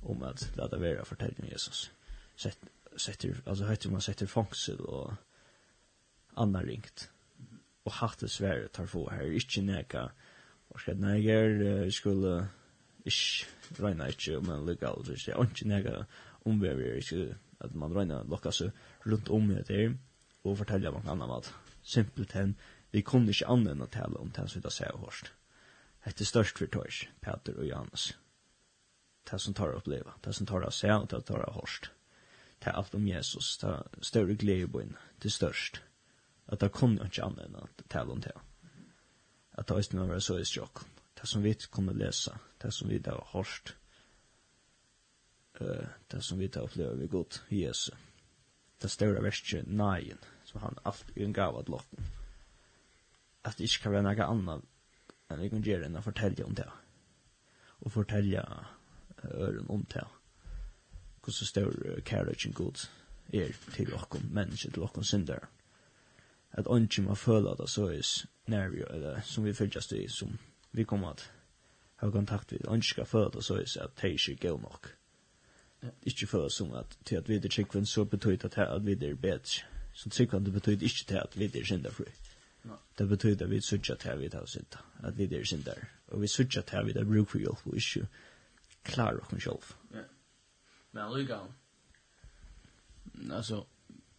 om 0.06 0.24
at 0.24 0.52
la 0.56 0.68
det 0.68 0.82
være 0.82 1.06
Jesus. 1.52 1.92
Sett, 2.36 2.60
setter, 2.98 3.42
altså 3.46 3.66
høyter 3.66 3.92
man 3.92 4.02
setter 4.02 4.28
fangsel 4.28 4.82
og 4.86 5.16
anna 6.38 6.62
ringt. 6.62 7.10
Og 7.86 7.92
hattet 7.94 8.32
svære 8.32 8.68
tar 8.68 8.86
få 8.86 9.10
her, 9.10 9.22
ikkje 9.22 9.62
neka, 9.62 10.08
og 10.70 10.80
skjedd 10.80 11.00
neger, 11.00 11.90
skulle 11.90 12.48
ikke 13.06 13.84
regna 13.84 14.08
ikkje 14.10 14.38
om 14.38 14.50
en 14.50 14.66
legal, 14.66 15.06
ikkje, 15.06 15.36
ikkje 15.38 15.68
neka 15.70 16.04
omvever, 16.46 16.98
ikkje 16.98 17.36
at 17.60 17.76
man 17.76 17.94
regna 17.94 18.24
lokka 18.28 18.52
seg, 18.52 18.72
rundt 19.06 19.30
om 19.30 19.48
det 19.48 19.68
der, 19.68 19.96
og 20.44 20.60
fortelle 20.60 20.92
noen 20.94 21.10
annen 21.10 21.30
mat. 21.30 21.50
Simpelt 21.86 22.34
hen, 22.38 22.56
vi 22.94 23.04
kunne 23.06 23.34
ikke 23.34 23.50
annet 23.52 23.76
enn 23.76 23.86
å 23.86 23.92
tale 23.92 24.22
om 24.22 24.32
det 24.34 24.48
som 24.50 24.60
vi 24.60 24.66
da 24.66 24.72
ser 24.74 24.94
og 24.96 25.08
hørst. 25.08 25.32
Hette 26.06 26.26
størst 26.26 26.62
for 26.62 26.70
tøys, 26.70 27.06
Peter 27.22 27.58
og 27.58 27.68
Johannes. 27.68 28.12
Det 29.26 29.40
som 29.42 29.56
tar 29.58 29.74
å 29.74 29.80
oppleve, 29.80 30.14
det 30.22 30.34
som 30.38 30.46
tar 30.50 30.66
å 30.66 30.74
se, 30.74 30.92
og 30.94 31.08
det 31.10 31.24
tar 31.26 31.46
å 31.48 31.54
hørst. 31.58 31.90
Det 32.62 32.70
er 32.72 32.78
alt 32.80 32.96
om 32.96 33.08
Jesus, 33.10 33.56
det 33.62 33.72
er 33.72 34.06
større 34.06 34.38
glede 34.42 34.70
på 34.72 34.84
en, 34.84 34.98
det 35.22 35.30
er 35.32 35.38
størst. 35.38 35.82
At 36.46 36.62
det 36.62 36.72
kunne 36.78 37.08
ikke 37.10 37.26
annet 37.26 37.48
enn 37.48 37.58
å 37.58 37.66
tale 37.90 38.14
om 38.14 38.22
det. 38.22 38.36
At 39.58 39.68
det 39.68 39.76
er 39.76 39.88
ikke 39.88 40.22
så 40.22 40.38
i 40.38 40.46
stjokk. 40.46 40.86
Det 41.16 41.28
som 41.30 41.42
vi 41.42 41.56
kunne 41.72 41.96
lese, 41.98 42.36
det 42.62 42.74
som 42.74 42.90
vi 42.92 43.00
da 43.02 43.16
har 43.18 43.30
hørst, 43.34 43.74
det 45.58 46.22
som 46.22 46.38
vi 46.38 46.52
da 46.52 46.66
opplever 46.68 47.00
vi 47.00 47.08
godt 47.08 47.42
i 47.50 47.64
Jesus 47.64 47.96
det 48.82 48.92
større 48.92 49.24
verset 49.24 49.68
Nain, 49.68 50.18
som 50.46 50.62
han 50.62 50.78
allt 50.84 51.12
i 51.16 51.24
en 51.24 51.34
gav 51.34 51.58
att 51.58 51.70
låten. 51.70 52.06
At 53.44 53.58
det 53.58 53.64
ikke 53.64 53.84
kan 53.84 53.92
være 53.92 54.04
noe 54.04 54.26
annet 54.26 54.66
enn 55.30 55.42
vi 55.42 55.50
kan 55.50 55.64
gjøre 55.66 55.88
enn 55.88 55.98
å 55.98 56.06
fortelle 56.06 56.46
om 56.46 56.56
det. 56.56 56.68
Og 57.82 57.92
fortelle 57.92 58.44
øren 59.24 59.70
om 59.70 59.86
det. 59.94 60.06
Hur 61.26 61.34
så 61.34 61.46
stor 61.46 62.02
kärleken 62.06 62.54
god 62.54 62.88
er 63.34 63.56
till 63.74 63.94
åkken 63.94 64.30
människor, 64.34 64.72
till 64.72 64.84
åkken 64.84 65.04
synder. 65.04 65.48
Att 66.52 66.68
ånke 66.68 67.02
man 67.02 67.16
följa 67.16 67.52
att 67.52 67.58
det 67.58 67.68
så 67.68 67.88
är 67.88 68.02
närvio, 68.46 68.86
eller 68.86 69.22
som 69.22 69.44
vi 69.44 69.54
fylljast 69.54 69.94
i, 69.94 70.08
som 70.08 70.38
vi 70.72 70.86
kommer 70.86 71.12
att 71.12 71.30
ha 71.98 72.12
kontakt 72.12 72.54
vid. 72.54 72.68
Ånke 72.68 72.86
ska 72.86 73.06
føle 73.06 73.28
att 73.28 73.34
det 73.34 73.44
så 73.44 73.58
er 73.58 73.84
at 73.84 73.96
det 74.02 74.12
ikke 74.14 74.32
är 74.32 74.52
god 74.52 74.62
nog 74.62 74.88
ikke 76.04 76.28
føler 76.28 76.50
som 76.50 76.74
at 76.74 76.98
til 77.06 77.16
at 77.16 77.30
vi 77.30 77.36
er 77.36 77.50
tryggven 77.50 77.86
så 77.86 78.04
betyr 78.06 78.36
det 78.36 78.58
at 78.58 78.86
vi 78.86 78.92
er 78.92 79.16
bedre. 79.16 79.66
Så 79.94 80.10
tryggven 80.10 80.46
det 80.46 80.54
betyr 80.54 80.72
ikke 80.72 81.06
til 81.08 81.16
at 81.16 81.40
vi 81.40 81.46
er 81.46 81.66
synder 81.66 81.92
fri. 81.92 82.06
Det 82.98 83.10
betyr 83.10 83.32
at 83.42 83.50
vi 83.50 83.62
sørger 83.62 84.12
at 84.12 84.20
vi 84.20 84.30
tar 84.30 84.46
synda, 84.46 84.78
at 85.04 85.18
vi 85.18 85.24
er 85.24 85.44
synder. 85.44 85.74
Og 86.08 86.22
vi 86.22 86.28
sørger 86.28 86.80
at 86.80 86.86
vi 86.86 86.92
er 86.92 87.06
bruk 87.06 87.30
for 87.30 87.38
hjelp, 87.38 87.68
og 87.68 87.76
ikke 87.76 88.08
klarer 88.84 89.20
oss 89.20 89.44
selv. 89.44 89.76
Ja. 89.94 90.04
Men 90.92 91.18
lykka, 91.18 91.40
altså, 93.32 93.64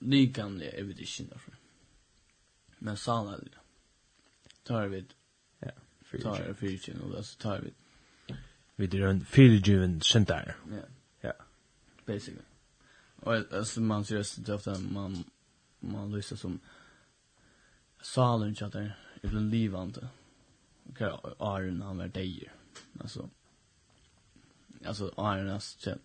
likanlig 0.00 0.70
er 0.72 0.84
vi 0.84 0.90
ikke 0.90 1.06
synder 1.06 1.38
fri. 1.38 1.52
Men 2.80 2.96
sannelig, 2.96 3.52
tar 4.64 4.88
vi 4.88 5.04
Ja, 5.62 5.70
fyrtjen. 6.02 6.34
Tar 6.34 6.48
vi 6.48 6.54
fyrtjen, 6.54 7.00
og 7.00 7.24
så 7.24 7.38
tar 7.38 7.60
vi. 7.60 7.70
Vi 8.76 8.84
er 8.84 9.10
en 9.10 9.24
fyrtjen 9.24 10.00
synder. 10.02 10.52
Ja 10.70 10.82
basically. 12.06 12.42
Och 13.16 13.34
alltså 13.52 13.80
man 13.80 14.04
ser 14.04 14.44
det 14.44 14.54
ofta 14.54 14.78
man 14.78 15.24
man 15.80 16.12
lyssnar 16.12 16.38
som 16.38 16.60
salen 18.02 18.54
där 18.54 18.98
i 19.22 19.26
den 19.26 19.50
livande. 19.50 20.08
Okej, 20.90 21.18
Iron 21.40 21.82
han 21.82 21.98
var 21.98 22.08
där. 22.08 22.52
Alltså 23.00 23.30
alltså 24.84 25.14
Iron 25.18 25.50
alltså 25.50 25.98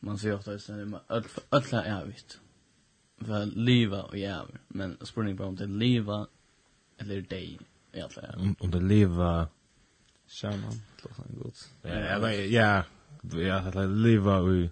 man 0.00 0.18
ser 0.18 0.34
ofta 0.34 0.52
att 0.52 0.66
det 0.66 1.00
öll 1.08 1.24
öll 1.50 1.64
är 1.72 2.02
evigt. 2.02 2.40
För 3.18 3.46
liva 3.46 4.02
och 4.02 4.18
jävlar, 4.18 4.60
men 4.68 4.96
spurning 5.00 5.36
på 5.36 5.44
om 5.44 5.56
det 5.56 5.66
liva 5.66 6.26
eller 6.98 7.20
dig 7.20 7.58
egentligen. 7.92 8.34
Om, 8.40 8.56
om 8.58 8.70
det 8.70 8.80
liva 8.80 9.48
Shaman, 10.26 10.82
låter 11.02 11.16
han 11.16 11.38
gott. 11.42 11.70
Ja, 11.82 11.90
ja, 11.90 12.18
ja, 12.18 12.30
ja, 12.30 12.84
ja, 13.22 13.40
ja, 13.40 13.72
ja, 13.74 13.84
ja, 13.84 14.62
ja, 14.62 14.68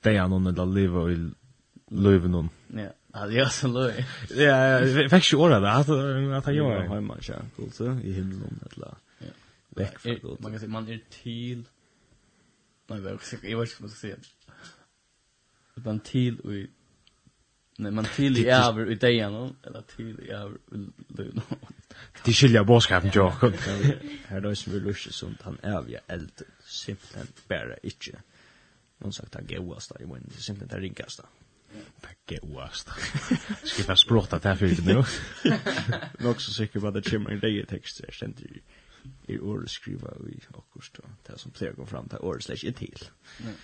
det 0.00 0.16
är 0.16 0.28
någon 0.28 0.46
eller 0.46 0.66
lever 0.66 1.10
i 1.10 1.30
löven 1.90 2.30
någon. 2.30 2.48
Ja. 2.66 2.92
Ja, 3.12 3.26
jag 3.30 3.52
så 3.52 3.68
löj. 3.68 4.06
Ja, 4.30 4.80
jag 4.80 5.10
fick 5.10 5.32
ju 5.32 5.38
ordet 5.38 5.62
där 5.62 5.68
att 5.68 5.88
att 6.38 6.44
han 6.44 6.54
gör 6.54 6.80
hemma 6.80 7.16
så 7.20 7.32
cool 7.56 7.70
så 7.72 7.84
i 7.84 8.12
himlen 8.12 8.60
eller. 8.72 8.94
Ja. 9.18 9.26
Väck 9.68 9.98
för 9.98 10.14
gott. 10.14 10.40
Man 10.40 10.50
kan 10.50 10.60
säga 10.60 10.70
man 10.70 10.88
är 10.88 11.00
till 11.22 11.64
Nej, 12.86 13.00
jag 13.02 13.12
vet 13.12 13.32
inte 13.32 13.54
vad 13.54 13.68
jag 13.68 13.68
ska 13.68 13.88
säga. 13.88 14.16
Utan 15.76 16.00
till 16.00 16.40
och 16.40 16.52
Nej, 17.80 17.92
man 17.92 18.04
till 18.04 18.38
i 18.38 18.50
över 18.50 18.90
i 18.90 18.94
dagen 18.94 19.56
eller 19.62 19.82
till 19.96 20.20
i 20.20 20.30
över 20.30 20.58
lön. 21.08 21.40
Det 22.24 22.32
skiljer 22.32 22.64
boskapen 22.64 23.10
jag. 23.14 23.30
Här 24.26 24.40
då 24.40 24.48
är 24.48 24.80
det 24.80 25.12
som 25.12 25.36
han 25.42 25.58
är 25.62 26.00
eld 26.06 26.42
Simpelthen 26.64 27.26
bara 27.48 27.76
inte. 27.82 28.22
Någon 28.98 29.12
sagt 29.12 29.36
att 29.36 29.48
gåast 29.48 29.92
i 30.00 30.06
men 30.06 30.22
det 30.28 30.36
är 30.36 30.40
simpelthen 30.40 30.80
det 30.80 30.84
rinkast. 30.86 31.20
Det 32.28 32.40
gåast. 32.40 32.88
Ska 33.64 33.82
fast 33.82 34.02
språta 34.02 34.38
där 34.38 34.56
för 34.56 34.66
det 34.66 34.84
nu. 34.84 35.04
Nog 36.24 36.42
så 36.42 36.52
säker 36.52 36.80
vad 36.80 36.94
det 36.94 37.10
kommer 37.10 37.30
en 37.30 37.40
det 37.40 37.66
text 37.66 38.00
jag 38.04 38.14
ständer 38.14 38.42
i 38.42 38.62
i 39.26 39.38
år 39.38 39.66
skriva 39.66 40.08
i 40.08 40.40
augusti 40.54 41.02
det 41.26 41.38
som 41.38 41.50
plejer 41.50 41.72
går 41.72 41.86
fram 41.86 42.08
till 42.08 42.18
år 42.18 42.38
släcker 42.40 42.72
till. 42.72 43.08
Nej. 43.38 43.54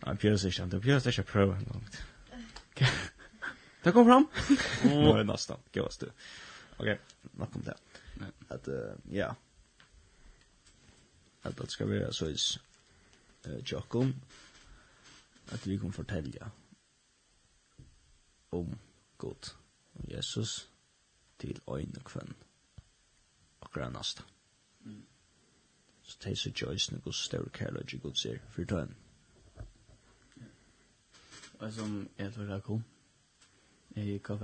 Jag 0.00 0.20
pjörs 0.20 0.60
inte, 0.60 0.76
jag 0.76 0.82
pjörs 0.82 1.18
inte 1.18 1.38
en 1.38 1.64
långt. 1.72 2.02
Det 3.82 3.92
kom 3.92 4.06
fram. 4.06 4.26
Nu 4.84 5.10
är 5.10 5.24
nästan, 5.24 5.58
gåast 5.74 6.00
du. 6.00 6.10
Okej, 6.76 7.00
nok 7.22 7.56
om 7.56 7.62
det. 7.62 7.76
Att, 8.48 8.68
ja. 9.10 9.36
Att 11.42 11.56
det 11.56 11.70
ska 11.70 11.86
vara 11.86 12.12
så 12.12 12.28
is 12.28 12.58
tjokkum, 13.64 14.14
at 15.52 15.66
vi 15.66 15.76
kan 15.76 15.92
fortelja 15.92 16.50
om 18.50 18.78
Gud, 19.18 19.54
om 19.94 20.04
Jesus, 20.10 20.70
til 21.38 21.60
øyne 21.70 22.00
kvann, 22.04 22.36
akkurat 23.62 23.92
nasta. 23.92 24.22
Mm. 24.80 25.06
Så 26.02 26.18
det 26.24 26.32
er 26.32 26.36
så 26.36 26.52
tjøysene 26.52 27.00
Guds 27.00 27.24
større 27.24 27.50
kærlighet 27.50 27.92
i 27.92 28.00
ser, 28.14 28.34
er, 28.34 28.38
for 28.50 28.64
tøyen. 28.64 28.96
Og 31.58 31.72
som 31.72 32.08
jeg 32.18 32.32
tror 32.32 32.42
det 32.42 32.62
kom 32.62 32.62
cool, 32.62 32.82
jeg 33.96 34.04
gikk 34.04 34.30
av 34.30 34.40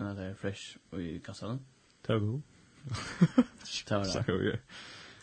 det 0.00 0.22
är 0.22 0.34
fresh 0.34 0.76
och 0.90 1.02
i 1.02 1.18
kassan. 1.18 1.66
Det 2.06 2.12
er 2.12 2.18
cool. 2.18 2.42
Det 3.88 3.90
var 3.90 4.38
det. 4.52 4.60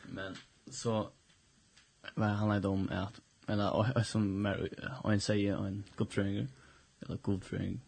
Men 0.05 0.35
så 0.71 1.09
vad 2.15 2.29
handlar 2.29 2.59
det 2.59 2.67
om 2.67 2.89
att 2.89 3.21
eller 3.47 4.03
som 4.03 4.41
mer 4.41 4.69
en 5.03 5.21
säger 5.21 5.67
en 5.67 5.83
god 5.95 6.13
förening 6.13 6.47
eller 6.99 7.17
god 7.17 7.43
förening 7.43 7.81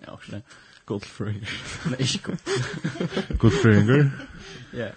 ja 0.00 0.12
också 0.12 0.30
det. 0.30 0.42
God 0.84 1.04
förening 1.04 1.46
nej 1.90 2.00
inte 2.00 2.18
god 2.18 2.38
god 3.38 3.52
förening 3.52 4.10
ja. 4.72 4.88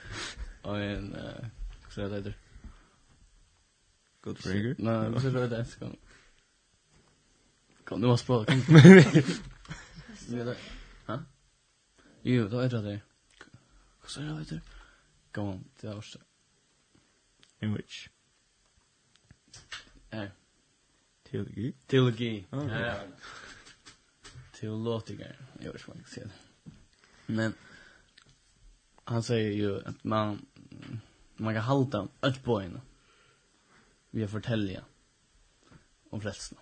Och 0.61 0.79
en 0.79 1.15
så 1.89 2.01
där 2.07 2.21
där 2.21 2.37
god 4.21 4.37
förening 4.37 4.75
nej 4.77 5.21
så 5.21 5.29
där 5.29 5.47
det? 5.47 5.65
Ska 5.65 5.91
kom 7.83 8.01
nu 8.01 8.07
måste 8.07 8.25
prata 8.25 8.53
kom 8.53 8.75
ha 11.07 11.19
jo 12.21 12.47
då 12.47 12.59
är 12.59 12.69
det. 12.69 12.81
Där 12.81 13.01
vad 14.01 14.09
så 14.09 14.21
där 14.21 14.61
kom 15.31 15.63
det 15.81 15.87
är 15.87 15.97
också 15.97 16.19
in 17.59 17.73
which 17.73 18.09
Är. 20.09 20.31
Teologi. 21.23 21.73
Teologi. 21.87 22.45
Ja. 22.49 22.95
Teologiker. 24.59 25.37
Jag 25.59 25.73
vet 25.73 25.81
inte 25.81 25.87
vad 25.87 25.97
jag 25.97 26.07
ska 26.07 26.15
säga. 26.15 26.29
Men 27.25 27.53
han 29.03 29.23
säger 29.23 29.51
ju 29.51 29.85
att 29.85 30.03
man 30.03 30.45
man 31.35 31.53
kan 31.53 31.63
halta 31.63 32.07
ett 32.21 32.43
poäng. 32.43 32.81
Vi 34.09 34.21
har 34.21 34.27
fortälja 34.27 34.83
om 36.09 36.21
frälsna. 36.21 36.57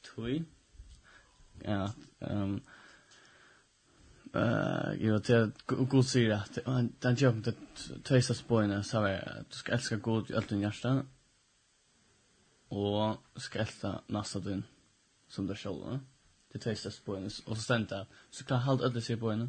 Tui. 0.00 0.44
Ja, 1.62 1.92
ehm 2.20 2.60
eh 4.34 4.42
uh, 4.42 5.04
jag 5.04 5.12
vet 5.12 5.30
att 5.30 5.90
Gud 5.90 6.06
säger 6.06 6.30
att 6.30 6.58
han 6.66 6.92
han 7.02 7.14
gör 7.14 7.32
det 7.32 7.54
tvåsta 8.02 8.34
spåren 8.34 8.84
så 8.84 8.98
att 8.98 9.50
du 9.50 9.56
ska 9.56 9.72
älska 9.72 9.96
Gud 9.96 10.30
i 10.30 10.34
allt 10.34 10.48
din 10.48 10.60
hjärta 10.60 11.04
og 12.70 13.16
skrälta 13.36 14.00
nasta 14.08 14.38
din 14.38 14.64
som 15.28 15.46
du 15.46 15.52
det 15.52 15.58
själva. 15.58 16.00
Det 16.52 16.58
tar 16.58 16.74
störst 16.74 17.04
på 17.04 17.14
henne. 17.14 17.30
Och 17.46 17.56
så 17.56 17.62
stämt 17.62 17.88
det. 17.88 18.06
Så 18.30 18.44
kan 18.44 18.58
halda 18.58 18.84
ödla 18.84 19.00
sig 19.00 19.16
på 19.16 19.30
henne. 19.30 19.48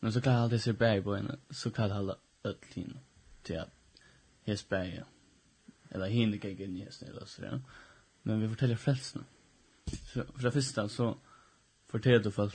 Men 0.00 0.12
så 0.12 0.20
kan 0.20 0.34
halda 0.34 0.58
sig 0.58 0.72
berg 0.72 1.02
på 1.02 1.14
henne. 1.14 1.36
Så 1.50 1.70
kan 1.70 1.90
halda 1.90 2.16
ödla 2.42 2.66
henne. 2.74 3.00
Till 3.42 3.58
att 3.58 3.70
hes 4.42 4.68
berg. 4.68 5.02
Eller 5.88 6.06
hinner 6.06 6.44
gägg 6.44 6.60
in 6.60 6.76
i 6.76 6.84
hesten 6.84 7.08
eller 7.08 7.24
så. 7.24 7.44
Ja. 7.44 7.60
Men 8.22 8.40
vi 8.40 8.48
fortäller 8.48 8.76
frälsna. 8.76 9.24
För 10.12 10.42
det 10.42 10.52
första 10.52 10.88
så 10.88 11.18
fortäller 11.88 12.18
du 12.18 12.30
folk 12.30 12.54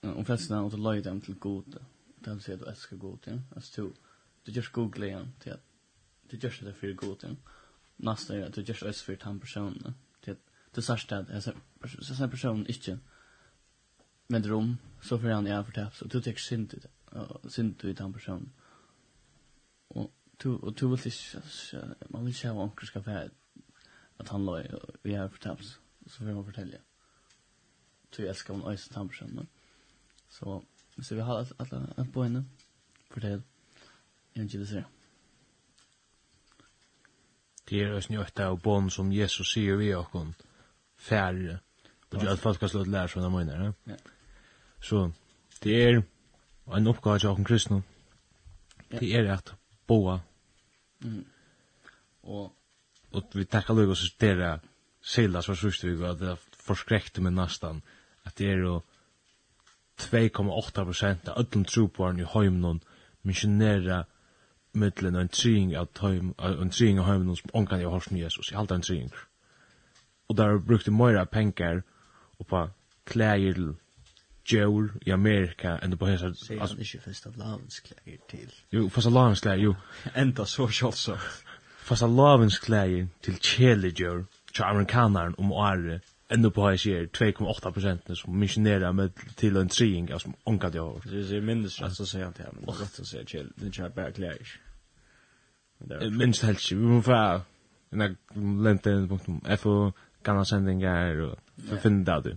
om 0.00 0.24
frälsna 0.24 0.62
och 0.62 0.70
du 0.70 0.76
löj 0.76 1.02
dem 1.02 1.20
till 1.20 1.34
god. 1.34 1.76
Det 2.18 2.30
vill 2.30 2.40
säga 2.40 2.54
att 2.54 2.60
du 2.64 2.70
älskar 2.70 2.96
god. 2.96 3.18
Ja. 3.24 3.38
Alltså 3.56 3.82
du, 3.82 3.92
du 4.42 4.52
görs 4.52 4.72
god 4.72 4.92
glädjen 4.92 5.32
till 5.38 5.52
att 5.52 5.64
du 6.28 6.36
görs 6.36 6.60
det 6.60 6.72
för 6.72 6.92
god. 6.92 7.18
Ja 7.22 7.28
nästa 7.96 8.36
är 8.36 8.46
att 8.46 8.54
du 8.54 8.62
görs 8.62 8.82
ös 8.82 9.02
för 9.02 9.16
den 9.16 9.40
personen. 9.40 9.94
Till 10.20 10.32
att 10.32 10.38
du 10.74 10.82
särskilt 10.82 11.12
att 11.12 12.20
en 12.20 12.30
person 12.30 12.66
inte 12.66 12.98
med 14.26 14.46
rum 14.46 14.76
så 15.02 15.18
får 15.18 15.28
han 15.28 15.46
jag 15.46 15.66
förtäpps 15.66 15.98
så 15.98 16.04
du 16.04 16.22
tycker 16.22 16.40
synd 16.40 16.74
ut 16.74 16.86
synd 17.52 17.84
ut 17.84 17.98
den 17.98 18.12
personen. 18.12 18.52
Och 19.88 20.12
du 20.36 20.48
och 20.48 20.74
du 20.74 20.88
vill 20.88 21.06
inte 21.06 21.42
man 22.08 22.24
vill 22.24 22.34
inte 22.34 22.48
ha 22.48 22.62
onkel 22.62 22.86
ska 22.86 23.02
få 23.02 23.28
att 24.16 24.28
han 24.28 24.44
låg 24.44 24.66
och 25.02 25.10
jag 25.10 25.32
förtäpps 25.32 25.78
så 26.06 26.16
får 26.16 26.24
man 26.24 26.44
fortälja. 26.44 26.78
Du 28.16 28.28
älskar 28.28 28.54
hon 28.54 28.72
ös 28.72 28.88
den 28.88 29.08
personen. 29.08 29.46
Så 30.28 30.64
så 31.02 31.14
vi 31.14 31.20
har 31.20 31.46
alla 31.56 31.86
alla 31.96 32.06
på 32.12 32.22
henne. 32.22 32.44
Fortell. 33.10 33.42
Jag 34.32 34.42
vill 34.42 34.54
inte 34.54 34.66
säga. 34.66 34.84
Det 37.72 37.80
er 37.80 37.94
også 37.96 38.12
nøyt 38.12 38.40
av 38.44 38.58
bånd 38.60 38.90
som 38.92 39.12
Jesus 39.12 39.54
sier 39.54 39.78
vi 39.80 39.94
och 39.94 40.14
Og 40.14 40.34
det 41.08 41.58
Och 42.10 42.24
jag 42.24 42.38
fast 42.38 42.60
kan 42.60 42.68
slå 42.68 42.84
lär 42.84 43.06
såna 43.06 43.28
møyner. 43.28 43.72
Ja. 43.86 43.96
Så 44.80 45.12
det 45.62 45.82
er 45.82 46.02
en 46.76 46.86
uppgåva 46.86 47.18
jag 47.22 47.36
kan 47.36 47.44
kristna. 47.44 47.82
Det 48.90 49.14
är 49.14 49.22
rätt 49.22 49.54
boa. 49.86 50.20
Mm. 51.04 51.24
Och 52.20 52.52
och 53.10 53.24
vi 53.32 53.44
tackar 53.44 53.74
Gud 53.74 53.96
så 53.96 54.14
det 54.18 54.28
är 54.28 54.60
sällas 55.02 55.48
vad 55.48 55.58
sørste 55.58 55.86
vi 55.86 55.94
var 55.94 56.14
det 56.14 56.36
förskräckte 56.56 57.20
med 57.20 57.32
nästan 57.32 57.82
att 58.22 58.36
det 58.36 58.50
är 58.50 58.80
2,8 59.98 60.78
av 60.80 61.38
öllum 61.38 61.64
trúparn 61.64 62.20
i 62.20 62.24
heimnon 62.24 62.80
missionera 63.22 64.06
mittlen 64.74 65.16
en 65.16 65.28
tring 65.28 65.76
av 65.76 65.88
heim 66.00 66.34
en 66.38 66.70
tring 66.70 67.00
av 67.00 67.06
heimen 67.06 67.36
som 67.36 67.50
onkan 67.54 67.80
jeg 67.80 67.90
har 67.90 68.00
snu 68.00 68.18
Jesus, 68.18 68.50
jeg 68.50 68.58
halte 68.58 68.74
en 68.74 68.82
tring 68.82 69.12
Og 70.28 70.36
der 70.36 70.58
brukte 70.58 70.90
møyra 70.90 71.24
penger 71.24 71.82
oppa 72.40 72.68
klæger 73.06 73.54
til 73.54 73.74
djur 74.48 74.90
i 75.06 75.10
Amerika 75.10 75.76
enn 75.82 75.96
på 75.98 76.06
hesa... 76.06 76.26
altså 76.26 76.74
han 76.74 76.84
ikke 76.84 77.00
fast 77.04 77.26
av 77.26 77.36
lavens 77.38 77.80
klæger 77.80 78.18
til? 78.30 78.54
Jo, 78.72 78.88
fast 78.88 79.06
av 79.06 79.12
lavens 79.12 79.40
klæger, 79.40 79.62
jo. 79.62 79.74
Enda 80.22 80.46
så 80.46 80.66
kjolsomt. 80.66 81.28
Fast 81.82 82.02
av 82.02 82.14
lavens 82.16 82.58
klæger 82.62 83.06
til 83.22 83.38
kjæle 83.38 83.90
djur 83.90 84.24
til 84.52 84.64
amerikanaren 84.66 85.34
om 85.38 85.52
året 85.52 86.02
ännu 86.32 86.50
på 86.50 86.68
här 86.68 86.76
sker 86.76 87.06
2,8 87.06 88.14
som 88.14 88.38
missionärer 88.38 88.92
med 88.92 89.10
till 89.36 89.56
en 89.56 89.68
treing 89.68 90.18
som 90.18 90.34
onka 90.44 90.70
det 90.70 90.78
har. 90.78 91.00
Det 91.04 91.36
är 91.36 91.40
minst 91.40 91.78
chans 91.78 92.00
att 92.00 92.08
säga 92.08 92.32
till 92.32 92.44
honom. 92.44 92.64
rätt 92.80 93.00
att 93.00 93.06
säga 93.06 93.24
till 93.24 93.52
den 93.56 93.72
chap 93.72 93.94
back 93.94 94.14
clash. 94.14 94.58
Minst 96.10 96.42
helst 96.42 96.70
helt 96.70 96.82
vi 96.82 96.86
må 96.86 97.02
få 97.02 97.40
en 97.90 98.16
lenten 98.62 99.08
punkt 99.08 99.60
FO 99.60 99.92
gamla 100.22 100.44
sendingar 100.44 101.16
och 101.16 101.38
för 101.68 101.76
finna 101.76 102.20
det. 102.20 102.36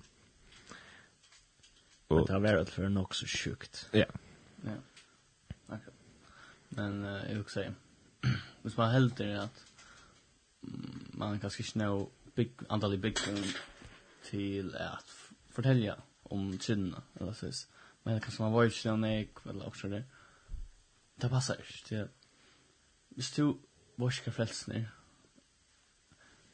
Och 2.08 2.28
det 2.28 2.34
har 2.34 2.40
varit 2.40 2.70
för 2.70 2.90
nog 2.90 3.16
så 3.16 3.26
sjukt. 3.26 3.90
Ja. 3.92 4.06
Ja. 4.62 4.72
Okej. 5.68 5.94
Men 6.70 7.04
jag 7.04 7.36
vill 7.36 7.46
säga 7.46 7.74
hvis 8.62 8.78
man 8.78 8.92
helt 8.92 9.20
er 9.20 9.40
at 9.40 9.64
man 11.14 11.40
kanskje 11.40 11.64
ikke 11.64 11.80
nå 11.80 12.10
big, 12.36 12.52
antallet 12.70 13.02
big 13.02 13.20
till 14.26 14.76
att 14.76 15.10
fortelle 15.50 15.96
om 16.24 16.58
trinna 16.58 17.04
eller 17.16 17.34
så. 17.34 17.68
Men 18.04 18.22
kanskje 18.22 18.44
man 18.44 18.54
var 18.54 18.64
ikke 18.64 18.90
inte 18.90 19.02
nej 19.02 19.30
eller 19.46 19.66
også 19.66 19.90
det. 19.90 20.04
Det 21.22 21.30
passer 21.30 21.56
ikke 21.62 21.82
til 21.86 21.96
at 21.96 22.10
Hvis 23.16 23.32
du 23.32 23.58
varskar 23.98 24.32
frelsene, 24.32 24.90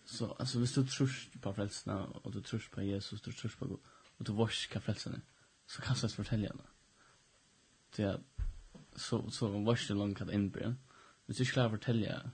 så, 0.06 0.36
altså, 0.40 0.60
hvis 0.60 0.74
du 0.74 0.86
tror 0.86 1.10
på 1.42 1.54
frelsene, 1.54 1.94
og 1.94 2.34
du 2.34 2.42
tror 2.42 2.62
på 2.72 2.82
Jesus, 2.82 3.22
du 3.22 3.32
tror 3.32 3.52
på 3.60 3.68
Gud, 3.68 3.78
og 4.20 4.28
du 4.28 4.34
varskar 4.34 4.80
frelsene, 4.80 5.22
så 5.68 5.82
kan 5.82 5.96
du 6.02 6.08
fortelle 6.08 6.48
henne. 6.48 6.64
Til 7.92 8.04
at 8.04 8.20
så, 8.96 9.30
så 9.30 9.48
var 9.48 9.66
varskar 9.66 9.96
langt 9.96 10.18
kan 10.18 10.30
innbry. 10.30 10.74
Hvis 11.26 11.38
du 11.38 11.44
ikke 11.44 11.54
klarer 11.54 11.72
å 11.72 11.78
fortelle 11.78 12.08
henne, 12.08 12.32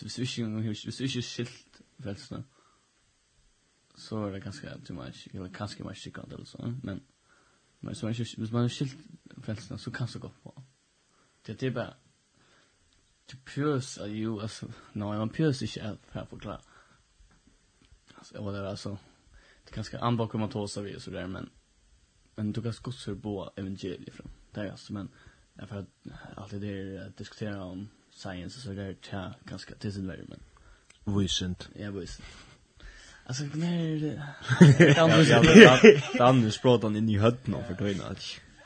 hvis 0.00 0.14
du 0.14 0.22
ikke, 0.22 0.46
hvis 0.72 0.96
du 0.96 1.04
ikke 1.04 1.22
skilt 1.22 1.82
frelsene, 2.02 2.44
så 3.94 4.26
är 4.26 4.32
det 4.32 4.40
ganske 4.40 4.78
too 4.84 4.94
much. 4.96 5.28
Eller 5.34 5.48
ganska 5.48 5.84
mycket 5.84 6.02
sikkert 6.02 6.32
eller 6.32 6.44
så. 6.44 6.74
Men 6.82 7.00
men 7.80 7.94
så 7.94 8.06
mycket 8.06 8.38
hvis 8.38 8.52
man 8.52 8.68
skilt 8.68 8.96
frelsene, 9.42 9.78
så 9.78 9.90
kan 9.90 10.08
det 10.12 10.18
gå 10.18 10.30
på. 10.42 10.62
Det 11.46 11.52
är 11.52 11.56
det 11.56 11.70
bara 11.70 11.94
to 13.26 13.36
pierce 13.44 14.02
are 14.02 14.08
you 14.08 14.40
as 14.42 14.64
no 14.92 15.04
I'm 15.04 15.28
pjøs 15.28 15.62
ikke 15.62 15.80
er 15.80 15.96
här 16.12 16.24
på 16.24 16.36
klar. 16.36 16.60
Altså, 18.18 18.34
jeg 18.34 18.44
var 18.44 18.52
der, 18.52 18.68
alltså 18.68 18.96
det 19.64 19.74
ganska 19.74 19.98
anbakom 19.98 20.40
man 20.40 20.50
tåsa 20.50 20.82
vi 20.82 21.00
så 21.00 21.10
där 21.10 21.26
men 21.26 21.50
men 22.36 22.52
du 22.52 22.62
kan 22.62 22.72
skotsa 22.72 23.14
bo 23.14 23.48
evangeliet 23.56 24.14
från. 24.14 24.30
Det 24.54 24.60
är 24.60 24.70
alltså 24.70 24.92
men 24.92 25.08
därför 25.54 25.76
att 25.76 25.86
alltid 26.36 26.60
det 26.60 26.68
är 26.68 27.06
att 27.06 27.16
diskutera 27.16 27.64
om 27.64 27.88
science 28.10 28.60
så 28.60 28.72
där 28.72 28.96
tja 29.02 29.34
ganska 29.44 29.74
tills 29.74 29.96
men 29.96 30.40
Visent. 31.04 31.68
Ja, 31.74 31.90
visent. 31.90 32.24
Alltså 33.32 33.58
när 33.58 33.78
är 33.78 34.00
det? 34.00 34.22
Ja, 34.96 35.22
ja, 35.54 36.00
Dan 36.18 36.52
språt 36.52 36.82
han 36.82 36.96
in 36.96 37.08
i 37.08 37.18
hödden 37.18 37.54
för 37.68 37.74
då 37.78 37.88
innan. 37.88 38.16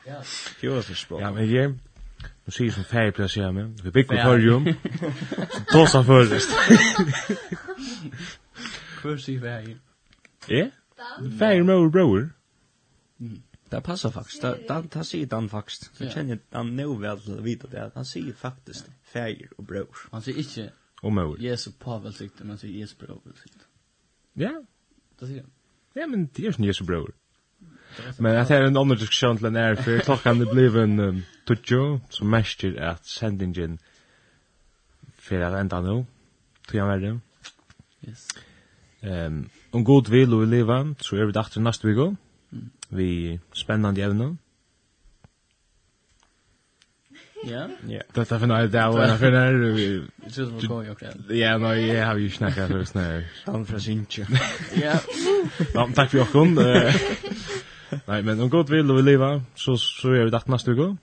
Ja. 0.05 0.23
Jo, 0.61 0.75
det 0.75 0.95
språt. 0.95 1.21
Ja, 1.21 1.31
men 1.31 1.51
jag 1.51 1.75
Nu 2.45 2.51
sier 2.51 2.71
som 2.71 2.83
fær 2.83 3.11
plass 3.11 3.37
jeg 3.37 3.53
med. 3.53 3.79
Vi 3.83 3.91
bygger 3.91 4.23
førjum. 4.23 4.65
Så 5.51 5.63
tås 5.71 5.93
han 5.93 6.05
først. 6.05 6.49
Hur 9.03 9.17
sier 9.17 9.39
fær? 9.39 9.67
Ja? 10.49 10.65
Fær 11.39 11.63
med 11.63 11.75
vår 11.75 11.89
bror. 11.89 12.29
Det 13.71 13.81
passar 13.83 14.11
faktiskt. 14.11 14.43
Dan 14.67 14.87
tar 14.87 15.03
sig 15.03 15.25
Dan 15.25 15.49
faktiskt. 15.49 15.97
Så 15.97 16.09
känner 16.09 16.39
Dan 16.53 16.75
nog 16.75 17.01
väl 17.01 17.17
att 17.17 17.27
veta 17.27 17.67
det. 17.67 17.91
Han 17.95 18.05
säger 18.05 18.33
faktiskt 18.33 18.85
färger 19.13 19.49
och 19.57 19.63
bror. 19.63 19.97
Han 20.11 20.21
säger 20.21 20.37
inte... 20.37 20.71
Och 21.01 21.11
mor. 21.11 21.39
Jesu 21.39 21.71
Pavel 21.79 22.13
tyckte, 22.13 22.43
men 22.43 22.49
han 22.49 22.57
säger 22.57 22.79
Jesu 22.79 22.95
Pavel 22.95 23.33
tyckte. 23.43 23.66
Ja. 24.37 24.53
Det 25.19 25.29
sier 25.29 25.45
Ja, 25.97 26.05
men 26.05 26.27
det 26.29 26.45
er 26.45 26.53
ikke 26.53 26.67
Jesu 26.67 26.85
bror. 26.85 27.09
Men 28.19 28.35
det 28.35 28.51
er 28.53 28.67
en 28.67 28.77
annen 28.77 28.99
diskusjon 28.99 29.39
til 29.39 29.49
en 29.49 29.55
er, 29.57 29.77
for 29.81 30.03
klokkan 30.05 30.41
er 30.43 30.51
blir 30.51 30.75
en 30.83 30.99
um, 30.99 31.21
tutsjo, 31.49 31.99
som 32.13 32.29
mestjer 32.29 32.77
at 32.91 33.07
sendingen 33.09 33.79
for 35.17 35.41
at 35.41 35.57
enda 35.57 35.79
nå, 35.81 35.95
tog 36.67 36.79
han 36.79 36.91
verden. 36.91 37.21
Yes. 38.05 38.27
Um, 39.01 39.47
om 39.73 39.85
god 39.85 40.11
vil 40.13 40.33
og 40.33 40.43
vi 40.45 40.51
leva, 40.51 40.83
så 41.01 41.17
er 41.17 41.25
vi 41.25 41.35
dagt 41.35 41.57
til 41.57 41.65
neste 41.65 41.89
vik, 41.89 42.17
vi 42.89 43.39
spennende 43.57 44.05
evne, 44.05 44.35
Ja. 47.51 47.67
Ja. 47.87 48.01
Det 48.13 48.31
är 48.31 48.39
för 48.39 48.47
när 48.47 48.67
det 48.67 48.87
var 48.87 49.17
för 49.17 49.31
när 49.31 49.53
vi 49.53 50.03
just 50.25 50.39
vi 50.39 50.67
går 50.67 50.85
ju. 50.85 50.95
Ja, 51.35 51.57
no, 51.57 51.73
jag 51.73 52.05
har 52.05 52.15
ju 52.15 52.29
snackat 52.29 52.67
för 52.67 52.83
snö. 52.83 53.23
Han 53.45 53.65
för 53.65 53.79
synche. 53.79 54.27
Ja. 54.81 54.99
Ja, 55.73 55.89
tack 55.95 56.11
för 56.11 56.25
kon. 56.25 56.55
Nej, 58.05 58.23
men 58.23 58.41
om 58.41 58.49
gott 58.49 58.69
vill 58.69 58.91
och 58.91 58.97
vi 58.97 59.01
leva 59.01 59.41
så 59.55 59.77
så 59.77 60.11
är 60.11 60.23
vi 60.23 60.29
datt 60.29 60.47
nästa 60.47 60.71
vecka. 60.71 60.97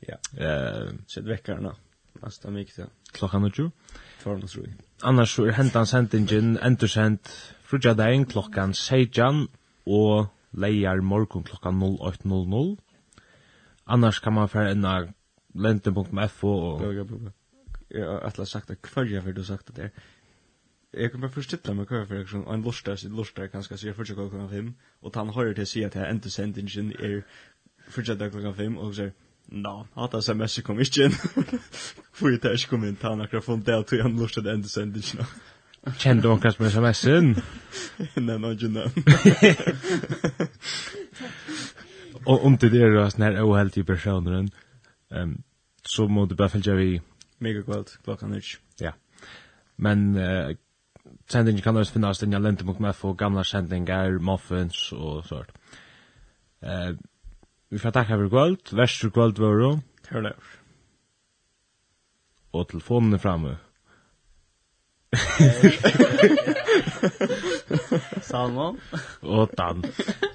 Ja. 0.00 0.16
Eh, 0.44 0.88
sätt 1.06 1.24
veckorna. 1.24 1.76
Nästa 2.22 2.50
vecka. 2.50 2.86
Klockan 3.12 3.52
20. 3.52 3.70
Tornos 4.22 4.52
tror 4.52 4.68
Annars 5.02 5.34
så 5.34 5.44
är 5.44 5.50
hentan 5.50 5.86
sentingen 5.86 6.58
entersent 6.62 7.54
frugja 7.64 7.94
dagen 7.94 8.26
klockan 8.26 8.74
16 8.74 9.48
och 9.84 10.26
leiar 10.50 11.00
morgon 11.00 11.42
klockan 11.42 11.82
08.00. 11.82 12.76
Annars 13.84 14.20
kan 14.20 14.32
man 14.32 14.48
färra 14.48 14.70
en 14.70 14.80
lenten.fo 15.54 16.52
og... 16.52 17.32
Jeg 17.94 18.04
har 18.04 18.24
atlas 18.26 18.48
sagt 18.48 18.68
det 18.68 18.80
kvarja 18.82 19.20
før 19.22 19.32
du 19.32 19.40
har 19.40 19.46
sagt 19.46 19.68
det 19.68 19.76
der. 19.76 19.88
Jeg 20.94 21.10
kan 21.10 21.20
bare 21.20 21.30
forstille 21.30 21.74
meg 21.74 21.90
hva 21.90 22.04
for 22.06 22.14
jeg 22.14 22.40
og 22.40 22.54
en 22.54 22.62
lortar, 22.62 22.96
sin 23.02 23.14
lortar 23.16 23.50
kanskje 23.52 23.78
sier 23.78 23.96
fyrtja 23.96 24.14
klokka 24.14 24.46
fem, 24.50 24.74
og 25.02 25.14
han 25.14 25.34
hører 25.34 25.54
til 25.54 25.66
å 25.66 25.70
si 25.72 25.84
at 25.84 25.94
jeg 25.98 26.10
endte 26.10 26.30
sendingen 26.30 26.92
er 26.98 27.20
fyrtja 27.90 28.16
klokka 28.18 28.54
fem, 28.58 28.78
og 28.78 28.94
sier, 28.94 29.14
Nå, 29.52 29.72
hatt 29.94 30.14
sms 30.24 30.62
kom 30.64 30.78
ikke 30.80 31.04
inn. 31.04 31.16
For 32.16 32.32
jeg 32.32 32.40
tar 32.40 32.54
ikke 32.56 32.70
kom 32.70 32.86
inn, 32.88 32.96
ta 32.96 33.10
han 33.12 33.20
akkurat 33.20 33.44
funnet 33.44 33.66
det, 33.66 33.74
og 33.76 33.86
tog 33.90 34.00
han 34.00 34.16
lortet 34.16 34.46
endte 34.48 34.70
sendingen. 34.72 35.26
Kjenner 36.00 36.22
du 36.24 36.30
kanskje 36.40 36.62
med 36.64 36.72
sms-en? 36.72 37.34
Nei, 38.24 38.38
nå 38.40 38.54
ikke 38.54 38.70
nå. 38.72 38.86
Og 42.24 42.46
om 42.48 42.56
til 42.56 42.72
det 42.72 42.80
er 42.86 42.96
sånn 43.12 43.26
her 43.26 43.42
åheldige 43.44 43.84
personer, 43.84 44.46
um, 45.14 45.36
så 45.86 46.06
må 46.08 46.26
du 46.26 46.34
bare 46.34 46.48
følge 46.48 46.76
vi 46.76 47.00
mega 47.38 47.62
kvalt 47.62 47.98
klokkan 48.04 48.30
nyrk. 48.30 48.58
Ja. 48.80 48.90
Men 49.76 50.16
uh, 50.16 50.54
sendingen 51.30 51.62
kan 51.62 51.76
også 51.76 51.92
finnes 51.92 52.18
den 52.18 52.32
jeg 52.32 52.42
lente 52.42 52.64
mot 52.64 52.80
meg 52.80 52.94
for 52.94 53.14
gamla 53.18 53.44
sendingar, 53.44 54.18
muffins 54.20 54.92
og 54.92 55.24
sånt. 55.28 55.52
Uh, 56.64 56.94
vi 57.70 57.78
får 57.78 57.90
takka 57.90 58.16
for 58.16 58.28
kvöld. 58.28 58.76
Vestur 58.76 59.10
kvalt 59.10 59.38
var 59.38 59.58
du. 59.60 59.80
Karlaur. 60.08 60.50
Og 62.52 62.68
telefonen 62.70 63.14
er 63.14 63.18
framme. 63.18 63.56
Salmon. 68.28 68.80
og 69.22 69.50
Dan. 69.58 69.84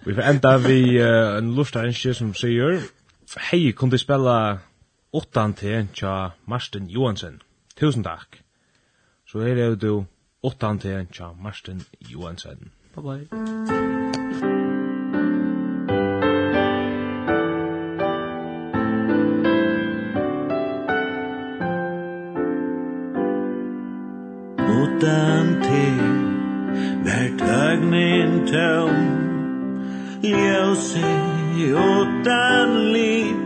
Vi 0.05 0.13
får 0.13 0.21
enda 0.21 0.57
vi 0.57 0.99
uh, 0.99 1.37
en 1.37 1.55
lustarinskje 1.55 2.13
som 2.13 2.33
sier 2.33 2.79
Hei, 3.51 3.71
kunne 3.71 3.91
du 3.91 3.97
spela 4.01 4.57
åttan 5.13 5.53
til 5.53 5.87
tja 5.93 6.29
Marsten 6.45 6.89
Johansen. 6.89 7.41
Tusen 7.75 8.03
takk. 8.03 8.43
Så 9.27 9.39
her 9.39 9.57
er 9.57 9.75
du 9.75 10.05
åttan 10.43 10.79
til 10.79 11.07
tja 11.13 11.33
Marsten 11.33 11.85
Johansen. 12.01 12.71
Bye 12.95 13.03
bye. 13.03 13.27
utan 24.99 25.61
te 25.63 25.85
Vær 27.05 27.29
tøgnin 27.39 28.47
tøm 28.47 28.97
Ljøse 30.23 31.11
utan 31.71 32.69
liv 32.93 33.38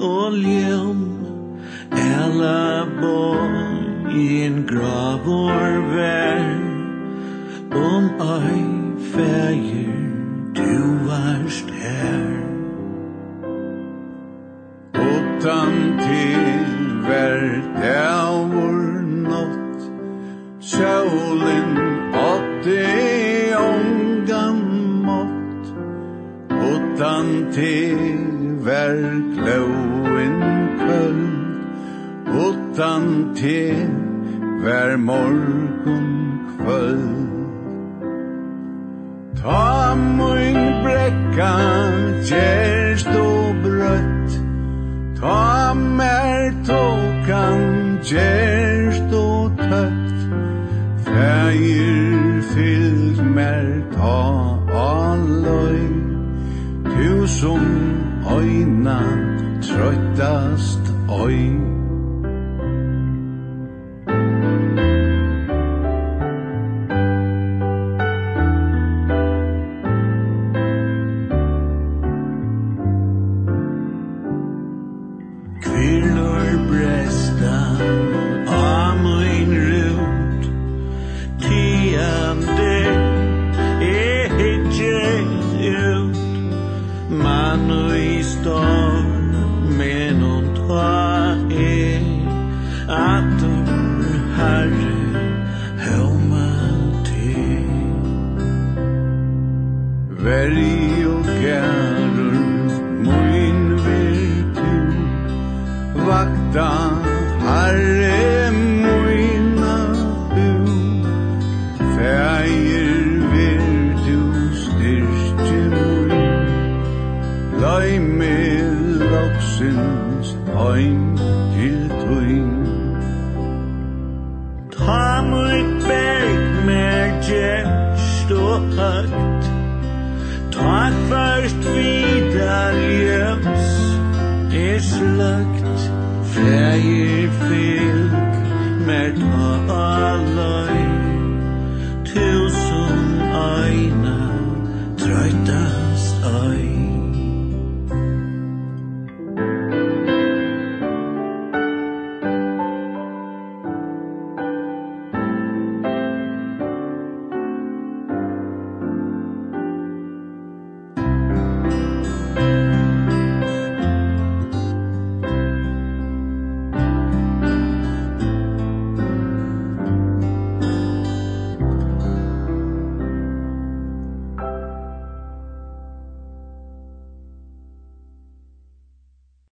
og 0.00 0.32
ljum 0.32 1.18
Ella 1.92 2.86
bor 3.00 4.10
i 4.14 4.44
en 4.46 4.66
gravor 4.66 5.78
vær. 5.94 6.44
Om 7.74 8.04
ei 8.20 8.64
fægir 9.12 9.96
du 10.54 10.74
varst 11.08 11.70
her. 11.70 12.28
Utan 14.94 15.74
til 16.04 16.46
vær 17.08 17.57
te 33.38 33.86
Vær 34.62 34.96
morgon 34.96 36.40
kvöld. 36.58 37.28
Ta 39.42 39.94
mun 39.94 40.58
brekka 40.82 41.54
Gjerst 42.26 43.06
og 43.06 43.54
brøtt. 43.62 44.32
Ta 45.20 45.74
mer 45.74 46.50
tokan 46.66 47.62
Gjerst 48.02 49.14
og 49.14 49.52
tøtt. 49.58 50.18
Fægir 51.06 52.42
fyllt 52.50 53.24
mer 53.34 53.70
Ta 53.94 54.18
alløy 54.74 55.86
Tu 56.84 57.26
som 57.26 57.66
øyna 58.34 59.00
Trøttast 59.62 60.94
øy. 61.22 61.77